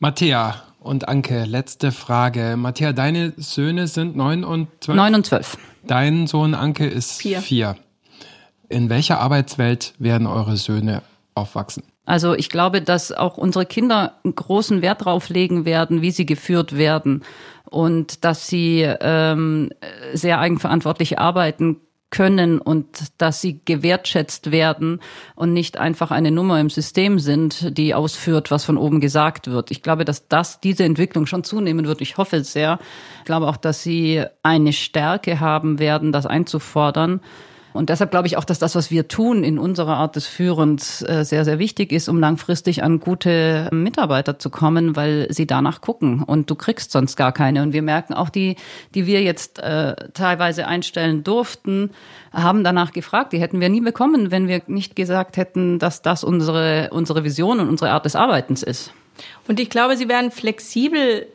Matthäa 0.00 0.62
und 0.80 1.08
Anke, 1.08 1.44
letzte 1.44 1.92
Frage. 1.92 2.56
Matthäa, 2.56 2.92
deine 2.92 3.32
Söhne 3.36 3.86
sind 3.86 4.16
neun 4.16 4.42
und 4.42 4.68
zwölf? 4.80 4.96
Neun 4.96 5.14
und 5.14 5.26
zwölf. 5.26 5.56
Dein 5.84 6.26
Sohn 6.26 6.54
Anke 6.54 6.86
ist 6.86 7.20
vier. 7.20 7.40
vier. 7.40 7.76
In 8.68 8.88
welcher 8.88 9.20
Arbeitswelt 9.20 9.94
werden 9.98 10.26
eure 10.26 10.56
Söhne 10.56 11.02
aufwachsen? 11.34 11.84
Also 12.04 12.34
ich 12.34 12.48
glaube, 12.48 12.82
dass 12.82 13.12
auch 13.12 13.38
unsere 13.38 13.66
Kinder 13.66 14.18
einen 14.24 14.34
großen 14.34 14.82
Wert 14.82 15.04
drauf 15.04 15.28
legen 15.28 15.64
werden, 15.64 16.02
wie 16.02 16.10
sie 16.10 16.26
geführt 16.26 16.76
werden 16.76 17.22
und 17.70 18.24
dass 18.24 18.48
sie 18.48 18.82
ähm, 18.82 19.70
sehr 20.12 20.40
eigenverantwortlich 20.40 21.18
arbeiten 21.18 21.80
können 22.12 22.58
und 22.58 22.86
dass 23.18 23.40
sie 23.40 23.60
gewertschätzt 23.64 24.52
werden 24.52 25.00
und 25.34 25.52
nicht 25.52 25.78
einfach 25.78 26.10
eine 26.10 26.30
Nummer 26.30 26.60
im 26.60 26.70
System 26.70 27.18
sind, 27.18 27.76
die 27.78 27.94
ausführt, 27.94 28.50
was 28.50 28.64
von 28.64 28.76
oben 28.76 29.00
gesagt 29.00 29.50
wird. 29.50 29.70
Ich 29.70 29.82
glaube, 29.82 30.04
dass 30.04 30.28
das 30.28 30.60
diese 30.60 30.84
Entwicklung 30.84 31.26
schon 31.26 31.42
zunehmen 31.42 31.86
wird. 31.86 32.02
Ich 32.02 32.18
hoffe 32.18 32.36
es 32.36 32.52
sehr. 32.52 32.78
Ich 33.20 33.24
glaube 33.24 33.48
auch, 33.48 33.56
dass 33.56 33.82
sie 33.82 34.24
eine 34.42 34.72
Stärke 34.74 35.40
haben 35.40 35.78
werden, 35.78 36.12
das 36.12 36.26
einzufordern 36.26 37.20
und 37.72 37.88
deshalb 37.88 38.10
glaube 38.10 38.26
ich 38.26 38.36
auch, 38.36 38.44
dass 38.44 38.58
das, 38.58 38.74
was 38.74 38.90
wir 38.90 39.08
tun 39.08 39.44
in 39.44 39.58
unserer 39.58 39.96
Art 39.96 40.16
des 40.16 40.26
Führens, 40.26 41.02
äh, 41.02 41.24
sehr, 41.24 41.44
sehr 41.44 41.58
wichtig 41.58 41.92
ist, 41.92 42.08
um 42.08 42.20
langfristig 42.20 42.82
an 42.82 43.00
gute 43.00 43.68
Mitarbeiter 43.72 44.38
zu 44.38 44.50
kommen, 44.50 44.94
weil 44.96 45.26
sie 45.30 45.46
danach 45.46 45.80
gucken. 45.80 46.22
Und 46.22 46.50
du 46.50 46.54
kriegst 46.54 46.92
sonst 46.92 47.16
gar 47.16 47.32
keine. 47.32 47.62
Und 47.62 47.72
wir 47.72 47.82
merken 47.82 48.14
auch 48.14 48.28
die, 48.28 48.56
die 48.94 49.06
wir 49.06 49.22
jetzt 49.22 49.58
äh, 49.58 49.94
teilweise 50.12 50.66
einstellen 50.66 51.24
durften, 51.24 51.90
haben 52.32 52.64
danach 52.64 52.92
gefragt. 52.92 53.32
Die 53.32 53.40
hätten 53.40 53.60
wir 53.60 53.68
nie 53.68 53.80
bekommen, 53.80 54.30
wenn 54.30 54.48
wir 54.48 54.62
nicht 54.66 54.96
gesagt 54.96 55.36
hätten, 55.36 55.78
dass 55.78 56.02
das 56.02 56.24
unsere, 56.24 56.90
unsere 56.92 57.24
Vision 57.24 57.60
und 57.60 57.68
unsere 57.68 57.90
Art 57.90 58.04
des 58.04 58.16
Arbeitens 58.16 58.62
ist. 58.62 58.92
Und 59.48 59.60
ich 59.60 59.70
glaube, 59.70 59.96
sie 59.96 60.08
werden 60.08 60.30
flexibel 60.30 61.26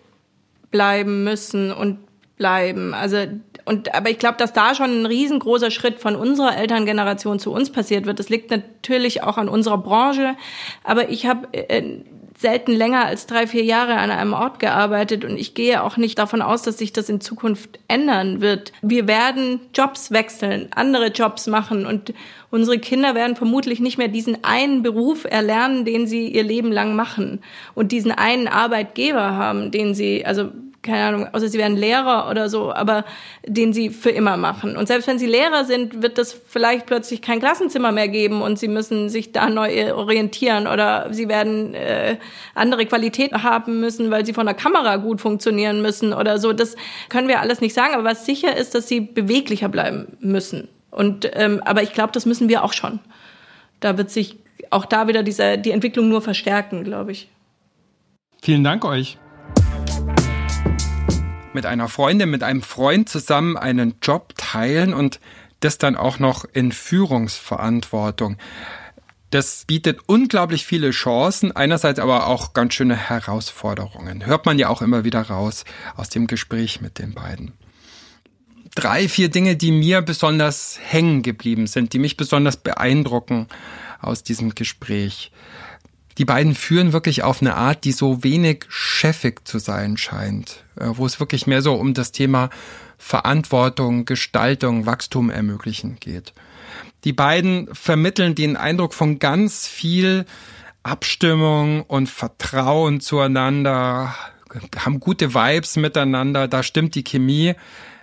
bleiben 0.71 1.23
müssen 1.23 1.71
und 1.71 1.99
bleiben. 2.37 2.93
Also 2.93 3.17
und 3.65 3.93
aber 3.93 4.09
ich 4.09 4.17
glaube, 4.17 4.37
dass 4.37 4.53
da 4.53 4.75
schon 4.75 5.01
ein 5.01 5.05
riesengroßer 5.05 5.71
Schritt 5.71 5.99
von 5.99 6.15
unserer 6.15 6.55
Elterngeneration 6.55 7.37
zu 7.37 7.51
uns 7.51 7.69
passiert 7.69 8.05
wird. 8.05 8.19
Das 8.19 8.29
liegt 8.29 8.49
natürlich 8.49 9.23
auch 9.23 9.37
an 9.37 9.49
unserer 9.49 9.77
Branche. 9.77 10.35
Aber 10.85 11.09
ich 11.09 11.25
habe 11.25 11.47
äh, 11.51 12.01
selten 12.37 12.71
länger 12.71 13.05
als 13.05 13.25
drei, 13.25 13.47
vier 13.47 13.63
Jahre 13.63 13.95
an 13.95 14.11
einem 14.11 14.33
Ort 14.33 14.59
gearbeitet 14.59 15.25
und 15.25 15.37
ich 15.37 15.55
gehe 15.55 15.83
auch 15.83 15.97
nicht 15.97 16.19
davon 16.19 16.43
aus, 16.43 16.61
dass 16.61 16.77
sich 16.77 16.93
das 16.93 17.09
in 17.09 17.19
Zukunft 17.19 17.79
ändern 17.87 18.41
wird. 18.41 18.73
Wir 18.83 19.07
werden 19.07 19.59
Jobs 19.73 20.11
wechseln, 20.11 20.67
andere 20.75 21.07
Jobs 21.07 21.47
machen 21.47 21.87
und 21.87 22.13
unsere 22.51 22.77
Kinder 22.77 23.15
werden 23.15 23.35
vermutlich 23.35 23.79
nicht 23.79 23.97
mehr 23.97 24.07
diesen 24.07 24.43
einen 24.43 24.83
Beruf 24.83 25.25
erlernen, 25.25 25.83
den 25.83 26.05
sie 26.05 26.27
ihr 26.27 26.43
Leben 26.43 26.71
lang 26.71 26.95
machen 26.95 27.41
und 27.73 27.91
diesen 27.91 28.11
einen 28.11 28.47
Arbeitgeber 28.47 29.31
haben, 29.31 29.71
den 29.71 29.95
sie, 29.95 30.23
also 30.23 30.51
keine 30.87 31.03
Ahnung, 31.03 31.27
außer 31.33 31.49
sie 31.49 31.57
werden 31.57 31.77
Lehrer 31.77 32.29
oder 32.29 32.49
so, 32.49 32.73
aber 32.73 33.03
den 33.45 33.73
sie 33.73 33.89
für 33.89 34.09
immer 34.09 34.37
machen. 34.37 34.77
Und 34.77 34.87
selbst 34.87 35.07
wenn 35.07 35.19
sie 35.19 35.27
Lehrer 35.27 35.65
sind, 35.65 36.01
wird 36.01 36.17
es 36.17 36.33
vielleicht 36.33 36.85
plötzlich 36.85 37.21
kein 37.21 37.39
Klassenzimmer 37.39 37.91
mehr 37.91 38.07
geben 38.07 38.41
und 38.41 38.57
sie 38.57 38.69
müssen 38.69 39.09
sich 39.09 39.33
da 39.33 39.49
neu 39.49 39.93
orientieren 39.93 40.65
oder 40.65 41.07
sie 41.11 41.27
werden 41.27 41.75
äh, 41.75 42.17
andere 42.55 42.85
Qualität 42.85 43.33
haben 43.33 43.79
müssen, 43.81 44.09
weil 44.09 44.25
sie 44.25 44.33
von 44.33 44.45
der 44.45 44.55
Kamera 44.55 44.95
gut 44.95 45.19
funktionieren 45.21 45.81
müssen 45.81 46.13
oder 46.13 46.39
so. 46.39 46.53
Das 46.53 46.75
können 47.09 47.27
wir 47.27 47.41
alles 47.41 47.59
nicht 47.61 47.73
sagen, 47.73 47.93
aber 47.93 48.05
was 48.05 48.25
sicher 48.25 48.55
ist, 48.55 48.73
dass 48.73 48.87
sie 48.87 49.01
beweglicher 49.01 49.69
bleiben 49.69 50.17
müssen. 50.21 50.69
Und 50.89 51.29
ähm, 51.33 51.61
aber 51.65 51.83
ich 51.83 51.91
glaube, 51.91 52.13
das 52.13 52.25
müssen 52.25 52.47
wir 52.47 52.63
auch 52.63 52.73
schon. 52.73 52.99
Da 53.81 53.97
wird 53.97 54.09
sich 54.09 54.37
auch 54.69 54.85
da 54.85 55.07
wieder 55.07 55.21
diese 55.21 55.57
die 55.57 55.71
Entwicklung 55.71 56.07
nur 56.07 56.21
verstärken, 56.21 56.85
glaube 56.85 57.11
ich. 57.11 57.29
Vielen 58.41 58.63
Dank 58.63 58.85
euch 58.85 59.17
mit 61.57 61.65
einer 61.65 61.89
Freundin, 61.89 62.29
mit 62.29 62.43
einem 62.43 62.61
Freund 62.61 63.09
zusammen 63.09 63.57
einen 63.57 63.95
Job 63.99 64.35
teilen 64.37 64.93
und 64.93 65.19
das 65.59 65.79
dann 65.79 65.95
auch 65.95 66.19
noch 66.19 66.45
in 66.45 66.71
Führungsverantwortung. 66.71 68.37
Das 69.31 69.65
bietet 69.65 70.01
unglaublich 70.05 70.67
viele 70.67 70.91
Chancen, 70.91 71.51
einerseits 71.51 71.97
aber 71.99 72.27
auch 72.27 72.53
ganz 72.53 72.75
schöne 72.75 72.95
Herausforderungen. 72.95 74.23
Hört 74.23 74.45
man 74.45 74.59
ja 74.59 74.69
auch 74.69 74.83
immer 74.83 75.03
wieder 75.03 75.23
raus 75.23 75.65
aus 75.95 76.09
dem 76.09 76.27
Gespräch 76.27 76.79
mit 76.79 76.99
den 76.99 77.15
beiden. 77.15 77.53
Drei, 78.75 79.09
vier 79.09 79.29
Dinge, 79.29 79.55
die 79.55 79.71
mir 79.71 80.03
besonders 80.03 80.77
hängen 80.79 81.23
geblieben 81.23 81.65
sind, 81.65 81.93
die 81.93 81.99
mich 81.99 82.17
besonders 82.17 82.57
beeindrucken 82.57 83.47
aus 83.99 84.21
diesem 84.21 84.53
Gespräch 84.53 85.31
die 86.17 86.25
beiden 86.25 86.55
führen 86.55 86.93
wirklich 86.93 87.23
auf 87.23 87.41
eine 87.41 87.55
Art, 87.55 87.83
die 87.83 87.91
so 87.91 88.23
wenig 88.23 88.65
chefig 88.69 89.47
zu 89.47 89.59
sein 89.59 89.97
scheint, 89.97 90.63
äh, 90.79 90.87
wo 90.93 91.05
es 91.05 91.19
wirklich 91.19 91.47
mehr 91.47 91.61
so 91.61 91.73
um 91.75 91.93
das 91.93 92.11
Thema 92.11 92.49
Verantwortung, 92.97 94.05
Gestaltung, 94.05 94.85
Wachstum 94.85 95.29
ermöglichen 95.29 95.97
geht. 95.99 96.33
Die 97.03 97.13
beiden 97.13 97.73
vermitteln 97.73 98.33
den 98.33 98.57
Eindruck 98.57 98.93
von 98.93 99.19
ganz 99.19 99.67
viel 99.67 100.25
Abstimmung 100.81 101.83
und 101.83 102.09
Vertrauen 102.09 102.99
zueinander, 102.99 104.15
haben 104.77 104.99
gute 104.99 105.33
Vibes 105.33 105.75
miteinander, 105.75 106.47
da 106.47 106.63
stimmt 106.63 106.95
die 106.95 107.03
Chemie. 107.03 107.53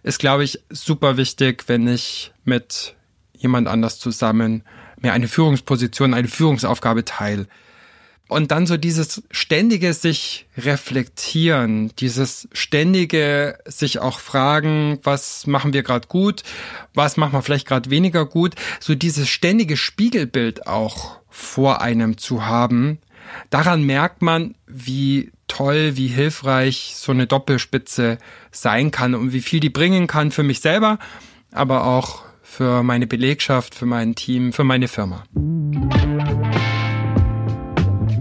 Ist, 0.03 0.19
glaube 0.19 0.45
ich, 0.45 0.63
super 0.69 1.17
wichtig, 1.17 1.65
wenn 1.67 1.89
ich 1.89 2.33
mit 2.45 2.95
jemand 3.33 3.69
anders 3.69 3.99
zusammen 3.99 4.63
mir 5.01 5.13
eine 5.13 5.29
Führungsposition, 5.29 6.15
eine 6.15 6.29
Führungsaufgabe 6.29 7.05
teile. 7.05 7.47
Und 8.29 8.51
dann 8.51 8.67
so 8.67 8.79
dieses 8.79 9.23
ständige 9.31 9.93
sich 9.93 10.47
reflektieren, 10.57 11.93
dieses 11.99 12.49
ständige 12.53 13.59
sich 13.67 13.99
auch 13.99 14.19
fragen, 14.19 14.99
was 15.03 15.47
machen 15.47 15.75
wir 15.75 15.83
gerade 15.83 16.09
gut, 16.09 16.43
was 16.95 17.19
machen 17.19 17.35
wir 17.35 17.43
vielleicht 17.43 17.69
gerade 17.69 17.91
weniger 17.91 18.25
gut, 18.25 18.55
so 18.81 18.95
dieses 18.95 19.29
ständige 19.29 19.77
Spiegelbild 19.77 20.67
auch 20.67 21.19
vor 21.29 21.83
einem 21.83 22.17
zu 22.17 22.47
haben. 22.47 22.99
Daran 23.51 23.83
merkt 23.83 24.23
man, 24.23 24.55
wie 24.67 25.31
toll, 25.47 25.97
wie 25.97 26.09
hilfreich 26.09 26.95
so 26.97 27.13
eine 27.13 27.27
Doppelspitze 27.27 28.19
sein 28.51 28.91
kann 28.91 29.15
und 29.15 29.33
wie 29.33 29.43
viel 29.43 29.61
die 29.61 29.71
bringen 29.71 30.07
kann 30.07 30.31
für 30.31 30.43
mich 30.43 30.61
selber, 30.61 30.99
aber 31.53 31.85
auch 31.87 32.23
für 32.43 32.83
meine 32.83 33.07
Belegschaft, 33.07 33.75
für 33.75 33.87
mein 33.87 34.15
Team, 34.15 34.53
für 34.53 34.65
meine 34.65 34.89
Firma. 34.89 35.25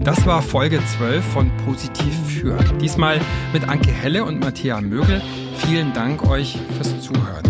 Das 0.04 0.24
war 0.26 0.42
Folge 0.42 0.80
12 0.98 1.24
von 1.24 1.50
Positiv 1.64 2.14
führen. 2.26 2.78
Diesmal 2.78 3.18
mit 3.54 3.66
Anke 3.70 3.90
Helle 3.90 4.24
und 4.24 4.38
Matthäa 4.38 4.82
Mögel. 4.82 5.22
Vielen 5.56 5.94
Dank 5.94 6.28
euch 6.28 6.58
fürs 6.76 7.00
Zuhören. 7.00 7.42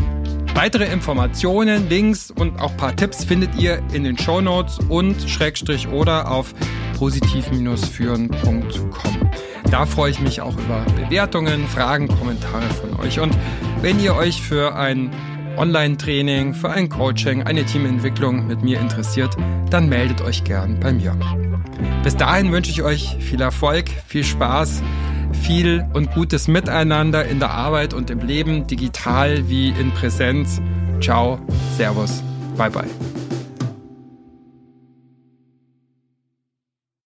Weitere 0.54 0.84
Informationen, 0.84 1.88
Links 1.88 2.30
und 2.30 2.60
auch 2.60 2.76
paar 2.76 2.94
Tipps 2.94 3.24
findet 3.24 3.56
ihr 3.56 3.82
in 3.92 4.04
den 4.04 4.16
Show 4.16 4.40
Notes 4.40 4.78
und 4.88 5.28
Schrägstrich 5.28 5.88
oder 5.88 6.30
auf 6.30 6.54
positiv-führen.com. 6.96 9.30
Da 9.68 9.84
freue 9.84 10.12
ich 10.12 10.20
mich 10.20 10.40
auch 10.40 10.56
über 10.56 10.86
Bewertungen, 10.94 11.66
Fragen, 11.66 12.06
Kommentare 12.06 12.70
von 12.70 13.00
euch. 13.00 13.18
Und 13.18 13.36
wenn 13.82 13.98
ihr 13.98 14.14
euch 14.14 14.40
für 14.40 14.76
ein 14.76 15.10
Online-Training, 15.56 16.54
für 16.54 16.70
ein 16.70 16.88
Coaching, 16.88 17.42
eine 17.42 17.64
Teamentwicklung 17.64 18.46
mit 18.46 18.62
mir 18.62 18.80
interessiert, 18.80 19.36
dann 19.70 19.88
meldet 19.88 20.20
euch 20.20 20.44
gern 20.44 20.78
bei 20.80 20.92
mir. 20.92 21.16
Bis 22.02 22.16
dahin 22.16 22.52
wünsche 22.52 22.70
ich 22.70 22.82
euch 22.82 23.16
viel 23.20 23.40
Erfolg, 23.40 23.90
viel 24.06 24.24
Spaß, 24.24 24.82
viel 25.32 25.84
und 25.92 26.12
gutes 26.12 26.48
Miteinander 26.48 27.24
in 27.24 27.38
der 27.38 27.50
Arbeit 27.50 27.94
und 27.94 28.10
im 28.10 28.20
Leben, 28.20 28.66
digital 28.66 29.48
wie 29.48 29.68
in 29.68 29.90
Präsenz. 29.92 30.60
Ciao, 31.00 31.38
Servus, 31.76 32.22
bye 32.56 32.70
bye. 32.70 33.23